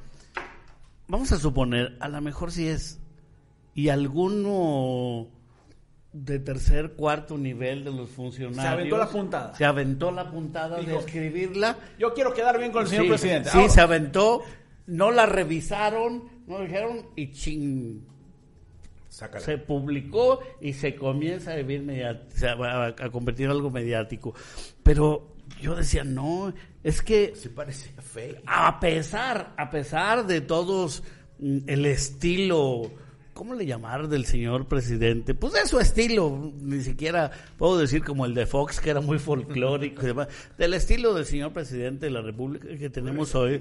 vamos 1.06 1.30
a 1.32 1.38
suponer, 1.38 1.96
a 2.00 2.08
lo 2.08 2.20
mejor 2.20 2.50
sí 2.50 2.66
es, 2.66 2.98
y 3.74 3.90
alguno 3.90 5.28
de 6.12 6.38
tercer, 6.40 6.92
cuarto 6.94 7.36
nivel 7.38 7.84
de 7.84 7.92
los 7.92 8.08
funcionarios. 8.10 8.62
Se 8.62 8.68
aventó 8.68 8.98
la 8.98 9.08
puntada. 9.08 9.54
Se 9.54 9.64
aventó 9.64 10.10
la 10.10 10.30
puntada 10.30 10.78
de 10.78 10.96
escribirla. 10.96 11.76
yo 11.98 12.14
quiero 12.14 12.32
quedar 12.32 12.58
bien 12.58 12.72
con 12.72 12.82
el 12.82 12.88
señor 12.88 13.04
sí, 13.04 13.08
presidente. 13.10 13.50
Sí, 13.50 13.58
Ahora, 13.58 13.68
se 13.70 13.80
aventó, 13.80 14.42
no 14.86 15.10
la 15.10 15.26
revisaron, 15.26 16.37
no 16.48 16.60
dijeron 16.60 17.06
y 17.14 17.30
ching, 17.30 18.00
Sácala. 19.08 19.44
se 19.44 19.58
publicó 19.58 20.40
y 20.60 20.72
se 20.72 20.94
comienza 20.94 21.52
a 21.52 21.56
vivir 21.56 22.04
a, 22.04 22.86
a 22.86 23.10
convertir 23.10 23.46
en 23.46 23.52
algo 23.52 23.70
mediático. 23.70 24.34
Pero 24.82 25.36
yo 25.60 25.74
decía, 25.74 26.04
no, 26.04 26.52
es 26.82 27.02
que 27.02 27.32
Sí 27.34 27.48
parecía 27.48 27.92
fake. 28.00 28.42
a 28.46 28.80
pesar, 28.80 29.54
a 29.56 29.70
pesar 29.70 30.26
de 30.26 30.40
todos 30.40 31.02
mm, 31.38 31.58
el 31.66 31.86
estilo, 31.86 32.90
¿cómo 33.34 33.54
le 33.54 33.66
llamar 33.66 34.08
del 34.08 34.24
señor 34.24 34.68
presidente? 34.68 35.34
Pues 35.34 35.52
de 35.54 35.66
su 35.66 35.80
estilo, 35.80 36.52
ni 36.60 36.80
siquiera 36.82 37.30
puedo 37.56 37.78
decir 37.78 38.04
como 38.04 38.24
el 38.26 38.34
de 38.34 38.46
Fox, 38.46 38.80
que 38.80 38.90
era 38.90 39.00
muy 39.00 39.18
folclórico 39.18 40.02
y 40.02 40.06
demás, 40.06 40.28
del 40.56 40.74
estilo 40.74 41.14
del 41.14 41.24
señor 41.24 41.52
presidente 41.52 42.06
de 42.06 42.12
la 42.12 42.22
República 42.22 42.68
que 42.76 42.90
tenemos 42.90 43.34
hoy. 43.34 43.60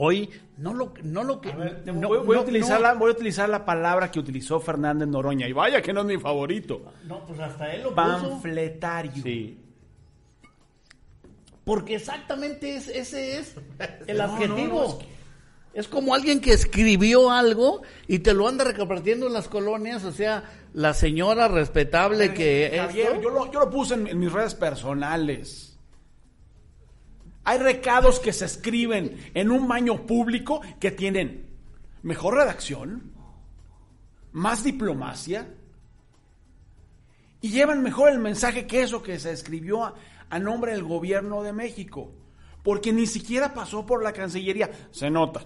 Hoy 0.00 0.30
no 0.58 0.74
lo 0.74 0.94
no 1.02 1.24
lo 1.24 1.40
que 1.40 1.50
A 1.50 1.56
ver, 1.56 1.84
te- 1.84 1.92
no- 1.92 2.06
voy, 2.06 2.18
voy 2.18 2.36
a 2.36 2.40
utilizar 2.40 2.80
la, 2.80 2.94
voy 2.94 3.10
a 3.10 3.14
utilizar 3.14 3.48
la 3.48 3.64
palabra 3.64 4.10
que 4.12 4.20
utilizó 4.20 4.60
Fernández 4.60 5.08
Noroña. 5.08 5.48
Y 5.48 5.52
vaya 5.52 5.82
que 5.82 5.92
no 5.92 6.00
es 6.00 6.06
mi 6.06 6.18
favorito. 6.18 6.82
no, 7.04 7.26
pues 7.26 7.40
hasta 7.40 7.72
él 7.74 7.82
lo 7.82 7.88
puso. 7.94 8.30
Panfletario. 8.30 9.22
Sí. 9.22 9.58
Porque 11.64 11.96
exactamente 11.96 12.76
es, 12.76 12.88
ese 12.88 13.38
es 13.38 13.54
el 14.06 14.20
adjetivo. 14.20 15.00
es 15.74 15.84
es, 15.84 15.88
como 15.88 16.14
alguien 16.14 16.40
que 16.40 16.52
escribió 16.52 17.30
algo 17.30 17.82
y 18.06 18.20
te 18.20 18.32
lo 18.34 18.48
anda 18.48 18.64
repartiendo 18.64 19.26
en 19.26 19.32
las 19.32 19.48
colonias, 19.48 20.02
o 20.04 20.12
sea, 20.12 20.44
la 20.72 20.94
señora 20.94 21.46
respetable 21.48 22.32
que 22.34 22.72
Javier, 22.74 23.06
esto- 23.08 23.20
yo 23.22 23.30
lo, 23.30 23.52
yo 23.52 23.60
lo 23.60 23.70
puse 23.70 23.94
en, 23.94 24.06
en 24.06 24.18
mis 24.18 24.32
redes 24.32 24.54
personales. 24.54 25.67
Hay 27.48 27.56
recados 27.56 28.20
que 28.20 28.34
se 28.34 28.44
escriben 28.44 29.30
en 29.32 29.50
un 29.50 29.66
baño 29.66 30.04
público 30.04 30.60
que 30.78 30.90
tienen 30.90 31.48
mejor 32.02 32.34
redacción, 32.34 33.14
más 34.32 34.64
diplomacia 34.64 35.48
y 37.40 37.48
llevan 37.48 37.82
mejor 37.82 38.10
el 38.10 38.18
mensaje 38.18 38.66
que 38.66 38.82
eso 38.82 39.02
que 39.02 39.18
se 39.18 39.32
escribió 39.32 39.82
a, 39.82 39.94
a 40.28 40.38
nombre 40.38 40.72
del 40.72 40.84
gobierno 40.84 41.42
de 41.42 41.54
México. 41.54 42.12
Porque 42.62 42.92
ni 42.92 43.06
siquiera 43.06 43.54
pasó 43.54 43.86
por 43.86 44.02
la 44.02 44.12
Cancillería. 44.12 44.70
Se 44.90 45.08
nota. 45.08 45.40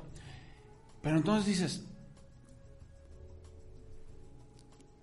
Pero 1.03 1.19
entonces 1.19 1.47
dices, 1.47 1.87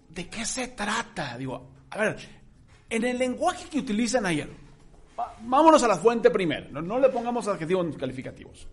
¿de 0.10 0.28
qué 0.28 0.44
se 0.44 0.68
trata? 0.68 1.38
Digo, 1.38 1.66
a 1.92 1.98
ver, 1.98 2.18
en 2.90 3.06
el 3.06 3.18
lenguaje 3.18 3.70
que 3.70 3.80
utilizan 3.80 4.26
ayer, 4.26 4.50
vámonos 5.44 5.82
a 5.84 5.88
la 5.88 5.96
fuente 5.98 6.30
primero, 6.30 6.70
no, 6.72 6.82
no 6.82 7.00
le 7.00 7.10
pongamos 7.10 7.48
adjetivos 7.48 7.96
calificativos. 7.98 8.68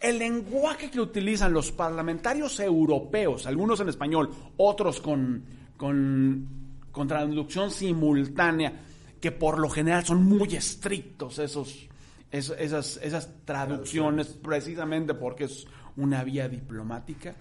El 0.00 0.18
lenguaje 0.18 0.90
que 0.90 1.00
utilizan 1.00 1.52
los 1.52 1.72
parlamentarios 1.72 2.60
europeos, 2.60 3.46
algunos 3.46 3.80
en 3.80 3.88
español, 3.88 4.30
otros 4.58 5.00
con, 5.00 5.42
con, 5.76 6.46
con 6.92 7.08
traducción 7.08 7.70
simultánea, 7.70 8.82
que 9.20 9.32
por 9.32 9.58
lo 9.58 9.70
general 9.70 10.04
son 10.04 10.22
muy 10.24 10.54
estrictos 10.54 11.38
esos, 11.38 11.88
es- 12.30 12.54
esas, 12.58 12.98
esas 13.02 13.30
traducciones, 13.46 14.26
precisamente 14.28 15.14
porque 15.14 15.44
es 15.44 15.66
una 15.96 16.22
vía 16.22 16.48
diplomática, 16.48 17.34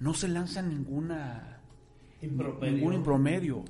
no 0.00 0.14
se 0.14 0.26
lanza 0.28 0.62
ninguna 0.62 1.60
ningún 2.76 2.94
impromedio. 2.94 3.64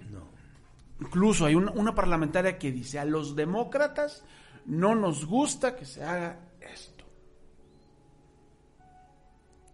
Incluso 1.01 1.44
hay 1.47 1.55
una, 1.55 1.72
una 1.72 1.94
parlamentaria 1.94 2.59
que 2.59 2.72
dice, 2.72 2.99
a 2.99 3.05
los 3.05 3.36
demócratas 3.36 4.24
no 4.64 4.94
nos 4.94 5.26
gusta 5.26 5.76
que 5.76 5.84
se 5.84 6.03
haga 6.03 6.40
esto. 6.61 7.05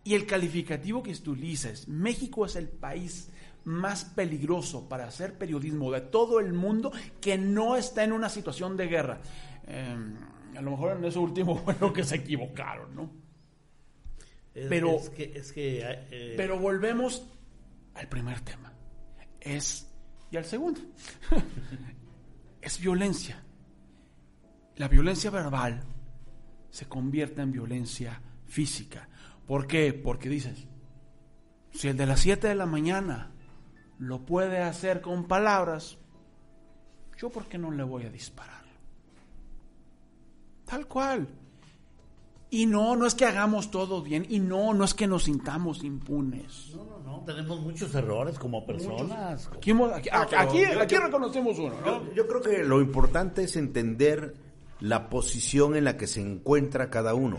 Y 0.05 0.15
el 0.15 0.27
calificativo 0.27 1.03
que 1.03 1.15
se 1.15 1.29
utiliza 1.31 1.71
es, 1.71 1.87
México 1.87 2.45
es 2.45 2.57
el 2.57 2.69
país 2.69 3.31
más 3.65 4.05
peligroso 4.05 4.89
para 4.89 5.07
hacer 5.07 5.39
periodismo 5.39 5.93
de 5.93 6.01
todo 6.01 6.41
el 6.41 6.53
mundo 6.53 6.91
que 7.21 7.39
no 7.39 7.77
está 7.77 8.03
en 8.03 8.13
una 8.13 8.29
situación 8.29 8.77
de 8.77 8.87
guerra. 8.89 9.21
Eh, 9.69 9.97
a 10.57 10.61
lo 10.61 10.73
mejor 10.73 10.97
en 10.97 11.05
eso 11.05 11.21
último 11.21 11.57
fue 11.65 11.77
lo 11.81 11.93
que 11.93 12.03
se 12.03 12.17
equivocaron, 12.17 12.95
¿no? 12.97 13.11
Es, 14.55 14.67
Pero- 14.69 14.97
es 14.97 15.11
que, 15.11 15.33
es 15.37 15.53
que, 15.53 15.81
eh, 16.11 16.35
Pero 16.37 16.59
volvemos 16.59 17.25
al 17.95 18.09
primer 18.09 18.41
tema. 18.41 18.73
Es, 19.41 19.89
y 20.33 20.37
al 20.39 20.47
segundo, 20.47 20.81
es 22.63 22.81
violencia. 22.81 23.45
La 24.77 24.89
violencia 24.89 25.31
verbal 25.31 25.83
se 26.71 26.87
convierte 26.87 27.43
en 27.43 27.53
violencia 27.53 28.23
física. 28.47 29.11
¿Por 29.47 29.67
qué? 29.67 29.93
Porque 29.93 30.31
dices, 30.31 30.67
si 31.71 31.89
el 31.89 31.99
de 31.99 32.07
las 32.07 32.21
7 32.21 32.49
de 32.49 32.55
la 32.55 32.65
mañana 32.65 33.31
lo 33.99 34.25
puede 34.25 34.63
hacer 34.63 35.03
con 35.03 35.29
palabras, 35.29 35.99
¿yo 37.19 37.29
por 37.29 37.47
qué 37.47 37.59
no 37.59 37.71
le 37.71 37.83
voy 37.83 38.07
a 38.07 38.11
disparar? 38.11 38.65
Tal 40.65 40.89
cual. 40.89 41.29
Y 42.55 42.67
no, 42.67 42.97
no 42.97 43.07
es 43.07 43.15
que 43.15 43.25
hagamos 43.25 43.71
todo 43.71 44.03
bien. 44.03 44.27
Y 44.29 44.39
no, 44.39 44.75
no 44.75 44.85
es 44.85 44.93
que 44.93 45.07
nos 45.07 45.25
sintamos 45.25 45.83
impunes. 45.83 46.73
no, 46.77 46.85
no, 46.85 46.99
no, 47.19 47.25
tenemos 47.25 47.59
muchos 47.61 47.95
errores 47.95 48.39
como 48.39 48.67
personas. 48.67 49.49
Aquí, 49.57 49.71
aquí, 49.73 50.11
aquí, 50.13 50.35
aquí- 50.37 50.65
aquí 50.65 50.97
reconocemos 50.97 51.59
uno, 51.59 51.75
¿no? 51.81 52.05
Yo, 52.09 52.13
yo 52.15 52.29
creo 52.29 52.43
que 52.43 52.63
lo 52.63 52.83
importante 52.83 53.43
es 53.45 53.57
entender 53.57 54.35
la 54.81 55.09
posición 55.09 55.77
en 55.77 55.85
la 55.85 55.97
que 55.97 56.07
se 56.07 56.21
encuentra 56.21 56.91
cada 56.91 57.15
uno. 57.15 57.39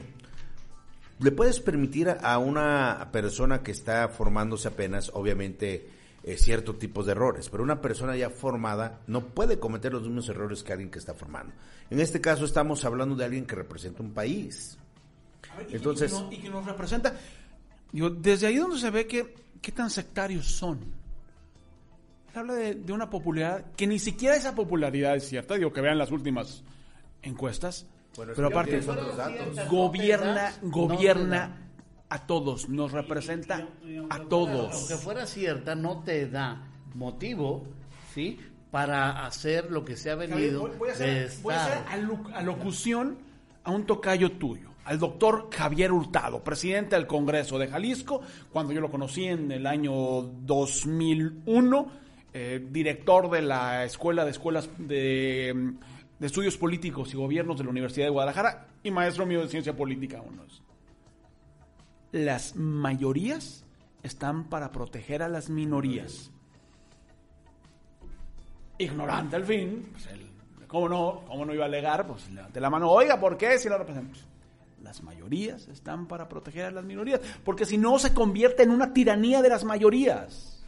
Le 1.19 1.31
puedes 1.31 1.59
permitir 1.59 2.09
a 2.09 2.37
una 2.39 3.09
persona 3.11 3.61
que 3.61 3.71
está 3.71 4.09
formándose 4.09 4.67
apenas, 4.67 5.11
obviamente, 5.13 5.89
eh, 6.23 6.37
ciertos 6.37 6.79
tipos 6.79 7.05
de 7.05 7.11
errores, 7.11 7.49
pero 7.49 7.61
una 7.61 7.81
persona 7.81 8.15
ya 8.17 8.31
formada 8.31 9.01
no 9.05 9.21
puede 9.27 9.59
cometer 9.59 9.93
los 9.93 10.01
mismos 10.03 10.27
errores 10.29 10.63
que 10.63 10.73
alguien 10.73 10.89
que 10.89 10.97
está 10.99 11.13
formando. 11.13 11.53
En 11.91 11.99
este 11.99 12.19
caso 12.19 12.45
estamos 12.45 12.83
hablando 12.83 13.15
de 13.15 13.25
alguien 13.25 13.45
que 13.45 13.55
representa 13.55 14.01
un 14.01 14.11
país. 14.13 14.77
Y 15.61 15.65
que- 15.65 15.75
Entonces- 15.77 16.11
y 16.11 16.15
que, 16.15 16.21
nos, 16.23 16.33
y 16.33 16.37
que 16.37 16.49
nos 16.49 16.65
representa. 16.65 17.13
Digo, 17.91 18.09
desde 18.09 18.47
ahí 18.47 18.55
donde 18.57 18.77
se 18.79 18.89
ve 18.89 19.05
que 19.07 19.35
qué 19.61 19.71
tan 19.71 19.89
sectarios 19.89 20.45
son. 20.47 20.79
Él 22.33 22.39
habla 22.39 22.53
de, 22.53 22.73
de 22.75 22.93
una 22.93 23.09
popularidad 23.09 23.65
que 23.75 23.85
ni 23.85 23.99
siquiera 23.99 24.35
esa 24.35 24.55
popularidad 24.55 25.15
es 25.15 25.27
cierta. 25.29 25.55
Digo, 25.55 25.71
que 25.71 25.81
vean 25.81 25.97
las 25.97 26.11
últimas 26.11 26.63
encuestas. 27.21 27.85
Bueno, 28.15 28.33
pero 28.35 28.47
aparte, 28.47 28.71
tienes 28.71 28.87
otros 28.89 29.17
datos. 29.17 29.69
gobierna, 29.69 30.51
No 30.61 31.55
a 32.09 32.27
todos, 32.27 32.69
nos 32.69 32.91
representa 32.91 33.67
Y- 33.83 33.87
y- 33.87 33.93
y 33.95 34.07
a 34.09 34.19
todos. 34.29 34.49
fuera- 34.71 34.75
aunque 34.77 34.95
fuera 34.97 35.25
cierta, 35.25 35.73
no 35.75 36.03
te 36.03 36.27
da 36.29 36.67
motivo, 36.93 37.65
¿sí? 38.13 38.39
Para 38.69 39.25
hacer 39.25 39.71
lo 39.71 39.83
que 39.85 39.95
se 39.97 40.11
ha 40.11 40.15
venido 40.15 40.61
Voy, 40.61 40.71
voy 40.77 40.89
a 40.89 40.93
de 40.95 41.25
hacer, 41.25 41.41
voy 41.41 41.53
a 41.55 41.65
hacer 41.65 41.77
estar. 41.79 41.99
alu- 41.99 42.31
alocución 42.35 43.17
a 43.63 43.71
un 43.71 43.85
tocayo 43.85 44.31
tuyo, 44.33 44.69
al 44.85 44.99
doctor 44.99 45.49
Javier 45.51 45.91
Hurtado, 45.91 46.43
presidente 46.43 46.95
del 46.95 47.07
Congreso 47.07 47.57
de 47.57 47.67
Jalisco, 47.67 48.21
cuando 48.51 48.73
yo 48.73 48.81
lo 48.81 48.91
conocí 48.91 49.25
en 49.25 49.51
el 49.51 49.65
año 49.65 49.93
2001, 49.93 51.91
eh, 52.33 52.65
director 52.69 53.29
de 53.29 53.41
la 53.41 53.85
Escuela 53.85 54.25
de 54.25 54.31
Escuelas 54.31 54.69
de, 54.77 55.53
mm, 55.55 56.19
de 56.19 56.27
Estudios 56.27 56.57
Políticos 56.57 57.13
y 57.13 57.17
Gobiernos 57.17 57.57
de 57.57 57.63
la 57.63 57.69
Universidad 57.69 58.07
de 58.07 58.11
Guadalajara 58.11 58.67
y 58.83 58.91
maestro 58.91 59.25
mío 59.25 59.41
de 59.41 59.49
Ciencia 59.49 59.75
Política. 59.75 60.21
Las 62.11 62.55
mayorías 62.55 63.65
están 64.03 64.49
para 64.49 64.71
proteger 64.71 65.23
a 65.23 65.29
las 65.29 65.49
minorías 65.49 66.31
ignorante 68.77 69.35
al 69.35 69.45
fin, 69.45 69.89
pues 69.91 70.07
él, 70.07 70.27
¿cómo 70.67 70.89
no? 70.89 71.21
¿Cómo 71.27 71.45
no 71.45 71.53
iba 71.53 71.63
a 71.63 71.67
alegar? 71.67 72.05
Pues 72.05 72.29
levante 72.31 72.59
la 72.59 72.69
mano, 72.69 72.89
oiga, 72.89 73.19
¿por 73.19 73.37
qué 73.37 73.57
si 73.57 73.69
lo 73.69 73.77
representan? 73.77 74.32
Las 74.83 75.01
mayorías 75.01 75.67
están 75.69 76.07
para 76.07 76.29
proteger 76.29 76.65
a 76.65 76.71
las 76.71 76.83
minorías, 76.83 77.21
porque 77.43 77.65
si 77.65 77.77
no 77.77 77.97
se 77.97 78.13
convierte 78.13 78.63
en 78.63 78.69
una 78.69 78.93
tiranía 78.93 79.41
de 79.41 79.49
las 79.49 79.63
mayorías. 79.63 80.63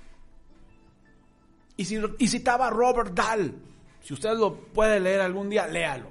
Y, 1.78 1.86
si, 1.86 2.00
y 2.18 2.28
citaba 2.30 2.68
a 2.68 2.72
Robert 2.72 3.14
Dahl, 3.14 3.54
si 4.02 4.14
usted 4.14 4.34
lo 4.38 4.56
puede 4.56 5.00
leer 5.00 5.20
algún 5.20 5.50
día, 5.50 5.68
léalo, 5.68 6.10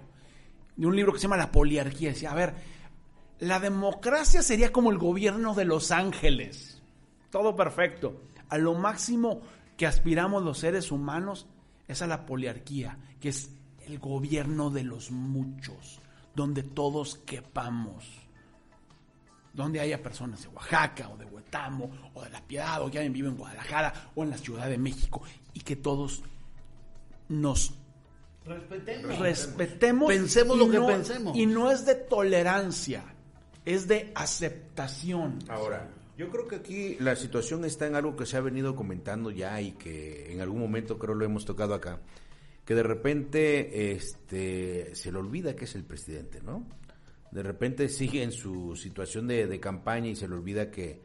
de 0.77 0.87
un 0.87 0.95
libro 0.95 1.13
que 1.13 1.19
se 1.19 1.23
llama 1.23 1.39
La 1.39 1.51
Poliarquía, 1.51 2.11
decía, 2.11 2.33
a 2.33 2.35
ver, 2.35 2.55
la 3.41 3.59
democracia 3.59 4.43
sería 4.43 4.71
como 4.71 4.91
el 4.91 4.99
gobierno 4.99 5.55
de 5.55 5.65
Los 5.65 5.91
Ángeles, 5.91 6.83
todo 7.31 7.57
perfecto. 7.57 8.21
A 8.49 8.59
lo 8.59 8.75
máximo 8.75 9.41
que 9.77 9.87
aspiramos 9.87 10.43
los 10.43 10.59
seres 10.59 10.93
humanos 10.93 11.47
es 11.89 12.03
a 12.03 12.07
la 12.07 12.27
poliarquía, 12.27 12.99
que 13.21 13.31
es 13.31 13.51
el 13.87 13.99
gobierno 13.99 14.71
de 14.71 14.85
los 14.85 15.11
muchos, 15.11 16.01
donde 16.35 16.63
todos 16.63 17.17
quepamos. 17.27 18.05
Donde 19.53 19.79
haya 19.79 20.03
personas 20.03 20.43
de 20.43 20.49
Oaxaca 20.49 21.09
o 21.11 21.17
de 21.17 21.25
Huetamo 21.27 21.91
o 22.15 22.23
de 22.23 22.31
La 22.31 22.41
Piedad 22.43 22.83
o 22.83 22.91
que 22.91 22.99
alguien 22.99 23.13
vive 23.13 23.29
en 23.29 23.37
Guadalajara 23.37 24.11
o 24.17 24.25
en 24.25 24.31
la 24.31 24.39
Ciudad 24.39 24.69
de 24.69 24.79
México 24.79 25.23
y 25.53 25.61
que 25.61 25.77
todos 25.77 26.23
nos 27.29 27.75
Respetemos. 28.45 29.19
respetemos. 29.19 30.09
Pensemos 30.13 30.59
lo 30.59 30.69
que 30.71 30.79
no- 30.79 30.87
pensemos. 30.89 31.37
Y 31.37 31.47
no 31.47 31.71
es 31.71 31.87
de 31.87 31.95
tolerancia, 31.95 33.05
es 33.65 33.87
de 33.87 34.11
aceptación. 34.17 35.39
Ahora, 35.49 35.89
yo 36.19 36.29
creo 36.31 36.49
que 36.49 36.57
aquí 36.57 36.97
la 36.99 37.15
situación 37.17 37.65
está 37.65 37.87
en 37.87 37.95
algo 37.95 38.17
que 38.17 38.27
se 38.27 38.37
ha 38.37 38.41
venido 38.41 38.75
comentando 38.75 39.31
ya 39.31 39.61
y 39.61 39.73
que 39.73 40.33
en 40.33 40.41
algún 40.41 40.61
momento 40.61 40.99
creo 40.99 41.15
lo 41.15 41.25
hemos 41.25 41.45
tocado 41.45 41.75
acá, 41.75 42.01
que 42.65 42.75
de 42.75 42.83
repente 42.83 43.93
este 43.93 44.95
se 44.95 45.13
le 45.13 45.19
olvida 45.19 45.55
que 45.55 45.65
es 45.65 45.75
el 45.75 45.85
presidente, 45.85 46.41
¿no? 46.43 46.67
De 47.31 47.43
repente 47.43 47.89
sigue 47.89 48.23
en 48.23 48.33
su 48.33 48.77
situación 48.77 49.27
de, 49.27 49.47
de 49.47 49.61
campaña 49.61 50.09
y 50.09 50.17
se 50.17 50.29
le 50.29 50.35
olvida 50.35 50.71
que 50.71 51.03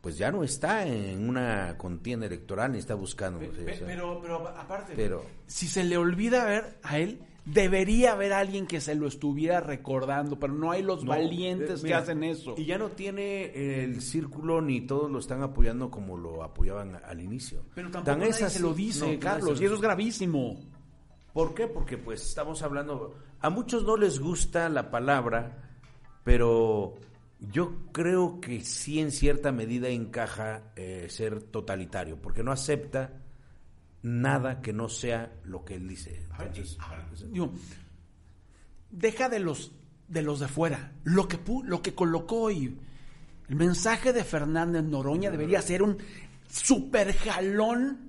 pues 0.00 0.16
ya 0.16 0.30
no 0.30 0.44
está 0.44 0.86
en 0.86 1.28
una 1.28 1.76
contienda 1.76 2.26
electoral 2.26 2.70
ni 2.72 2.78
está 2.78 2.94
buscando. 2.94 3.40
o 3.40 3.52
sea, 3.52 3.64
Pe- 3.64 3.82
Pero, 3.84 4.20
pero 4.22 4.46
aparte, 4.48 4.92
Pero- 4.94 5.24
si 5.46 5.66
se 5.66 5.82
le 5.82 5.96
olvida 5.96 6.44
ver 6.44 6.78
a 6.84 6.98
él, 7.00 7.18
debería 7.44 8.12
haber 8.12 8.32
alguien 8.32 8.66
que 8.68 8.80
se 8.80 8.94
lo 8.94 9.08
estuviera 9.08 9.60
recordando, 9.60 10.38
pero 10.38 10.52
no 10.52 10.70
hay 10.70 10.82
los 10.84 11.02
No, 11.02 11.10
valientes 11.10 11.82
eh, 11.82 11.88
que 11.88 11.94
hacen 11.94 12.22
eso. 12.22 12.54
Y 12.56 12.66
ya 12.66 12.78
no 12.78 12.90
tiene 12.90 13.82
el 13.82 14.00
círculo 14.00 14.60
ni 14.62 14.82
todos 14.82 15.10
lo 15.10 15.18
están 15.18 15.42
apoyando 15.42 15.90
como 15.90 16.16
lo 16.16 16.44
apoyaban 16.44 17.00
al 17.04 17.20
inicio. 17.20 17.64
pero 17.74 17.90
tampoco 17.90 18.04
Tan 18.12 18.20
nadie 18.20 18.32
se 18.48 18.60
lo 18.60 18.72
dice, 18.74 19.14
no, 19.14 19.18
Carlos, 19.18 19.60
y 19.60 19.64
eso 19.64 19.74
es 19.74 19.80
gravísimo. 19.80 20.60
¿Por 21.32 21.54
qué? 21.54 21.66
Porque 21.66 21.98
pues 21.98 22.24
estamos 22.24 22.62
hablando, 22.62 23.16
a 23.40 23.50
muchos 23.50 23.84
no 23.84 23.96
les 23.96 24.18
gusta 24.18 24.68
la 24.68 24.90
palabra, 24.90 25.70
pero 26.24 26.94
yo 27.40 27.92
creo 27.92 28.40
que 28.40 28.60
sí 28.62 29.00
en 29.00 29.12
cierta 29.12 29.52
medida 29.52 29.88
encaja 29.88 30.72
eh, 30.76 31.06
ser 31.08 31.42
totalitario, 31.42 32.20
porque 32.20 32.42
no 32.42 32.52
acepta 32.52 33.12
nada 34.02 34.60
que 34.60 34.72
no 34.72 34.88
sea 34.88 35.32
lo 35.44 35.64
que 35.64 35.74
él 35.74 35.88
dice. 35.88 36.26
Entonces, 36.38 36.78
Digo, 37.30 37.52
deja 38.90 39.28
de 39.28 39.40
los 39.40 39.72
de 40.08 40.22
los 40.22 40.40
de 40.40 40.48
fuera. 40.48 40.92
Lo 41.04 41.28
que, 41.28 41.38
lo 41.64 41.82
que 41.82 41.94
colocó 41.94 42.42
hoy, 42.42 42.78
el 43.48 43.54
mensaje 43.54 44.12
de 44.12 44.24
Fernández 44.24 44.82
Noroña 44.82 45.30
debería 45.30 45.62
ser 45.62 45.82
un 45.82 45.98
super 46.48 47.14
jalón 47.14 48.07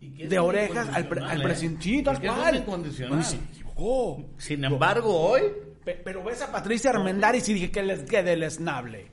de 0.00 0.38
orejas 0.38 0.88
al, 0.88 1.08
pre- 1.08 1.22
al 1.24 1.42
presidente. 1.42 1.82
Sí, 1.82 2.02
tal. 2.02 2.14
Porque 2.14 2.28
es 2.28 2.32
cual. 2.34 2.54
un 2.54 2.60
incondicional. 2.62 3.18
No, 3.18 3.24
se 3.24 3.36
equivocó. 3.36 4.24
Sin 4.38 4.64
embargo, 4.64 5.14
hoy 5.20 5.42
Pe- 5.84 6.00
Pero 6.04 6.22
ves 6.22 6.42
a 6.42 6.52
Patricia 6.52 6.90
Armendáriz 6.90 7.48
y 7.48 7.54
dije 7.54 7.70
que, 7.70 7.82
les, 7.82 8.02
que 8.02 8.22
deleznable. 8.22 9.06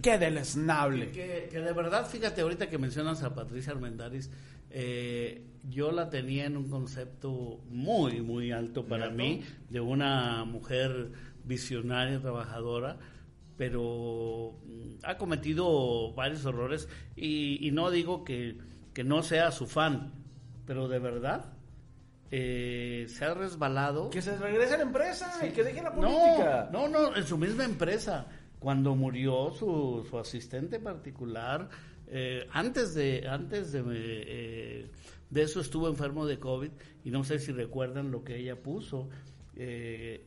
Qué 0.00 0.16
deleznable. 0.18 1.10
Que, 1.10 1.48
que 1.50 1.60
de 1.60 1.72
verdad, 1.72 2.06
fíjate, 2.06 2.40
ahorita 2.40 2.68
que 2.70 2.78
mencionas 2.78 3.22
a 3.22 3.34
Patricia 3.34 3.72
Armendáriz, 3.72 4.30
eh, 4.70 5.42
yo 5.68 5.90
la 5.92 6.08
tenía 6.10 6.46
en 6.46 6.56
un 6.56 6.68
concepto 6.70 7.60
muy, 7.70 8.20
muy 8.22 8.50
alto 8.52 8.84
para 8.86 9.10
mí, 9.10 9.42
de 9.70 9.80
una 9.80 10.44
mujer 10.44 11.10
visionaria, 11.44 12.20
trabajadora, 12.20 12.98
pero 13.56 14.58
mm, 14.66 14.98
ha 15.04 15.16
cometido 15.16 16.12
varios 16.14 16.44
errores 16.44 16.88
y, 17.16 17.66
y 17.66 17.70
no 17.70 17.90
digo 17.90 18.24
que, 18.24 18.56
que 18.92 19.04
no 19.04 19.22
sea 19.22 19.50
su 19.50 19.66
fan, 19.66 20.12
pero 20.66 20.88
de 20.88 20.98
verdad 20.98 21.52
eh, 22.30 23.06
se 23.08 23.24
ha 23.24 23.34
resbalado. 23.34 24.10
Que 24.10 24.20
se 24.20 24.36
regrese 24.36 24.74
a 24.74 24.78
la 24.78 24.82
empresa 24.84 25.46
y 25.46 25.50
que 25.50 25.62
deje 25.64 25.82
la 25.82 25.92
política. 25.94 26.68
no, 26.72 26.88
no, 26.88 27.16
en 27.16 27.24
su 27.24 27.38
misma 27.38 27.64
empresa. 27.64 28.26
Cuando 28.58 28.96
murió 28.96 29.50
su, 29.52 30.04
su 30.08 30.18
asistente 30.18 30.80
particular, 30.80 31.68
eh, 32.08 32.48
antes 32.52 32.94
de 32.94 33.28
antes 33.28 33.70
de, 33.70 33.82
eh, 33.86 34.90
de 35.30 35.42
eso 35.42 35.60
estuvo 35.60 35.88
enfermo 35.88 36.26
de 36.26 36.38
COVID 36.38 36.70
y 37.04 37.10
no 37.10 37.22
sé 37.22 37.38
si 37.38 37.52
recuerdan 37.52 38.10
lo 38.10 38.24
que 38.24 38.36
ella 38.36 38.56
puso. 38.56 39.08
eh, 39.56 40.24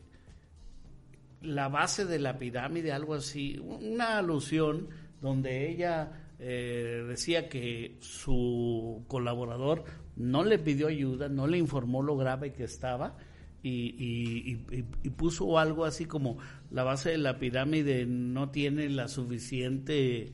la 1.41 1.69
base 1.69 2.05
de 2.05 2.19
la 2.19 2.37
pirámide, 2.37 2.91
algo 2.91 3.13
así, 3.15 3.57
una 3.59 4.17
alusión 4.17 4.89
donde 5.21 5.69
ella 5.69 6.11
eh, 6.39 7.03
decía 7.07 7.49
que 7.49 7.97
su 7.99 9.03
colaborador 9.07 9.83
no 10.15 10.43
le 10.43 10.57
pidió 10.59 10.87
ayuda, 10.87 11.29
no 11.29 11.47
le 11.47 11.57
informó 11.57 12.01
lo 12.01 12.15
grave 12.17 12.53
que 12.53 12.63
estaba 12.63 13.17
y, 13.61 13.69
y- 13.97 14.53
y- 14.77 14.85
y- 15.03 15.09
puso 15.09 15.59
algo 15.59 15.83
así 15.85 16.05
como 16.05 16.37
la 16.71 16.83
base 16.83 17.09
de 17.11 17.17
la 17.17 17.39
pirámide 17.39 18.05
no 18.05 18.49
tiene 18.51 18.87
la 18.89 19.07
suficiente 19.09 20.31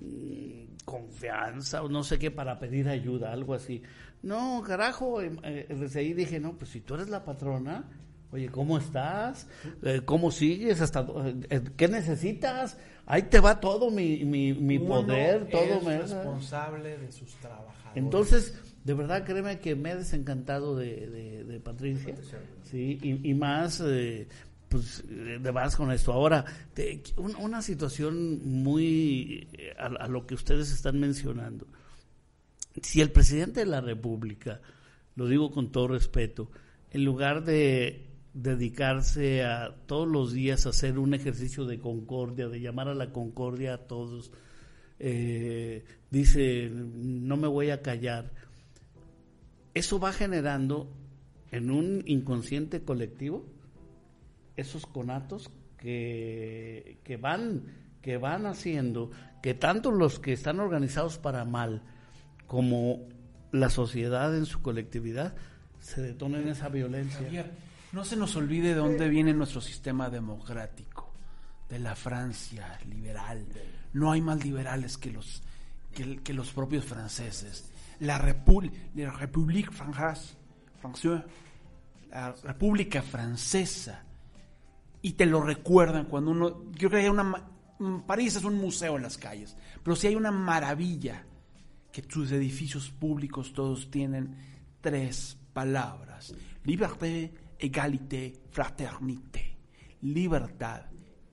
mm, 0.00 0.74
confianza 0.84 1.82
o 1.82 1.88
no 1.88 2.02
sé 2.02 2.18
qué 2.18 2.30
para 2.30 2.58
pedir 2.58 2.88
ayuda, 2.88 3.32
algo 3.32 3.54
así. 3.54 3.82
No, 4.22 4.62
carajo, 4.66 5.20
eh, 5.22 5.30
eh, 5.42 5.66
desde 5.68 6.00
ahí 6.00 6.12
dije, 6.14 6.40
no, 6.40 6.56
pues 6.56 6.70
si 6.70 6.80
tú 6.80 6.94
eres 6.94 7.08
la 7.10 7.24
patrona, 7.24 7.84
oye, 8.32 8.48
¿cómo 8.48 8.78
estás? 8.78 9.48
Eh, 9.82 10.00
¿Cómo 10.04 10.30
sigues? 10.30 10.80
¿Hasta, 10.80 11.06
eh, 11.50 11.60
¿Qué 11.76 11.88
necesitas? 11.88 12.78
Ahí 13.06 13.22
te 13.24 13.38
va 13.40 13.60
todo 13.60 13.90
mi, 13.90 14.24
mi, 14.24 14.54
mi 14.54 14.78
poder, 14.78 15.48
todo 15.50 15.80
me... 15.82 15.98
responsable 15.98 16.96
de 16.98 17.12
sus 17.12 17.32
trabajadores. 17.34 17.74
Entonces, 17.94 18.54
de 18.84 18.94
verdad, 18.94 19.24
créeme 19.24 19.58
que 19.60 19.74
me 19.74 19.90
he 19.92 19.96
desencantado 19.96 20.74
de, 20.76 21.08
de- 21.10 21.44
de 21.44 21.60
Patricia. 21.60 22.14
Sí, 22.70 22.98
y, 23.02 23.30
y 23.30 23.34
más, 23.34 23.82
eh, 23.84 24.26
pues, 24.68 25.04
eh, 25.10 25.38
de 25.40 25.52
más 25.52 25.76
con 25.76 25.92
esto. 25.92 26.12
Ahora, 26.12 26.44
te- 26.72 27.02
un- 27.16 27.36
una 27.36 27.60
situación 27.62 28.40
muy 28.62 29.48
eh, 29.52 29.74
a, 29.78 29.86
a 29.86 30.08
lo 30.08 30.26
que 30.26 30.34
ustedes 30.34 30.72
están 30.72 30.98
mencionando. 30.98 31.66
Si 32.82 33.00
el 33.00 33.12
presidente 33.12 33.60
de 33.60 33.66
la 33.66 33.80
República, 33.82 34.60
lo 35.14 35.28
digo 35.28 35.50
con 35.52 35.70
todo 35.70 35.88
respeto, 35.88 36.50
en 36.90 37.04
lugar 37.04 37.44
de 37.44 38.06
dedicarse 38.34 39.44
a 39.44 39.74
todos 39.86 40.08
los 40.08 40.32
días 40.32 40.66
a 40.66 40.70
hacer 40.70 40.98
un 40.98 41.14
ejercicio 41.14 41.64
de 41.64 41.78
concordia, 41.78 42.48
de 42.48 42.60
llamar 42.60 42.88
a 42.88 42.94
la 42.94 43.12
concordia 43.12 43.74
a 43.74 43.78
todos, 43.78 44.32
eh, 44.98 45.84
dice, 46.10 46.70
no 46.70 47.36
me 47.36 47.48
voy 47.48 47.70
a 47.70 47.80
callar, 47.80 48.32
eso 49.72 49.98
va 49.98 50.12
generando 50.12 50.92
en 51.50 51.70
un 51.70 52.02
inconsciente 52.06 52.82
colectivo 52.82 53.46
esos 54.56 54.86
conatos 54.86 55.50
que, 55.78 56.98
que 57.04 57.16
van 57.16 57.84
que 58.04 58.18
van 58.18 58.44
haciendo 58.44 59.10
que 59.42 59.54
tanto 59.54 59.90
los 59.90 60.20
que 60.20 60.34
están 60.34 60.60
organizados 60.60 61.16
para 61.16 61.46
mal 61.46 61.82
como 62.46 63.08
la 63.50 63.70
sociedad 63.70 64.36
en 64.36 64.44
su 64.44 64.60
colectividad 64.60 65.34
se 65.80 66.02
detonen 66.02 66.48
esa 66.48 66.68
violencia. 66.68 67.46
No 67.94 68.04
se 68.04 68.16
nos 68.16 68.34
olvide 68.34 68.70
de 68.70 68.74
dónde 68.74 69.08
viene 69.08 69.32
nuestro 69.32 69.60
sistema 69.60 70.10
democrático, 70.10 71.14
de 71.68 71.78
la 71.78 71.94
Francia 71.94 72.76
liberal. 72.88 73.46
No 73.92 74.10
hay 74.10 74.20
más 74.20 74.44
liberales 74.44 74.98
que 74.98 75.12
los, 75.12 75.44
que, 75.92 76.34
los 76.34 76.50
propios 76.50 76.84
franceses. 76.84 77.70
La, 78.00 78.20
Repu- 78.20 78.68
la 78.96 79.12
République 79.12 79.70
Française, 79.70 80.34
la 82.10 82.32
República 82.42 83.00
Francesa, 83.00 84.02
y 85.00 85.12
te 85.12 85.24
lo 85.26 85.40
recuerdan 85.40 86.06
cuando 86.06 86.32
uno, 86.32 86.64
yo 86.72 86.88
creo 86.88 86.90
que 86.90 86.96
hay 86.96 87.08
una, 87.08 87.48
París 88.08 88.34
es 88.34 88.42
un 88.42 88.56
museo 88.56 88.96
en 88.96 89.02
las 89.04 89.16
calles, 89.18 89.56
pero 89.84 89.94
si 89.94 90.08
hay 90.08 90.16
una 90.16 90.32
maravilla 90.32 91.24
que 91.92 92.02
sus 92.08 92.32
edificios 92.32 92.90
públicos 92.90 93.52
todos 93.52 93.88
tienen 93.88 94.34
tres 94.80 95.36
palabras. 95.52 96.34
Liberté, 96.64 97.32
égalité, 97.58 98.32
fraternité. 98.50 99.56
Libertad, 100.02 100.82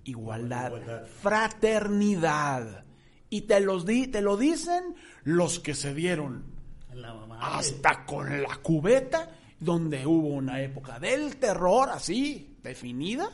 igualdad, 0.05 1.05
fraternidad. 1.21 2.85
Y 3.29 3.41
te, 3.41 3.59
los 3.59 3.85
di, 3.85 4.07
te 4.07 4.21
lo 4.21 4.37
dicen 4.37 4.95
los 5.23 5.59
que 5.59 5.73
se 5.73 5.93
dieron 5.93 6.45
La 6.93 7.13
mamá. 7.13 7.57
hasta 7.57 8.05
con 8.05 8.41
la 8.41 8.57
cubeta, 8.57 9.29
donde 9.59 10.05
hubo 10.05 10.29
una 10.29 10.61
época 10.61 10.99
del 10.99 11.37
terror 11.37 11.89
así, 11.89 12.57
definida, 12.61 13.29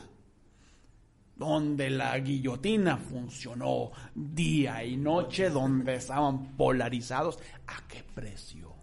donde 1.34 1.88
la 1.90 2.18
guillotina 2.18 2.96
funcionó 2.96 3.92
día 4.14 4.84
y 4.84 4.96
noche, 4.96 5.50
donde 5.50 5.94
estaban 5.94 6.56
polarizados. 6.56 7.38
¿A 7.66 7.86
qué 7.86 8.02
precio? 8.02 8.74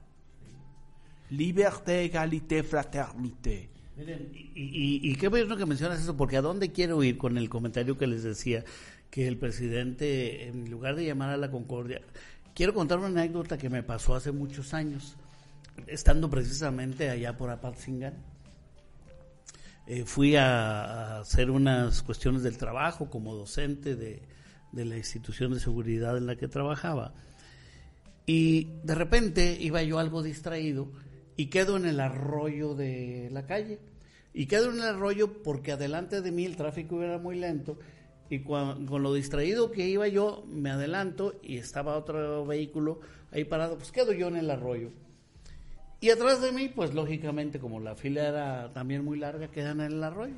Liberté, 1.31 2.05
égalité, 2.05 2.63
fraternité. 2.63 3.74
Miren, 3.97 4.29
y, 4.33 4.99
y- 5.09 5.15
qué 5.15 5.29
bueno 5.29 5.55
que 5.55 5.65
mencionas 5.65 6.01
eso, 6.01 6.17
porque 6.17 6.35
a 6.37 6.41
dónde 6.41 6.71
quiero 6.71 7.01
ir 7.03 7.17
con 7.17 7.37
el 7.37 7.49
comentario 7.49 7.97
que 7.97 8.07
les 8.07 8.23
decía, 8.23 8.63
que 9.09 9.27
el 9.27 9.37
presidente, 9.37 10.47
en 10.47 10.69
lugar 10.69 10.95
de 10.95 11.05
llamar 11.05 11.29
a 11.29 11.37
la 11.37 11.49
concordia, 11.49 12.01
quiero 12.53 12.73
contar 12.73 12.97
una 12.99 13.07
anécdota 13.07 13.57
que 13.57 13.69
me 13.69 13.83
pasó 13.83 14.15
hace 14.15 14.33
muchos 14.33 14.73
años, 14.73 15.15
estando 15.87 16.29
precisamente 16.29 17.09
allá 17.09 17.37
por 17.37 17.49
Apatzingán. 17.49 18.15
Eh, 19.87 20.03
fui 20.03 20.35
a, 20.35 20.81
a 20.83 21.19
hacer 21.21 21.49
unas 21.51 22.01
cuestiones 22.01 22.43
del 22.43 22.57
trabajo 22.57 23.09
como 23.09 23.35
docente 23.35 23.95
de, 23.95 24.21
de 24.71 24.85
la 24.85 24.97
institución 24.97 25.53
de 25.53 25.59
seguridad 25.61 26.17
en 26.17 26.25
la 26.25 26.35
que 26.35 26.47
trabajaba. 26.49 27.13
Y 28.25 28.69
de 28.83 28.95
repente 28.95 29.55
iba 29.61 29.83
yo 29.83 29.99
algo 29.99 30.23
distraído 30.23 30.91
y 31.37 31.47
quedo 31.47 31.77
en 31.77 31.85
el 31.85 31.99
arroyo 31.99 32.75
de 32.75 33.29
la 33.31 33.45
calle. 33.45 33.79
Y 34.33 34.47
quedo 34.47 34.71
en 34.71 34.77
el 34.77 34.83
arroyo 34.83 35.41
porque 35.43 35.71
adelante 35.71 36.21
de 36.21 36.31
mí 36.31 36.45
el 36.45 36.57
tráfico 36.57 37.01
era 37.01 37.17
muy 37.17 37.37
lento 37.37 37.77
y 38.29 38.39
con 38.39 39.03
lo 39.03 39.13
distraído 39.13 39.71
que 39.71 39.87
iba 39.87 40.07
yo 40.07 40.43
me 40.47 40.71
adelanto 40.71 41.39
y 41.43 41.57
estaba 41.57 41.95
otro 41.95 42.45
vehículo 42.45 42.99
ahí 43.31 43.43
parado, 43.45 43.77
pues 43.77 43.91
quedo 43.91 44.11
yo 44.13 44.27
en 44.27 44.37
el 44.37 44.49
arroyo. 44.49 44.89
Y 46.01 46.09
atrás 46.09 46.41
de 46.41 46.51
mí, 46.51 46.67
pues 46.67 46.93
lógicamente 46.93 47.59
como 47.59 47.79
la 47.79 47.95
fila 47.95 48.27
era 48.27 48.73
también 48.73 49.05
muy 49.05 49.17
larga, 49.17 49.49
quedan 49.49 49.79
en 49.79 49.93
el 49.93 50.03
arroyo. 50.03 50.35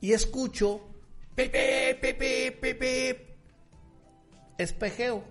Y 0.00 0.12
escucho, 0.12 0.80
pepe, 1.34 1.96
pepe, 2.00 2.52
pepe, 2.52 3.36
espejeo 4.58 5.24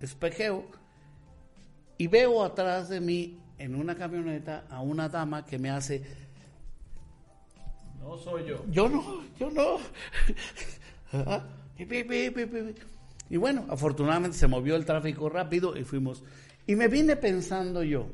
espejeo 0.00 0.64
y 1.98 2.06
veo 2.06 2.44
atrás 2.44 2.88
de 2.88 3.00
mí 3.00 3.38
en 3.58 3.74
una 3.74 3.94
camioneta 3.94 4.64
a 4.70 4.80
una 4.80 5.08
dama 5.08 5.44
que 5.44 5.58
me 5.58 5.70
hace 5.70 6.02
No 8.00 8.16
soy 8.18 8.46
yo. 8.46 8.64
yo 8.70 8.88
no, 8.88 9.22
yo 9.38 9.50
no. 9.50 9.78
Ah. 11.12 11.46
Y 13.28 13.36
bueno, 13.36 13.64
afortunadamente 13.68 14.36
se 14.36 14.48
movió 14.48 14.74
el 14.76 14.84
tráfico 14.84 15.28
rápido 15.28 15.76
y 15.76 15.84
fuimos. 15.84 16.24
Y 16.66 16.74
me 16.74 16.88
vine 16.88 17.16
pensando 17.16 17.82
yo, 17.84 18.08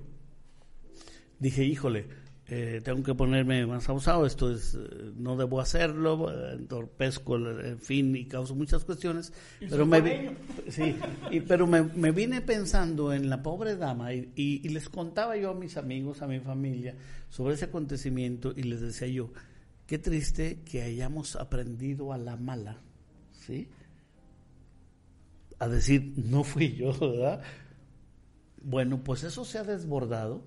dije, 1.38 1.64
híjole, 1.64 2.06
eh, 2.54 2.80
tengo 2.84 3.02
que 3.02 3.14
ponerme 3.14 3.64
más 3.66 3.88
abusado, 3.88 4.26
esto 4.26 4.52
es, 4.52 4.74
eh, 4.74 4.78
no 5.16 5.36
debo 5.38 5.58
hacerlo, 5.60 6.30
eh, 6.30 6.52
entorpezco, 6.56 7.36
en 7.36 7.78
fin, 7.78 8.14
y 8.14 8.26
causo 8.26 8.54
muchas 8.54 8.84
cuestiones. 8.84 9.32
Pero 9.70 9.86
me, 9.86 10.02
vi- 10.02 10.30
sí, 10.68 10.94
y, 11.30 11.40
pero 11.40 11.66
me, 11.66 11.82
me 11.82 12.10
vine 12.12 12.42
pensando 12.42 13.12
en 13.14 13.30
la 13.30 13.42
pobre 13.42 13.76
dama 13.76 14.12
y, 14.12 14.32
y- 14.36 14.60
y 14.62 14.68
les 14.68 14.90
contaba 14.90 15.34
yo 15.38 15.50
a 15.50 15.54
mis 15.54 15.78
amigos, 15.78 16.20
a 16.20 16.26
mi 16.26 16.40
familia, 16.40 16.94
sobre 17.30 17.54
ese 17.54 17.64
acontecimiento 17.64 18.52
y 18.54 18.64
les 18.64 18.82
decía 18.82 19.08
yo, 19.08 19.30
qué 19.86 19.98
triste 19.98 20.60
que 20.70 20.82
hayamos 20.82 21.36
aprendido 21.36 22.12
a 22.12 22.18
la 22.18 22.36
mala, 22.36 22.78
¿sí? 23.46 23.68
A 25.58 25.68
decir, 25.68 26.12
no 26.16 26.44
fui 26.44 26.74
yo, 26.74 26.92
¿verdad? 26.98 27.40
Bueno, 28.62 29.02
pues 29.02 29.22
eso 29.24 29.44
se 29.44 29.58
ha 29.58 29.64
desbordado 29.64 30.42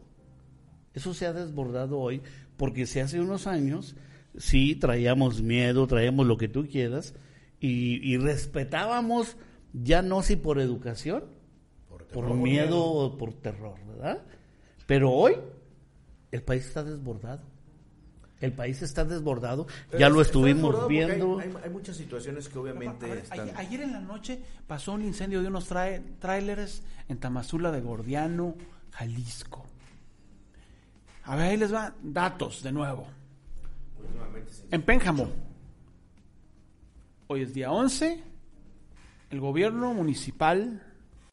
eso 0.95 1.13
se 1.13 1.25
ha 1.27 1.33
desbordado 1.33 1.99
hoy 1.99 2.21
porque 2.57 2.85
si 2.87 2.99
hace 2.99 3.19
unos 3.19 3.45
años 3.47 3.95
sí 4.37 4.75
traíamos 4.75 5.41
miedo, 5.41 5.85
traíamos 5.87 6.25
lo 6.25 6.37
que 6.37 6.47
tú 6.47 6.67
quieras 6.67 7.13
y, 7.59 7.97
y 8.09 8.17
respetábamos 8.17 9.37
ya 9.73 10.01
no 10.01 10.21
si 10.23 10.35
por 10.37 10.59
educación, 10.59 11.25
por, 12.13 12.33
miedo 12.33 12.81
o 12.83 13.17
por 13.17 13.33
terror, 13.33 13.75
¿verdad? 13.87 14.21
Pero 14.87 15.11
hoy 15.11 15.35
el 16.31 16.41
país 16.43 16.65
está 16.65 16.83
desbordado. 16.83 17.41
El 18.41 18.51
país 18.51 18.81
está 18.81 19.05
desbordado, 19.05 19.65
ya 19.97 20.09
lo 20.09 20.21
estuvimos 20.21 20.87
viendo. 20.89 21.39
Hay, 21.39 21.49
hay- 21.49 21.55
hay 21.63 21.69
muchas 21.69 21.95
situaciones 21.95 22.49
que 22.49 22.59
obviamente 22.59 23.07
ver, 23.07 23.17
están... 23.19 23.39
ayer, 23.39 23.57
ayer 23.57 23.81
en 23.81 23.93
la 23.93 24.01
noche 24.01 24.39
pasó 24.67 24.91
un 24.93 25.01
incendio 25.03 25.41
de 25.41 25.47
unos 25.47 25.69
trae- 25.71 26.01
tráileres 26.19 26.83
en 27.07 27.17
Tamazula 27.17 27.71
de 27.71 27.79
Gordiano, 27.81 28.55
Jalisco. 28.91 29.64
A 31.25 31.35
ver, 31.35 31.45
ahí 31.47 31.57
les 31.57 31.73
va 31.73 31.93
datos 32.03 32.61
de 32.61 32.71
nuevo. 32.71 33.07
En 34.69 34.83
Pénjamo, 34.83 35.27
hoy 37.27 37.41
es 37.41 37.53
día 37.53 37.71
11, 37.71 38.23
el 39.31 39.39
gobierno 39.39 39.93
municipal, 39.95 40.83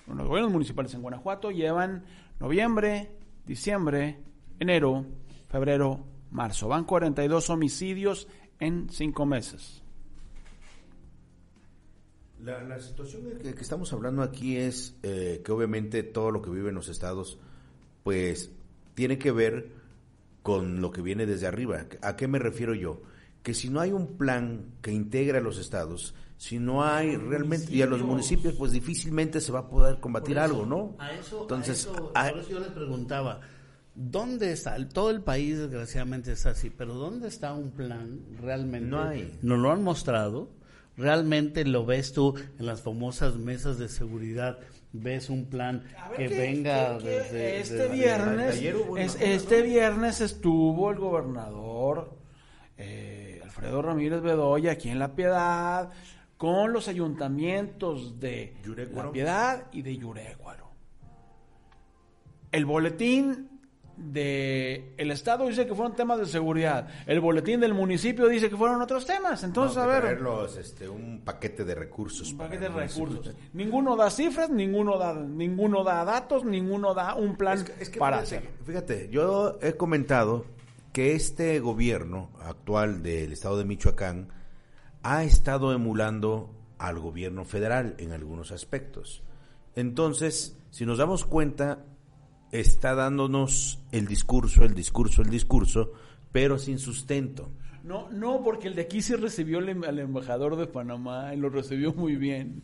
bueno, 0.06 0.22
los 0.22 0.28
gobiernos 0.28 0.52
municipales 0.52 0.94
en 0.94 1.02
Guanajuato 1.02 1.50
llevan 1.50 2.04
noviembre, 2.40 3.10
diciembre, 3.44 4.18
enero, 4.58 5.04
febrero, 5.50 6.06
marzo. 6.30 6.68
Van 6.68 6.84
42 6.84 7.50
homicidios 7.50 8.28
en 8.60 8.88
cinco 8.88 9.26
meses. 9.26 9.82
La, 12.42 12.62
la 12.62 12.80
situación 12.80 13.22
que, 13.42 13.54
que 13.54 13.60
estamos 13.60 13.92
hablando 13.92 14.22
aquí 14.22 14.56
es 14.56 14.96
eh, 15.02 15.42
que 15.44 15.52
obviamente 15.52 16.02
todo 16.02 16.30
lo 16.30 16.40
que 16.40 16.50
viven 16.50 16.74
los 16.74 16.88
estados, 16.88 17.38
pues 18.02 18.50
tiene 18.94 19.18
que 19.18 19.30
ver 19.32 19.81
con 20.42 20.80
lo 20.80 20.90
que 20.90 21.02
viene 21.02 21.26
desde 21.26 21.46
arriba. 21.46 21.86
¿A 22.02 22.16
qué 22.16 22.26
me 22.28 22.38
refiero 22.38 22.74
yo? 22.74 23.02
Que 23.42 23.54
si 23.54 23.70
no 23.70 23.80
hay 23.80 23.92
un 23.92 24.16
plan 24.16 24.66
que 24.82 24.92
integre 24.92 25.38
a 25.38 25.40
los 25.40 25.58
estados, 25.58 26.14
si 26.36 26.58
no 26.58 26.84
hay 26.84 27.16
realmente, 27.16 27.72
y 27.72 27.82
a 27.82 27.86
los 27.86 28.02
municipios, 28.02 28.54
pues 28.54 28.72
difícilmente 28.72 29.40
se 29.40 29.52
va 29.52 29.60
a 29.60 29.68
poder 29.68 30.00
combatir 30.00 30.36
eso, 30.36 30.44
algo, 30.44 30.66
¿no? 30.66 30.96
A 30.98 31.12
eso, 31.12 31.42
Entonces, 31.42 31.86
a 31.86 31.90
eso- 31.92 32.12
a- 32.14 32.30
por 32.30 32.40
eso 32.40 32.50
yo 32.50 32.60
les 32.60 32.68
preguntaba, 32.70 33.40
¿dónde 33.94 34.52
está? 34.52 34.76
Todo 34.88 35.10
el 35.10 35.22
país 35.22 35.58
desgraciadamente 35.58 36.32
está 36.32 36.50
así, 36.50 36.70
pero 36.70 36.94
¿dónde 36.94 37.28
está 37.28 37.52
un 37.52 37.70
plan 37.70 38.20
realmente? 38.40 38.88
No 38.88 39.02
hay. 39.02 39.38
Nos 39.42 39.58
lo 39.58 39.70
han 39.70 39.82
mostrado, 39.84 40.48
realmente 40.96 41.64
lo 41.64 41.84
ves 41.86 42.12
tú 42.12 42.34
en 42.58 42.66
las 42.66 42.82
famosas 42.82 43.36
mesas 43.36 43.78
de 43.78 43.88
seguridad, 43.88 44.58
ves 44.92 45.30
un 45.30 45.46
plan 45.46 45.84
que 46.16 46.28
¿qué- 46.28 46.36
venga 46.38 46.98
desde... 46.98 47.60
este 47.60 47.74
desde- 47.74 47.88
viernes 47.88 48.56
ayer 48.56 48.76
es- 48.98 49.18
este 49.20 49.62
viernes 49.62 50.20
estuvo 50.20 50.90
el 50.90 50.98
gobernador 50.98 52.16
eh, 52.76 53.40
Alfredo 53.42 53.80
Ramírez 53.82 54.20
Bedoya 54.22 54.72
aquí 54.72 54.88
en 54.90 54.98
La 54.98 55.14
Piedad 55.14 55.90
con 56.36 56.72
los 56.72 56.88
ayuntamientos 56.88 58.18
de. 58.18 58.56
La 58.92 59.12
Piedad 59.12 59.66
y 59.72 59.82
de 59.82 59.96
Yurécuaro. 59.96 60.72
El 62.50 62.66
boletín 62.66 63.51
de 63.96 64.94
el 64.96 65.10
estado 65.10 65.46
dice 65.46 65.66
que 65.66 65.74
fueron 65.74 65.94
temas 65.94 66.18
de 66.18 66.26
seguridad. 66.26 66.88
El 67.06 67.20
boletín 67.20 67.60
del 67.60 67.74
municipio 67.74 68.26
dice 68.28 68.48
que 68.50 68.56
fueron 68.56 68.80
otros 68.82 69.04
temas. 69.06 69.42
Entonces, 69.44 69.76
no, 69.76 69.82
a 69.82 69.86
ver, 69.86 70.00
traerlos, 70.02 70.56
este, 70.56 70.88
un 70.88 71.22
paquete 71.24 71.64
de 71.64 71.74
recursos. 71.74 72.32
un 72.32 72.38
paquete 72.38 72.64
de 72.64 72.70
municipio. 72.70 73.06
recursos. 73.08 73.34
Ninguno 73.52 73.96
da 73.96 74.10
cifras, 74.10 74.50
ninguno 74.50 74.98
da, 74.98 75.14
ninguno 75.14 75.84
da 75.84 76.04
datos, 76.04 76.44
ninguno 76.44 76.94
da 76.94 77.14
un 77.14 77.36
plan 77.36 77.58
Es 77.58 77.64
que- 77.64 77.82
es 77.82 77.90
que 77.90 77.98
para 77.98 78.18
fíjate, 78.22 78.36
hacer. 78.38 78.50
Fíjate, 78.64 79.08
yo 79.10 79.58
he 79.62 79.74
comentado 79.74 80.46
que 80.92 81.14
este 81.14 81.58
gobierno 81.60 82.30
actual 82.40 83.02
del 83.02 83.32
estado 83.32 83.56
de 83.58 83.64
Michoacán 83.64 84.28
ha 85.02 85.24
estado 85.24 85.72
emulando 85.72 86.50
al 86.78 86.98
gobierno 86.98 87.44
federal 87.44 87.94
en 87.98 88.12
algunos 88.12 88.52
aspectos. 88.52 89.22
Entonces, 89.74 90.56
si 90.70 90.84
nos 90.84 90.98
damos 90.98 91.24
cuenta, 91.24 91.78
está 92.52 92.94
dándonos 92.94 93.80
el 93.90 94.06
discurso, 94.06 94.62
el 94.64 94.74
discurso, 94.74 95.22
el 95.22 95.30
discurso, 95.30 95.92
pero 96.30 96.58
sin 96.58 96.78
sustento. 96.78 97.50
No, 97.82 98.08
no, 98.10 98.42
porque 98.44 98.68
el 98.68 98.76
de 98.76 98.82
aquí 98.82 99.02
sí 99.02 99.16
recibió 99.16 99.58
al, 99.58 99.68
em- 99.68 99.82
al 99.84 99.98
embajador 99.98 100.54
de 100.56 100.66
Panamá 100.68 101.34
y 101.34 101.38
lo 101.38 101.48
recibió 101.48 101.92
muy 101.92 102.14
bien. 102.14 102.62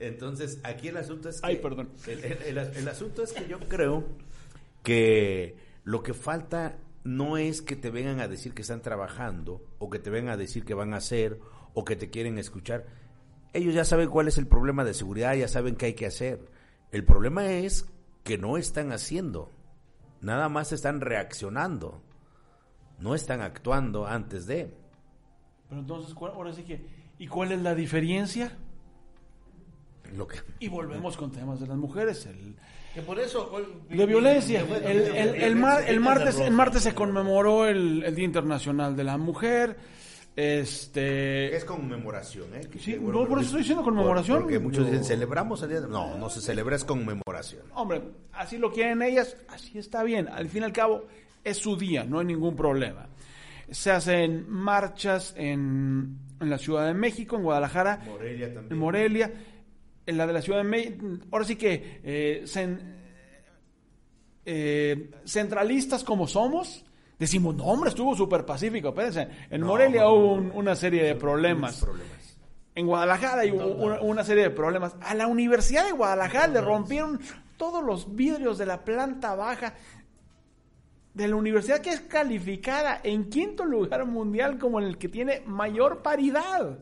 Entonces, 0.00 0.60
aquí 0.62 0.88
el 0.88 0.96
asunto 0.98 1.28
es 1.30 1.40
que... 1.40 1.46
Ay, 1.46 1.56
perdón. 1.56 1.88
El, 2.06 2.18
el- 2.24 2.58
el- 2.58 2.76
el 2.76 2.88
asunto 2.88 3.22
es 3.22 3.32
que 3.32 3.48
yo 3.48 3.58
creo 3.60 4.04
que 4.82 5.56
lo 5.84 6.02
que 6.02 6.14
falta 6.14 6.76
no 7.04 7.36
es 7.38 7.62
que 7.62 7.76
te 7.76 7.90
vengan 7.90 8.20
a 8.20 8.28
decir 8.28 8.52
que 8.52 8.62
están 8.62 8.82
trabajando 8.82 9.62
o 9.78 9.88
que 9.88 9.98
te 9.98 10.10
vengan 10.10 10.34
a 10.34 10.36
decir 10.36 10.64
que 10.64 10.74
van 10.74 10.92
a 10.94 10.98
hacer 10.98 11.38
o 11.74 11.84
que 11.84 11.96
te 11.96 12.10
quieren 12.10 12.38
escuchar. 12.38 12.86
Ellos 13.54 13.74
ya 13.74 13.84
saben 13.84 14.10
cuál 14.10 14.28
es 14.28 14.36
el 14.38 14.46
problema 14.46 14.84
de 14.84 14.94
seguridad, 14.94 15.34
ya 15.34 15.48
saben 15.48 15.76
qué 15.76 15.86
hay 15.86 15.94
que 15.94 16.06
hacer. 16.06 16.40
El 16.92 17.04
problema 17.04 17.50
es 17.50 17.86
que 18.28 18.36
no 18.38 18.58
están 18.58 18.92
haciendo. 18.92 19.50
Nada 20.20 20.50
más 20.50 20.70
están 20.72 21.00
reaccionando. 21.00 22.02
No 22.98 23.14
están 23.14 23.40
actuando 23.40 24.06
antes 24.06 24.46
de. 24.46 24.74
Pero 25.70 25.80
entonces, 25.80 26.12
¿cuál- 26.14 26.32
ahora 26.32 26.52
sí 26.52 26.62
que, 26.62 26.84
¿y 27.18 27.26
cuál 27.26 27.52
es 27.52 27.62
la 27.62 27.74
diferencia? 27.74 28.52
Lo 30.14 30.26
que 30.26 30.38
Y 30.60 30.68
volvemos 30.68 31.16
con 31.16 31.30
temas 31.32 31.58
de 31.60 31.66
las 31.68 31.76
mujeres. 31.78 32.26
El, 32.26 32.54
Que 32.94 33.00
por 33.02 33.18
eso... 33.18 33.50
de 33.88 34.06
violencia. 34.06 34.60
El, 34.60 34.98
el- 35.16 35.34
el 35.36 35.56
mar- 35.56 35.84
el 35.86 36.00
martes, 36.00 36.38
el 36.38 36.52
martes 36.52 36.82
se 36.82 36.94
conmemoró 36.94 37.66
el, 37.66 38.02
el 38.04 38.14
Día 38.14 38.24
Internacional 38.26 38.94
de 38.96 39.04
la 39.04 39.16
Mujer. 39.16 39.76
Este. 40.40 41.56
Es 41.56 41.64
conmemoración, 41.64 42.54
¿eh? 42.54 42.60
Que- 42.70 42.78
Sí, 42.78 42.96
no, 43.00 43.26
por 43.26 43.38
eso 43.38 43.46
estoy 43.46 43.60
diciendo 43.62 43.82
conmemoración. 43.82 44.42
Porque 44.42 44.60
muchos 44.60 44.86
dicen, 44.86 45.04
celebramos 45.04 45.60
el 45.64 45.68
día. 45.70 45.80
de-". 45.80 45.88
No, 45.88 46.16
no 46.16 46.30
se 46.30 46.40
celebra, 46.40 46.76
es 46.76 46.84
conmemoración. 46.84 47.62
Hombre, 47.74 48.02
así 48.32 48.56
lo 48.56 48.70
quieren 48.72 49.02
ellas, 49.02 49.36
así 49.48 49.78
está 49.78 50.04
bien. 50.04 50.28
Al 50.28 50.48
fin 50.48 50.62
y 50.62 50.64
al 50.66 50.72
cabo, 50.72 51.06
es 51.42 51.58
su 51.58 51.76
día, 51.76 52.04
no 52.04 52.20
hay 52.20 52.26
ningún 52.26 52.54
problema. 52.54 53.08
Se 53.70 53.90
hacen 53.90 54.48
marchas 54.48 55.34
en, 55.36 56.16
en 56.40 56.50
la 56.50 56.58
Ciudad 56.58 56.86
de 56.86 56.94
México, 56.94 57.34
en 57.34 57.42
Guadalajara, 57.42 58.00
Morelia 58.06 58.46
también. 58.54 58.72
en 58.72 58.78
Morelia, 58.78 59.32
en 60.06 60.16
la 60.16 60.26
de 60.28 60.32
la 60.34 60.40
Ciudad 60.42 60.58
de 60.60 60.64
México. 60.64 61.04
Ahora 61.32 61.44
sí 61.46 61.56
que 61.56 62.00
eh, 62.04 62.44
eh, 64.44 65.10
centralistas 65.24 66.04
como 66.04 66.26
somos, 66.26 66.84
decimos, 67.18 67.54
no, 67.54 67.64
hombre, 67.64 67.90
estuvo 67.90 68.14
súper 68.16 68.44
pacífico. 68.44 68.88
Espérense, 68.88 69.28
en 69.50 69.60
No, 69.60 69.66
Morelia 69.68 70.02
no, 70.02 70.12
hubo 70.12 70.32
un- 70.34 70.52
una 70.54 70.74
serie 70.76 71.02
de 71.02 71.14
problemas. 71.14 71.84
En 72.74 72.86
Guadalajara 72.86 73.42
hay 73.42 73.50
una, 73.50 74.00
una 74.00 74.24
serie 74.24 74.44
de 74.44 74.50
problemas. 74.50 74.94
A 75.00 75.14
la 75.14 75.26
Universidad 75.26 75.84
de 75.86 75.92
Guadalajara 75.92 76.46
le 76.46 76.60
rompieron 76.60 77.20
todos 77.56 77.82
los 77.84 78.14
vidrios 78.14 78.56
de 78.58 78.66
la 78.66 78.84
planta 78.84 79.34
baja 79.34 79.74
de 81.14 81.26
la 81.26 81.34
universidad 81.34 81.80
que 81.80 81.90
es 81.90 82.00
calificada 82.02 83.00
en 83.02 83.28
quinto 83.28 83.64
lugar 83.64 84.04
mundial 84.06 84.58
como 84.58 84.78
el 84.78 84.96
que 84.98 85.08
tiene 85.08 85.42
mayor 85.46 86.02
paridad. 86.02 86.78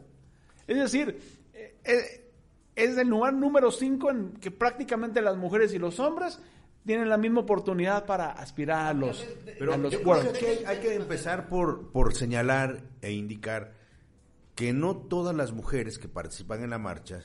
Es 0.66 0.76
decir, 0.76 1.18
eh, 1.55 1.76
eh, 1.84 2.30
es 2.74 2.99
el 2.99 3.09
lugar 3.09 3.32
número 3.32 3.70
5 3.70 4.11
en 4.11 4.32
que 4.34 4.51
prácticamente 4.51 5.22
las 5.22 5.37
mujeres 5.39 5.72
y 5.72 5.78
los 5.78 5.99
hombres 5.99 6.39
tienen 6.87 7.09
la 7.09 7.16
misma 7.18 7.41
oportunidad 7.41 8.07
para 8.07 8.30
aspirar 8.30 8.87
a 8.87 8.95
los, 8.95 9.26
Pero 9.59 9.74
a 9.74 9.76
los 9.76 9.93
yo 9.93 10.03
creo 10.03 10.32
que 10.32 10.47
hay, 10.47 10.64
hay 10.66 10.78
que 10.78 10.95
empezar 10.95 11.49
por, 11.49 11.91
por 11.93 12.14
señalar 12.14 12.82
e 13.03 13.12
indicar 13.12 13.72
que 14.55 14.72
no 14.72 14.97
todas 14.97 15.34
las 15.37 15.53
mujeres 15.53 15.99
que 15.99 16.09
participan 16.09 16.62
en 16.62 16.70
la 16.70 16.78
marcha 16.78 17.22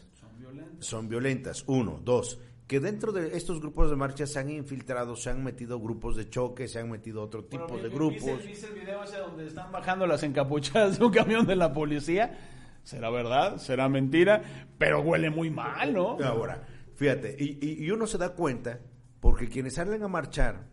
son 0.79 1.07
violentas. 1.07 1.63
Uno. 1.67 1.99
Dos. 2.03 2.39
Que 2.67 2.79
dentro 2.79 3.11
de 3.11 3.35
estos 3.37 3.59
grupos 3.59 3.89
de 3.89 3.95
marcha 3.97 4.25
se 4.25 4.39
han 4.39 4.49
infiltrado, 4.49 5.15
se 5.15 5.29
han 5.29 5.43
metido 5.43 5.79
grupos 5.79 6.15
de 6.15 6.29
choque, 6.29 6.67
se 6.67 6.79
han 6.79 6.89
metido 6.89 7.21
otro 7.21 7.43
tipo 7.43 7.67
Bueno, 7.67 7.83
de 7.83 7.89
¿viste- 7.89 7.95
grupos. 7.95 8.45
¿Viste 8.47 8.67
el 8.67 8.73
video 8.73 9.03
ese 9.03 9.17
donde 9.17 9.45
están 9.47 9.71
bajando 9.71 10.07
las 10.07 10.23
encapuchadas 10.23 10.97
de 10.97 11.05
un 11.05 11.11
camión 11.11 11.45
de 11.45 11.55
la 11.57 11.73
policía? 11.73 12.37
¿Será 12.83 13.09
verdad? 13.09 13.57
¿Será 13.57 13.89
mentira? 13.89 14.41
Pero 14.77 15.01
huele 15.01 15.29
muy 15.29 15.49
mal, 15.49 15.93
¿no? 15.93 16.17
Ahora, 16.23 16.65
fíjate, 16.95 17.35
y, 17.37 17.59
y- 17.61 17.83
y 17.85 17.91
uno 17.91 18.07
se 18.07 18.17
da 18.17 18.29
cuenta 18.29 18.79
porque 19.21 19.47
quienes 19.47 19.75
salen 19.75 20.03
a 20.03 20.09
marchar 20.09 20.67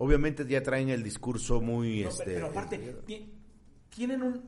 obviamente 0.00 0.46
ya 0.46 0.62
traen 0.62 0.90
el 0.90 1.02
discurso 1.02 1.60
muy... 1.60 2.02
No, 2.04 2.08
este, 2.10 2.24
pero 2.24 2.46
aparte, 2.46 2.78
ti- 3.04 3.32
tienen, 3.88 4.22
un, 4.22 4.40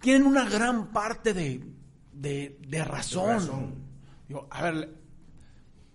tienen 0.00 0.24
una 0.24 0.48
gran 0.48 0.92
parte 0.92 1.34
de, 1.34 1.64
de, 2.12 2.58
de 2.68 2.84
razón. 2.84 3.28
razón. 3.30 3.74
Digo, 4.28 4.46
a 4.50 4.62
ver, 4.70 4.94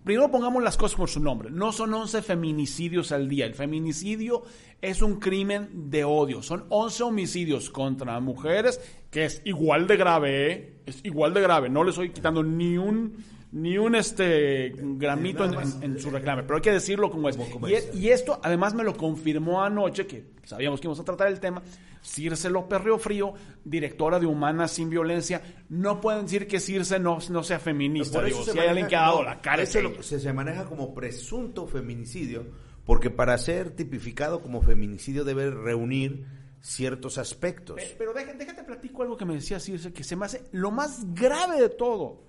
primero 0.04 0.30
pongamos 0.30 0.62
las 0.62 0.76
cosas 0.76 0.98
por 0.98 1.08
su 1.10 1.22
nombre. 1.22 1.50
No 1.50 1.72
son 1.72 1.94
11 1.94 2.22
feminicidios 2.22 3.14
al 3.14 3.30
día. 3.30 3.46
El 3.46 3.54
feminicidio 3.56 4.44
es 4.82 5.02
un 5.02 5.18
crimen 5.20 5.90
de 5.90 6.04
odio. 6.04 6.42
Son 6.42 6.66
11 6.68 7.04
homicidios 7.04 7.70
contra 7.70 8.20
mujeres, 8.20 8.82
que 9.10 9.24
es 9.26 9.42
igual 9.46 9.88
de 9.88 9.96
grave, 9.96 10.52
¿eh? 10.52 10.82
Es 10.86 11.00
igual 11.06 11.34
de 11.34 11.40
grave. 11.42 11.70
No 11.70 11.86
le 11.86 11.92
estoy 11.92 12.10
quitando 12.10 12.44
ni 12.44 12.78
un 12.78 13.16
ni 13.58 13.78
un 13.78 13.96
este 13.96 14.74
gramito 14.76 15.46
en, 15.46 15.54
en- 15.54 15.84
en 15.84 16.00
su 16.00 16.10
reclame, 16.10 16.44
pero 16.44 16.56
hay 16.58 16.62
que 16.62 16.72
decirlo 16.72 17.10
como 17.10 17.30
es. 17.30 17.38
Como 17.38 17.68
Y, 17.68 17.74
es. 17.74 17.94
y 17.96 18.10
esto 18.10 18.40
además 18.44 18.74
me 18.74 18.84
lo 18.84 18.96
confirmó 18.96 19.64
anoche, 19.64 20.06
que 20.06 20.26
sabíamos 20.44 20.80
que 20.80 20.88
íbamos 20.88 21.00
a 21.00 21.04
tratar 21.04 21.28
el 21.28 21.40
tema, 21.40 21.62
Circe 22.02 22.50
López 22.50 22.82
Río 22.82 23.00
Frío, 23.00 23.34
directora 23.66 24.20
de 24.20 24.26
Humanas 24.28 24.72
sin 24.72 24.90
Violencia. 24.90 25.42
No 25.70 26.00
pueden 26.00 26.24
decir 26.24 26.48
que 26.48 26.60
Circe 26.60 27.00
no, 27.00 27.18
no 27.30 27.44
sea 27.44 27.60
feminista. 27.60 28.22
Digo, 28.24 28.44
se 28.44 28.52
si 28.52 28.60
hay 28.60 28.68
alguien 28.68 28.88
que 28.88 28.96
ha 28.96 29.02
dado 29.02 29.18
no, 29.20 29.24
la 29.24 29.42
cara 29.42 29.64
es 29.64 29.74
lo- 29.82 30.04
se, 30.04 30.20
se 30.20 30.34
maneja 30.34 30.66
como 30.66 30.94
presunto 30.94 31.68
feminicidio, 31.68 32.46
porque 32.86 33.10
para 33.10 33.38
ser 33.38 33.72
tipificado 33.72 34.42
como 34.42 34.62
feminicidio 34.62 35.24
debe 35.24 35.50
reunir 35.52 36.26
ciertos 36.62 37.18
aspectos. 37.18 37.76
Pe- 37.78 37.96
Pero 37.98 38.14
déjate, 38.14 38.38
déjate 38.38 38.64
platico 38.64 39.04
algo 39.04 39.16
que 39.18 39.26
me 39.26 39.34
decía 39.36 39.60
Circe, 39.60 39.94
que 39.94 40.04
se 40.04 40.16
me 40.16 40.26
hace 40.26 40.44
lo 40.52 40.72
más 40.72 41.14
grave 41.14 41.60
de 41.62 41.70
todo. 41.70 42.27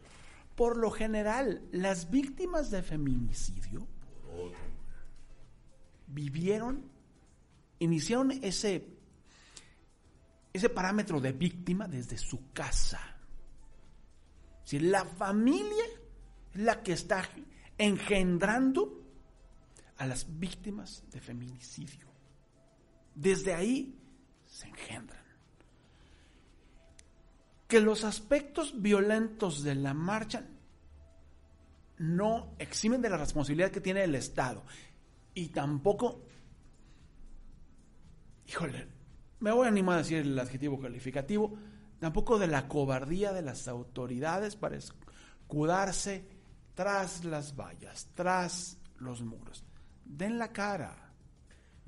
Por 0.59 0.76
lo 0.76 0.90
general, 0.90 1.62
las 1.70 2.11
víctimas 2.11 2.72
de 2.72 2.82
feminicidio 2.82 3.86
vivieron, 6.09 6.90
iniciaron 7.78 8.32
ese, 8.42 8.88
ese 10.52 10.68
parámetro 10.68 11.20
de 11.20 11.30
víctima 11.30 11.86
desde 11.86 12.18
su 12.18 12.50
casa. 12.52 12.98
Si 14.64 14.80
la 14.80 15.04
familia 15.04 15.84
es 16.52 16.61
la 16.61 16.82
que 16.82 16.94
está 16.94 17.22
engendrando 17.78 19.00
a 19.98 20.06
las 20.09 20.26
víctimas 20.40 21.04
de 21.12 21.20
feminicidio. 21.20 22.09
Desde 23.14 23.54
ahí 23.54 23.96
se 24.44 24.66
engendran. 24.66 25.17
Que 27.68 27.80
los 27.80 28.02
aspectos 28.02 28.80
violentos 28.82 29.62
de 29.62 29.76
la 29.76 29.94
marcha 29.94 30.44
no 31.98 32.54
eximen 32.58 33.02
de 33.02 33.10
la 33.10 33.16
responsabilidad 33.16 33.70
que 33.70 33.80
tiene 33.80 34.02
el 34.04 34.14
Estado. 34.14 34.64
Y 35.34 35.48
tampoco, 35.48 36.24
híjole, 38.46 38.88
me 39.40 39.52
voy 39.52 39.66
a 39.66 39.68
animar 39.68 39.96
a 39.96 39.98
decir 39.98 40.18
el 40.18 40.38
adjetivo 40.38 40.80
calificativo, 40.80 41.56
tampoco 42.00 42.38
de 42.38 42.46
la 42.46 42.68
cobardía 42.68 43.32
de 43.32 43.42
las 43.42 43.68
autoridades 43.68 44.56
para 44.56 44.76
escudarse 44.76 46.26
tras 46.74 47.24
las 47.24 47.54
vallas, 47.56 48.08
tras 48.14 48.78
los 48.96 49.22
muros. 49.22 49.64
Den 50.04 50.38
la 50.38 50.52
cara. 50.52 51.07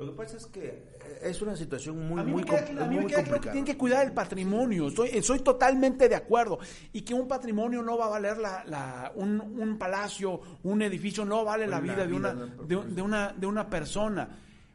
Lo 0.01 0.13
que 0.13 0.17
pasa 0.17 0.37
es 0.37 0.47
que 0.47 0.65
eh, 0.67 1.19
es 1.23 1.43
una 1.43 1.55
situación 1.57 1.99
muy, 2.09 2.23
muy, 2.25 2.43
queda, 2.45 2.61
muy 2.87 3.05
claro 3.05 3.07
que 3.07 3.15
complicada. 3.15 3.41
tienen 3.53 3.65
que 3.65 3.77
cuidar 3.77 4.07
el 4.07 4.13
patrimonio. 4.13 4.89
Estoy, 4.89 5.11
estoy 5.13 5.41
totalmente 5.41 6.09
de 6.09 6.15
acuerdo. 6.15 6.59
Y 6.93 7.03
que 7.03 7.15
un 7.15 7.29
patrimonio 7.29 7.83
no 7.83 7.97
va 7.99 8.07
a 8.07 8.09
valer 8.11 8.39
la, 8.39 8.65
la- 8.67 9.13
un, 9.15 9.41
un 9.41 9.79
palacio, 9.79 10.41
un 10.63 10.83
edificio, 10.83 11.25
no 11.25 11.45
vale 11.45 11.67
la 11.67 11.77
La 11.77 11.81
vida, 11.81 11.97
de, 11.97 12.07
vida 12.07 12.17
una, 12.17 12.35
de 12.35 12.43
una 12.45 12.67
de, 12.67 12.77
un- 12.77 12.95
de 12.95 13.03
una, 13.03 13.35
de 13.37 13.47
una 13.47 13.69
persona. 13.71 14.29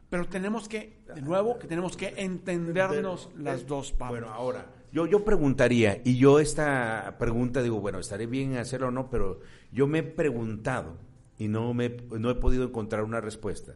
Pero 0.08 0.28
tenemos 0.28 0.68
que, 0.68 0.98
de 1.14 1.20
nuevo, 1.20 1.58
que 1.58 1.66
tenemos 1.66 1.96
que 1.96 2.14
entendernos 2.16 3.28
las 3.36 3.62
Eh, 3.62 3.64
dos 3.66 3.92
partes. 3.92 4.20
Bueno, 4.20 4.32
ahora, 4.32 4.66
yo, 4.92 5.06
yo 5.06 5.24
preguntaría, 5.24 6.00
y 6.04 6.16
yo 6.16 6.38
esta 6.38 7.16
pregunta 7.18 7.60
digo, 7.62 7.80
bueno, 7.80 7.98
estaré 7.98 8.26
bien 8.26 8.56
hacerlo 8.56 8.88
o 8.88 8.90
no, 8.92 9.10
pero 9.10 9.40
yo 9.72 9.86
me 9.88 9.98
he 9.98 10.02
preguntado 10.04 10.96
y 11.38 11.48
no, 11.48 11.74
me, 11.74 11.88
no 12.18 12.30
he 12.30 12.34
podido 12.36 12.64
encontrar 12.64 13.02
una 13.02 13.20
respuesta. 13.20 13.74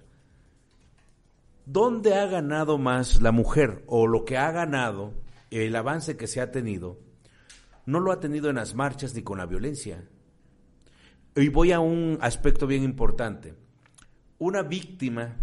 ¿Dónde 1.67 2.15
ha 2.15 2.27
ganado 2.27 2.79
más 2.79 3.21
la 3.21 3.33
mujer 3.33 3.85
o 3.87 4.07
lo 4.07 4.25
que 4.25 4.37
ha 4.37 4.51
ganado, 4.51 5.15
el 5.51 5.75
avance 5.77 6.17
que 6.17 6.27
se 6.27 6.41
ha 6.41 6.51
tenido, 6.51 6.99
no 7.87 8.01
lo 8.01 8.13
ha 8.13 8.21
tenido 8.21 8.51
en 8.51 8.57
las 8.57 8.75
marchas 8.75 9.15
ni 9.15 9.23
con 9.23 9.39
la 9.39 9.47
violencia? 9.47 10.05
Y 11.37 11.49
voy 11.49 11.73
a 11.73 11.81
un 11.81 12.19
aspecto 12.21 12.67
bien 12.67 12.83
importante. 12.83 13.55
Una 14.39 14.63
víctima 14.63 15.37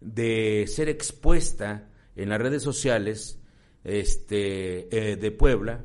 de 0.00 0.66
ser 0.68 0.88
expuesta 0.88 1.88
en 2.14 2.28
las 2.28 2.40
redes 2.40 2.62
sociales 2.62 3.40
este, 3.84 5.12
eh, 5.12 5.16
de 5.16 5.30
Puebla, 5.30 5.84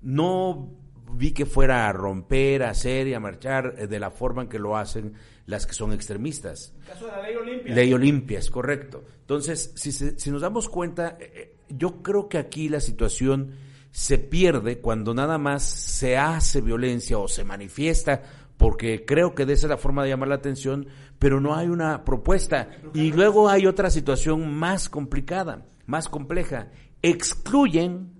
no 0.00 0.79
vi 1.12 1.32
que 1.32 1.46
fuera 1.46 1.88
a 1.88 1.92
romper, 1.92 2.62
a 2.62 2.70
hacer 2.70 3.06
y 3.08 3.14
a 3.14 3.20
marchar 3.20 3.74
eh, 3.78 3.86
de 3.86 3.98
la 3.98 4.10
forma 4.10 4.42
en 4.42 4.48
que 4.48 4.58
lo 4.58 4.76
hacen 4.76 5.14
las 5.46 5.66
que 5.66 5.74
son 5.74 5.92
extremistas. 5.92 6.72
el 6.80 6.86
caso 6.86 7.06
de 7.06 7.12
la 7.12 7.22
ley 7.22 7.36
Olimpia. 7.36 7.74
Ley 7.74 7.92
Olimpia, 7.92 8.38
es 8.38 8.50
correcto. 8.50 9.04
Entonces, 9.20 9.72
si, 9.74 10.30
nos 10.30 10.42
damos 10.42 10.68
cuenta, 10.68 11.16
eh, 11.20 11.32
eh, 11.34 11.56
yo 11.68 12.02
creo 12.02 12.28
que 12.28 12.38
aquí 12.38 12.68
la 12.68 12.80
situación 12.80 13.52
se 13.90 14.18
pierde 14.18 14.78
cuando 14.78 15.14
nada 15.14 15.38
más 15.38 15.64
se 15.64 16.16
hace 16.16 16.60
violencia 16.60 17.18
o 17.18 17.26
se 17.26 17.44
manifiesta, 17.44 18.22
porque 18.56 19.04
creo 19.04 19.34
que 19.34 19.46
de 19.46 19.54
esa 19.54 19.66
es 19.66 19.70
la 19.70 19.76
forma 19.76 20.04
de 20.04 20.10
llamar 20.10 20.28
la 20.28 20.34
atención, 20.36 20.86
pero 21.18 21.40
no 21.40 21.56
hay 21.56 21.68
una 21.68 22.04
propuesta. 22.04 22.68
Y 22.94 23.12
luego 23.12 23.48
hay 23.48 23.66
otra 23.66 23.90
situación 23.90 24.54
más 24.54 24.88
complicada, 24.88 25.66
más 25.86 26.08
compleja. 26.08 26.68
Excluyen 27.02 28.12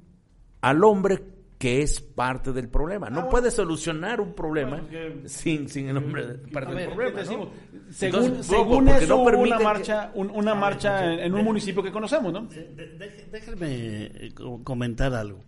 al 0.60 0.82
hombre 0.82 1.22
que 1.60 1.82
es 1.82 2.00
parte 2.00 2.54
del 2.54 2.70
problema. 2.70 3.10
No 3.10 3.28
puede 3.28 3.50
solucionar 3.50 4.18
un 4.22 4.32
problema 4.32 4.78
Ah, 4.78 4.86
Bueno, 4.90 5.22
que- 5.24 5.28
sin, 5.28 5.68
sin 5.68 5.90
el 5.90 5.98
hombre 5.98 6.26
de- 6.26 6.34
parte 6.48 6.72
A 6.72 6.74
del 6.74 6.88
problema. 6.88 7.10
¿qué 7.10 7.16
¿no? 7.16 7.20
decimos? 7.20 7.48
Según, 7.90 8.22
Entonces, 8.24 8.50
no, 8.50 8.56
según 8.58 8.88
eso, 8.88 9.06
no 9.08 9.16
hubo 9.22 9.38
una 9.42 9.58
que- 9.58 9.64
marcha, 9.64 10.10
un- 10.14 10.30
una 10.30 10.54
marcha 10.54 11.12
en, 11.12 11.20
en 11.20 11.34
un 11.34 11.44
municipio 11.44 11.82
que 11.82 11.92
conocemos, 11.92 12.32
¿no? 12.32 12.48
Déjenme 12.48 14.04
eh, 14.06 14.32
co- 14.34 14.64
comentar 14.64 15.12
algo. 15.12 15.44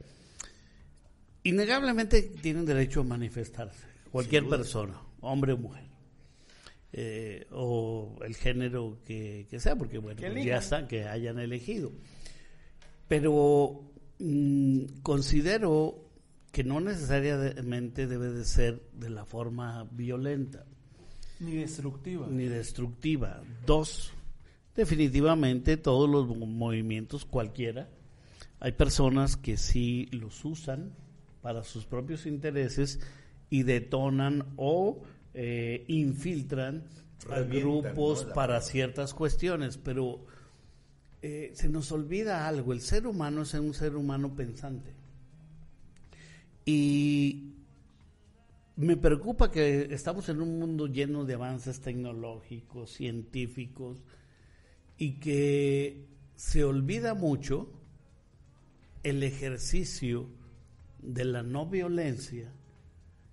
Innegablemente 1.44 2.22
tienen 2.42 2.66
derecho 2.66 3.00
a 3.00 3.04
manifestarse, 3.04 3.86
cualquier 4.10 4.46
persona, 4.48 4.94
hombre 5.22 5.54
o 5.54 5.56
mujer, 5.56 5.84
Eh, 6.94 7.46
o 7.52 8.18
el 8.22 8.34
género 8.34 8.98
que, 9.06 9.46
que 9.48 9.58
sea, 9.58 9.76
porque 9.76 9.96
bueno, 9.96 10.20
pues 10.20 10.30
ya 10.34 10.38
elijan. 10.40 10.58
está, 10.58 10.86
que 10.86 11.04
hayan 11.08 11.38
elegido. 11.38 11.90
Pero 13.08 13.91
mm, 14.22 15.00
considero 15.02 16.08
que 16.52 16.64
no 16.64 16.80
necesariamente 16.80 18.06
debe 18.06 18.28
de 18.30 18.44
ser 18.44 18.82
de 18.92 19.10
la 19.10 19.24
forma 19.24 19.84
violenta 19.90 20.64
Ni 21.40 21.52
destructiva. 21.56 22.26
ni 22.28 22.44
destructiva. 22.44 23.42
Dos, 23.66 24.12
definitivamente 24.76 25.76
todos 25.76 26.08
los 26.08 26.26
mo- 26.28 26.46
movimientos, 26.46 27.24
cualquiera, 27.24 27.88
hay 28.60 28.72
personas 28.72 29.36
que 29.36 29.56
sí 29.56 30.08
los 30.12 30.44
usan 30.44 30.92
para 31.40 31.64
sus 31.64 31.84
propios 31.86 32.26
intereses 32.26 33.00
y 33.50 33.64
detonan 33.64 34.52
o 34.56 35.02
eh, 35.34 35.84
infiltran 35.88 36.84
a 37.30 37.40
grupos 37.40 38.24
para 38.26 38.60
ciertas 38.60 39.14
cuestiones, 39.14 39.78
pero 39.78 40.26
eh, 41.22 41.52
se 41.54 41.68
nos 41.68 41.92
olvida 41.92 42.46
algo, 42.46 42.72
el 42.72 42.80
ser 42.80 43.06
humano 43.06 43.42
es 43.42 43.54
un 43.54 43.74
ser 43.74 43.96
humano 43.96 44.34
pensante. 44.34 44.92
Y 46.64 47.52
me 48.76 48.96
preocupa 48.96 49.50
que 49.50 49.94
estamos 49.94 50.28
en 50.28 50.40
un 50.40 50.58
mundo 50.58 50.86
lleno 50.86 51.24
de 51.24 51.34
avances 51.34 51.80
tecnológicos, 51.80 52.90
científicos, 52.92 53.98
y 54.98 55.20
que 55.20 56.06
se 56.34 56.64
olvida 56.64 57.14
mucho 57.14 57.70
el 59.02 59.22
ejercicio 59.22 60.28
de 61.00 61.24
la 61.24 61.42
no 61.42 61.66
violencia 61.66 62.52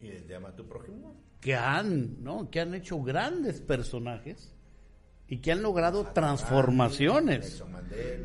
¿Y 0.02 0.34
ama 0.34 0.50
a 0.50 0.56
tu 0.56 0.66
prójimo? 0.68 1.16
que 1.42 1.56
han, 1.56 2.24
¿no? 2.24 2.50
que 2.50 2.60
han 2.60 2.74
hecho 2.74 3.02
grandes 3.02 3.62
personajes 3.62 4.54
y 5.28 5.38
que 5.38 5.52
han 5.52 5.62
logrado 5.62 6.06
transformaciones. 6.08 7.64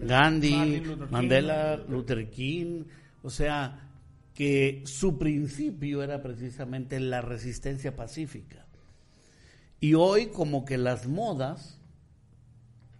Gandhi, 0.03 0.51
King. 0.51 0.97
Mandela, 1.11 1.77
Luther 1.89 2.29
King, 2.31 2.85
o 3.23 3.31
sea, 3.31 3.91
que 4.35 4.83
su 4.85 5.19
principio 5.19 6.03
era 6.03 6.23
precisamente 6.23 6.99
la 7.01 7.21
resistencia 7.21 7.95
pacífica. 7.95 8.67
Y 9.81 9.95
hoy 9.95 10.27
como 10.27 10.65
que 10.65 10.79
las 10.79 11.07
modas 11.07 11.79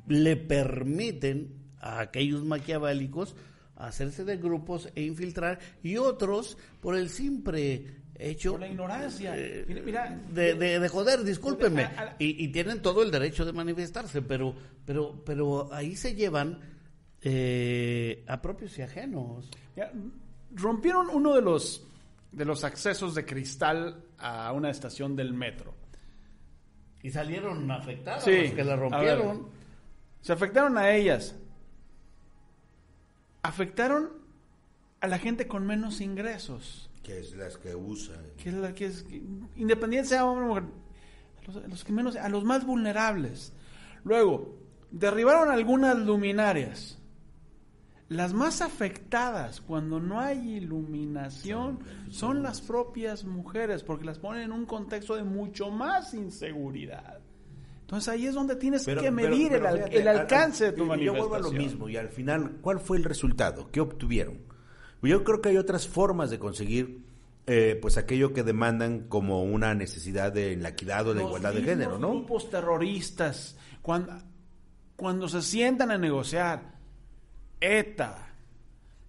le 0.07 0.37
permiten 0.37 1.55
a 1.81 2.01
aquellos 2.01 2.45
maquiavélicos 2.45 3.35
hacerse 3.77 4.25
de 4.25 4.37
grupos 4.37 4.89
e 4.95 5.03
infiltrar 5.03 5.59
y 5.83 5.97
otros 5.97 6.57
por 6.81 6.97
el 6.97 7.09
simple 7.09 8.04
hecho 8.19 8.53
Por 8.53 8.61
la 8.61 8.69
ignorancia. 8.69 9.35
eh, 9.37 9.65
Mira, 9.67 9.83
mira, 9.83 10.21
de, 10.31 10.55
de, 10.55 10.79
de 10.81 10.89
joder, 10.89 11.25
discúlpenme. 11.25 11.83
A- 11.85 12.03
a- 12.03 12.17
Y, 12.19 12.45
y 12.45 12.49
tienen 12.49 12.81
todo 12.83 13.03
el 13.03 13.11
derecho 13.11 13.45
de 13.45 13.53
manifestarse, 13.53 14.23
pero, 14.23 14.55
pero, 14.87 15.23
pero 15.25 15.69
ahí 15.73 15.97
se 15.97 16.15
llevan 16.15 16.61
eh, 17.23 18.25
a 18.29 18.41
propios 18.43 18.79
y 18.79 18.83
ajenos. 18.83 19.51
Ya, 19.77 19.91
rompieron 20.55 21.09
uno 21.11 21.35
de 21.35 21.43
los 21.43 21.87
de 22.33 22.45
los 22.45 22.65
accesos 22.65 23.15
de 23.15 23.25
cristal 23.25 24.03
a 24.19 24.53
una 24.53 24.69
estación 24.71 25.15
del 25.17 25.33
metro. 25.33 25.73
Y 27.03 27.11
salieron 27.11 27.71
afectados 27.71 28.25
Sí, 28.25 28.43
los 28.47 28.53
que 28.53 28.65
la 28.65 28.75
rompieron. 28.77 29.49
Se 30.21 30.33
afectaron 30.33 30.77
a 30.79 30.91
ellas. 30.91 31.37
Afectaron 33.43 34.11
a 35.01 35.07
la 35.07 35.19
gente 35.19 35.47
con 35.47 35.67
menos 35.67 36.01
ingresos. 36.01 36.91
Que 37.05 37.21
es 37.21 37.35
las 37.37 37.57
que 37.59 37.75
usan. 37.77 38.21
Que 38.37 38.49
es 38.49 38.55
la 38.57 38.75
que 38.75 38.87
es 38.87 39.03
que- 39.05 39.23
independiente 39.57 40.09
sea 40.09 40.25
hombre 40.27 40.47
o 40.47 40.49
mujer. 40.49 40.65
A 40.65 41.47
los, 41.47 41.57
a 41.65 41.69
los 41.69 41.85
que 41.85 41.93
menos, 41.93 42.17
a 42.17 42.29
los 42.29 42.43
más 42.45 42.67
vulnerables. 42.67 43.53
Luego, 44.03 44.59
derribaron 44.91 45.51
algunas 45.51 45.97
luminarias. 45.99 46.99
Las 48.09 48.35
más 48.35 48.61
afectadas 48.61 49.61
cuando 49.63 49.99
no 50.01 50.21
hay 50.21 50.57
iluminación 50.57 51.79
son 52.11 52.43
las 52.43 52.61
propias 52.61 53.25
mujeres, 53.25 53.83
porque 53.83 54.05
las 54.05 54.19
ponen 54.19 54.43
en 54.43 54.53
un 54.53 54.67
contexto 54.67 55.15
de 55.17 55.25
mucho 55.25 55.71
más 55.71 56.13
inseguridad. 56.15 57.21
Entonces 57.81 58.09
ahí 58.09 58.27
es 58.27 58.35
donde 58.35 58.57
tienes 58.57 58.87
que 58.87 59.11
medir 59.11 59.53
el, 59.55 59.67
al- 59.67 59.77
fíjate, 59.79 60.01
el 60.01 60.09
alcance 60.09 60.65
de 60.67 60.73
tu 60.73 60.85
manifestación. 60.87 61.23
Yo 61.25 61.29
vuelvo 61.29 61.49
a 61.49 61.51
lo 61.51 61.57
mismo 61.59 61.89
y 61.89 61.97
al 61.97 62.09
final, 62.09 62.59
¿cuál 62.61 62.79
fue 62.81 62.97
el 62.99 63.05
resultado? 63.05 63.71
¿Qué 63.71 63.81
obtuvieron? 63.81 64.39
Yo 65.07 65.25
creo 65.25 65.41
que 65.41 65.51
hay 65.51 65.57
otras 65.57 65.87
formas 65.89 66.31
de 66.31 66.39
conseguir 66.39 67.05
eh, 67.47 67.79
pues 67.81 67.99
aquello 67.99 68.33
que 68.33 68.43
demandan 68.43 69.09
como 69.09 69.43
una 69.43 69.75
necesidad 69.75 70.33
de 70.33 70.57
la 70.57 70.71
equidad 70.71 71.07
o 71.09 71.15
la 71.15 71.23
igualdad 71.23 71.53
de 71.53 71.63
género, 71.63 71.99
¿no? 71.99 72.11
grupos 72.11 72.49
terroristas, 72.49 73.57
cuando, 73.83 74.15
cuando 74.97 75.29
se 75.29 75.43
sientan 75.43 75.91
a 75.91 75.99
negociar, 75.99 76.75
ETA, 77.61 78.35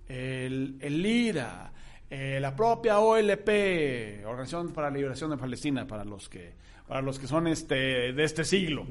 el, 0.08 0.78
el 0.82 1.06
IRA, 1.06 1.72
eh, 2.10 2.40
la 2.42 2.56
propia 2.56 3.00
OLP, 3.00 4.26
Organización 4.26 4.74
para 4.74 4.90
la 4.90 4.98
Liberación 4.98 5.32
de 5.32 5.38
Palestina, 5.38 5.88
para 5.88 6.04
los 6.04 6.28
que, 6.28 6.56
para 6.88 7.02
los 7.02 7.18
que 7.18 7.28
son 7.28 7.48
este, 7.48 8.14
de 8.14 8.24
este 8.24 8.44
siglo, 8.44 8.86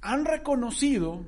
han 0.00 0.24
reconocido 0.24 1.24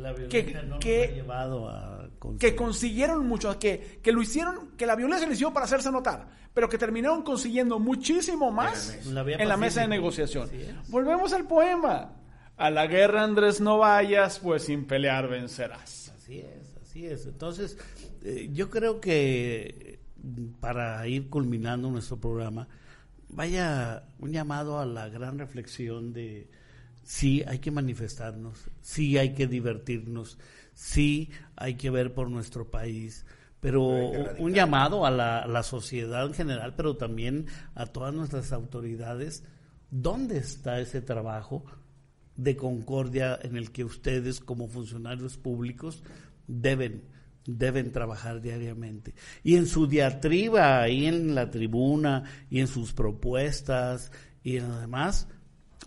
la 0.00 0.12
violencia 0.12 0.40
violencia 0.42 0.62
no 0.62 0.78
que- 0.80 1.04
ha 1.04 1.10
llevado 1.12 1.68
a 1.68 2.08
que 2.38 2.54
consiguieron 2.54 3.26
mucho, 3.26 3.58
que, 3.58 4.00
que 4.02 4.12
lo 4.12 4.20
hicieron, 4.20 4.72
que 4.76 4.84
la 4.86 4.94
violencia 4.96 5.26
lo 5.26 5.32
hicieron 5.32 5.54
para 5.54 5.64
hacerse 5.64 5.90
notar, 5.90 6.28
pero 6.52 6.68
que 6.68 6.76
terminaron 6.76 7.22
consiguiendo 7.22 7.78
muchísimo 7.78 8.50
más 8.50 8.98
En 9.06 9.14
la 9.14 9.22
vía 9.22 9.36
en 9.38 9.48
la 9.48 9.56
mesa 9.56 9.80
de 9.82 9.88
negociación. 9.88 10.50
Volvemos 10.88 11.32
al 11.32 11.46
poema. 11.46 12.12
A 12.58 12.68
la 12.68 12.86
guerra, 12.86 13.22
Andrés, 13.22 13.60
no 13.62 13.78
vayas, 13.78 14.38
pues 14.38 14.64
sin 14.64 14.84
pelear 14.86 15.28
vencerás. 15.28 16.12
Así 16.14 16.40
es, 16.40 16.76
así 16.82 17.06
es. 17.06 17.24
Entonces, 17.24 17.78
eh, 18.22 18.50
yo 18.52 18.68
creo 18.68 19.00
que 19.00 20.00
para 20.60 21.06
ir 21.08 21.30
culminando 21.30 21.90
nuestro 21.90 22.18
programa, 22.20 22.68
vaya 23.30 24.04
un 24.18 24.32
llamado 24.32 24.78
a 24.78 24.84
la 24.84 25.08
gran 25.08 25.38
reflexión 25.38 26.12
de 26.12 26.50
sí 27.02 27.42
hay 27.46 27.58
que 27.58 27.70
manifestarnos, 27.70 28.70
sí 28.80 29.18
hay 29.18 29.34
que 29.34 29.46
divertirnos, 29.46 30.38
sí 30.74 31.30
hay 31.56 31.74
que 31.74 31.90
ver 31.90 32.14
por 32.14 32.30
nuestro 32.30 32.70
país, 32.70 33.26
pero 33.60 33.82
un 34.38 34.54
llamado 34.54 35.04
a 35.04 35.10
la, 35.10 35.40
a 35.40 35.48
la 35.48 35.62
sociedad 35.62 36.26
en 36.26 36.34
general, 36.34 36.74
pero 36.76 36.96
también 36.96 37.46
a 37.74 37.86
todas 37.86 38.14
nuestras 38.14 38.52
autoridades, 38.52 39.44
¿dónde 39.90 40.38
está 40.38 40.80
ese 40.80 41.02
trabajo? 41.02 41.64
de 42.42 42.56
concordia 42.56 43.38
en 43.42 43.56
el 43.56 43.70
que 43.70 43.84
ustedes 43.84 44.40
como 44.40 44.66
funcionarios 44.66 45.36
públicos 45.36 46.02
deben 46.46 47.02
deben 47.46 47.92
trabajar 47.92 48.40
diariamente 48.40 49.14
y 49.42 49.56
en 49.56 49.66
su 49.66 49.86
diatriba 49.86 50.80
ahí 50.80 51.06
en 51.06 51.34
la 51.34 51.50
tribuna 51.50 52.24
y 52.48 52.60
en 52.60 52.66
sus 52.66 52.92
propuestas 52.92 54.10
y 54.42 54.56
en 54.56 54.68
lo 54.68 54.78
demás 54.78 55.28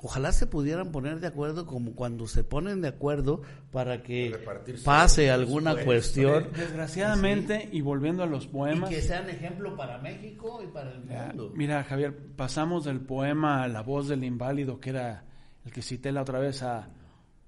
ojalá 0.04 0.34
se 0.34 0.48
pudieran 0.48 0.92
poner 0.92 1.22
de 1.22 1.28
acuerdo 1.28 1.66
como 1.66 1.96
cuando 1.96 2.28
se 2.28 2.44
ponen 2.44 2.82
de 2.82 2.90
acuerdo 2.90 3.42
para 3.72 4.04
que 4.04 4.38
pase 4.84 5.32
alguna 5.32 5.78
cuestión. 5.78 6.50
Desgraciadamente, 6.54 7.70
y 7.72 7.80
volviendo 7.80 8.22
a 8.22 8.26
los 8.26 8.44
y 8.44 8.48
poemas, 8.50 8.90
que 8.90 9.02
sean 9.02 9.30
ejemplo 9.30 9.78
para 9.78 10.00
México 10.00 10.62
y 10.62 10.68
para 10.68 10.92
el 10.92 11.08
Ya, 11.08 11.28
mundo. 11.28 11.54
Mira, 11.56 11.86
Javier, 11.86 12.16
pasamos 12.36 12.84
del 12.84 13.00
poema 13.00 13.66
La 13.70 13.82
voz 13.82 14.10
del 14.10 14.26
inválido, 14.26 14.78
que 14.78 14.90
era 14.90 15.24
el 15.66 15.72
que 15.72 15.82
cité 15.82 16.12
la 16.12 16.24
otra 16.24 16.40
vez, 16.40 16.62
a 16.64 16.90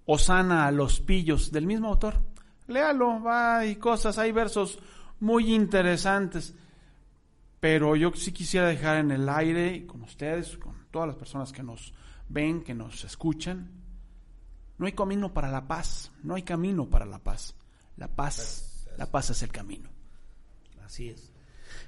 Osana 0.05 0.65
a 0.65 0.71
los 0.71 1.01
pillos, 1.01 1.51
del 1.51 1.65
mismo 1.65 1.89
autor. 1.89 2.15
Léalo, 2.67 3.21
va, 3.21 3.57
hay 3.57 3.75
cosas, 3.75 4.17
hay 4.17 4.31
versos 4.31 4.79
muy 5.19 5.53
interesantes. 5.53 6.55
Pero 7.59 7.97
yo 7.97 8.13
sí 8.15 8.31
quisiera 8.31 8.67
dejar 8.67 8.99
en 8.99 9.11
el 9.11 9.27
aire, 9.27 9.75
y 9.75 9.85
con 9.85 10.03
ustedes, 10.03 10.57
con 10.57 10.73
todas 10.89 11.09
las 11.09 11.17
personas 11.17 11.51
que 11.51 11.61
nos 11.61 11.93
ven, 12.29 12.63
que 12.63 12.73
nos 12.73 13.03
escuchan, 13.03 13.71
no 14.77 14.85
hay 14.85 14.93
camino 14.93 15.33
para 15.33 15.49
la 15.49 15.67
paz, 15.67 16.11
no 16.23 16.35
hay 16.35 16.43
camino 16.43 16.89
para 16.89 17.05
la 17.05 17.19
paz. 17.19 17.55
La 17.97 18.13
paz, 18.13 18.87
la 18.97 19.09
paz 19.09 19.29
es 19.29 19.41
el 19.43 19.51
camino. 19.51 19.89
Así 20.83 21.09
es. 21.09 21.31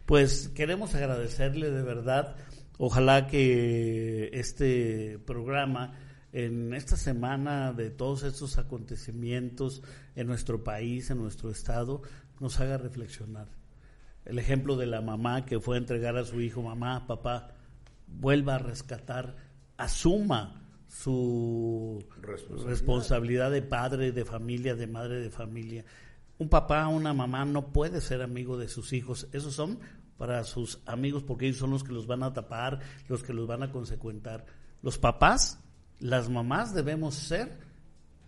Pues 0.05 0.49
queremos 0.49 0.95
agradecerle 0.95 1.69
de 1.69 1.83
verdad. 1.83 2.35
Ojalá 2.77 3.27
que 3.27 4.29
este 4.33 5.19
programa, 5.19 5.95
en 6.31 6.73
esta 6.73 6.95
semana 6.95 7.73
de 7.73 7.89
todos 7.89 8.23
estos 8.23 8.57
acontecimientos 8.57 9.83
en 10.15 10.27
nuestro 10.27 10.63
país, 10.63 11.09
en 11.09 11.17
nuestro 11.17 11.49
estado, 11.49 12.01
nos 12.39 12.59
haga 12.59 12.77
reflexionar. 12.77 13.47
El 14.23 14.39
ejemplo 14.39 14.77
de 14.77 14.85
la 14.85 15.01
mamá 15.01 15.45
que 15.45 15.59
fue 15.59 15.75
a 15.75 15.79
entregar 15.79 16.17
a 16.17 16.25
su 16.25 16.39
hijo, 16.41 16.61
mamá, 16.61 17.07
papá, 17.07 17.55
vuelva 18.07 18.55
a 18.55 18.59
rescatar, 18.59 19.35
asuma 19.77 20.61
su 20.87 22.03
Responsabilidad. 22.21 22.69
responsabilidad 22.69 23.51
de 23.51 23.61
padre, 23.61 24.11
de 24.11 24.25
familia, 24.25 24.75
de 24.75 24.87
madre 24.87 25.21
de 25.21 25.29
familia. 25.29 25.85
Un 26.39 26.49
papá, 26.49 26.87
una 26.87 27.13
mamá 27.13 27.45
no 27.45 27.71
puede 27.71 28.01
ser 28.01 28.21
amigo 28.21 28.57
de 28.57 28.67
sus 28.67 28.93
hijos. 28.93 29.27
Esos 29.31 29.53
son 29.53 29.79
para 30.17 30.43
sus 30.43 30.81
amigos 30.85 31.23
porque 31.23 31.45
ellos 31.45 31.57
son 31.57 31.71
los 31.71 31.83
que 31.83 31.93
los 31.93 32.07
van 32.07 32.23
a 32.23 32.33
tapar, 32.33 32.79
los 33.07 33.23
que 33.23 33.33
los 33.33 33.47
van 33.47 33.63
a 33.63 33.71
consecuentar. 33.71 34.45
Los 34.81 34.97
papás, 34.97 35.59
las 35.99 36.29
mamás 36.29 36.73
debemos 36.73 37.15
ser 37.15 37.59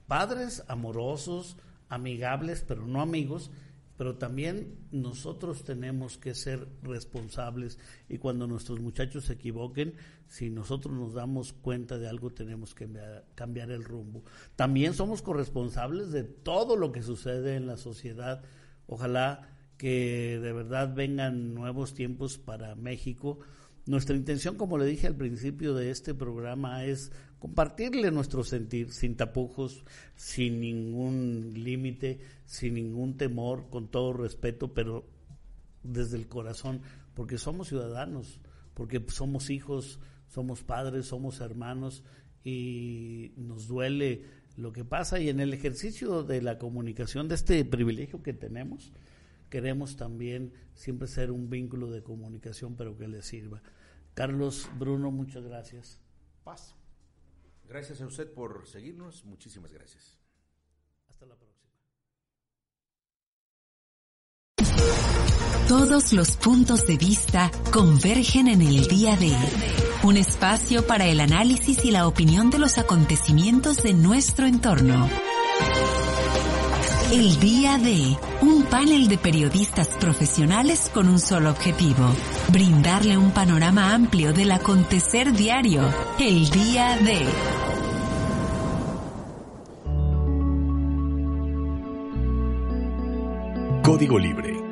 padres 0.08 0.64
amorosos, 0.68 1.58
amigables, 1.88 2.64
pero 2.68 2.86
no 2.86 3.02
amigos, 3.02 3.52
pero 4.00 4.16
también 4.16 4.78
nosotros 4.92 5.66
tenemos 5.66 6.18
que 6.18 6.34
ser 6.34 6.70
responsables 6.84 7.78
y 8.08 8.18
cuando 8.18 8.48
nuestros 8.48 8.80
muchachos 8.80 9.26
se 9.26 9.34
equivoquen, 9.34 9.96
si 10.26 10.50
nosotros 10.50 10.98
nos 10.98 11.14
damos 11.14 11.52
cuenta 11.52 11.98
de 11.98 12.08
algo, 12.08 12.30
tenemos 12.30 12.74
que 12.74 12.88
cambiar, 13.36 13.72
el 13.72 13.84
rumbo. 13.84 14.24
También 14.56 14.94
somos 14.94 15.22
corresponsables 15.22 16.14
de 16.14 16.24
todo 16.24 16.78
lo 16.78 16.94
que 16.94 17.04
sucede 17.04 17.58
en 17.58 17.68
la 17.68 17.76
sociedad. 17.76 18.42
Ojalá 18.88 19.50
que 19.76 20.40
de 20.42 20.54
verdad 20.54 20.96
vengan 20.96 21.54
nuevos 21.54 21.94
tiempos 21.94 22.38
para 22.38 22.76
México. 22.76 23.40
Nuestra 23.86 24.16
intención, 24.16 24.56
como 24.56 24.78
le 24.78 24.86
dije 24.86 25.08
al 25.08 25.18
principio 25.18 25.74
de 25.74 25.92
este 25.92 26.14
programa, 26.14 26.86
es 26.86 27.12
compartirle 27.40 28.12
nuestro 28.12 28.44
sentir 28.44 28.92
sin 28.92 29.16
tapujos, 29.16 29.86
sin 30.16 30.60
ningún 30.60 31.54
límite, 31.56 32.20
sin 32.46 32.76
ningún 32.76 33.18
temor, 33.18 33.70
con 33.70 33.90
todo 33.90 34.14
respeto, 34.14 34.74
pero 34.74 35.06
desde 35.84 36.18
el 36.18 36.28
corazón, 36.28 36.82
porque 37.14 37.38
somos 37.38 37.70
ciudadanos, 37.70 38.40
porque 38.74 39.04
somos 39.08 39.50
hijos, 39.50 40.00
somos 40.28 40.64
padres, 40.64 41.08
somos 41.08 41.40
hermanos 41.40 42.04
y 42.44 43.32
nos 43.38 43.68
duele 43.68 44.26
lo 44.58 44.74
que 44.74 44.84
pasa 44.84 45.20
y 45.20 45.30
en 45.30 45.40
el 45.40 45.54
ejercicio 45.54 46.24
de 46.24 46.42
la 46.42 46.58
comunicación, 46.58 47.30
de 47.30 47.36
este 47.36 47.64
privilegio 47.64 48.22
que 48.22 48.34
tenemos, 48.34 48.92
queremos 49.50 49.96
también 49.96 50.54
siempre 50.74 51.08
ser 51.08 51.32
un 51.32 51.50
vínculo 51.50 51.90
de 51.90 52.04
comunicación, 52.04 52.76
pero 52.76 52.98
que 52.98 53.08
le 53.08 53.22
sirva. 53.22 53.62
Carlos, 54.14 54.70
Bruno, 54.78 55.12
muchas 55.12 55.46
gracias. 55.46 56.00
Paz. 56.44 56.79
Gracias 57.70 58.02
a 58.02 58.08
usted 58.08 58.34
por 58.34 58.68
seguirnos. 58.68 59.24
Muchísimas 59.26 59.72
gracias. 59.72 60.18
Hasta 61.08 61.28
la 61.28 61.36
próxima. 61.36 61.70
Todos 65.68 66.14
los 66.14 66.36
puntos 66.38 66.88
de 66.88 66.98
vista 66.98 67.52
convergen 67.72 68.48
en 68.48 68.64
el 68.64 68.88
día 68.88 69.16
de 69.18 69.36
un 70.04 70.18
espacio 70.18 70.88
para 70.88 71.06
el 71.06 71.20
análisis 71.20 71.86
y 71.86 71.92
la 71.92 72.08
opinión 72.08 72.50
de 72.50 72.58
los 72.58 72.80
acontecimientos 72.80 73.84
de 73.84 73.94
nuestro 73.94 74.48
entorno. 74.48 75.08
El 77.12 77.40
día 77.40 77.80
de 77.80 78.16
un 78.42 78.66
panel 78.66 79.08
de 79.08 79.18
periodistas 79.18 79.88
profesionales 80.00 80.92
con 80.94 81.10
un 81.10 81.18
solo 81.18 81.50
objetivo, 81.50 82.06
brindarle 82.50 83.18
un 83.18 83.32
panorama 83.32 83.96
amplio 83.96 84.32
del 84.32 84.52
acontecer 84.52 85.34
diario. 85.34 85.92
El 86.20 86.48
día 86.52 86.98
de... 86.98 87.26
Código 93.82 94.20
Libre 94.20 94.69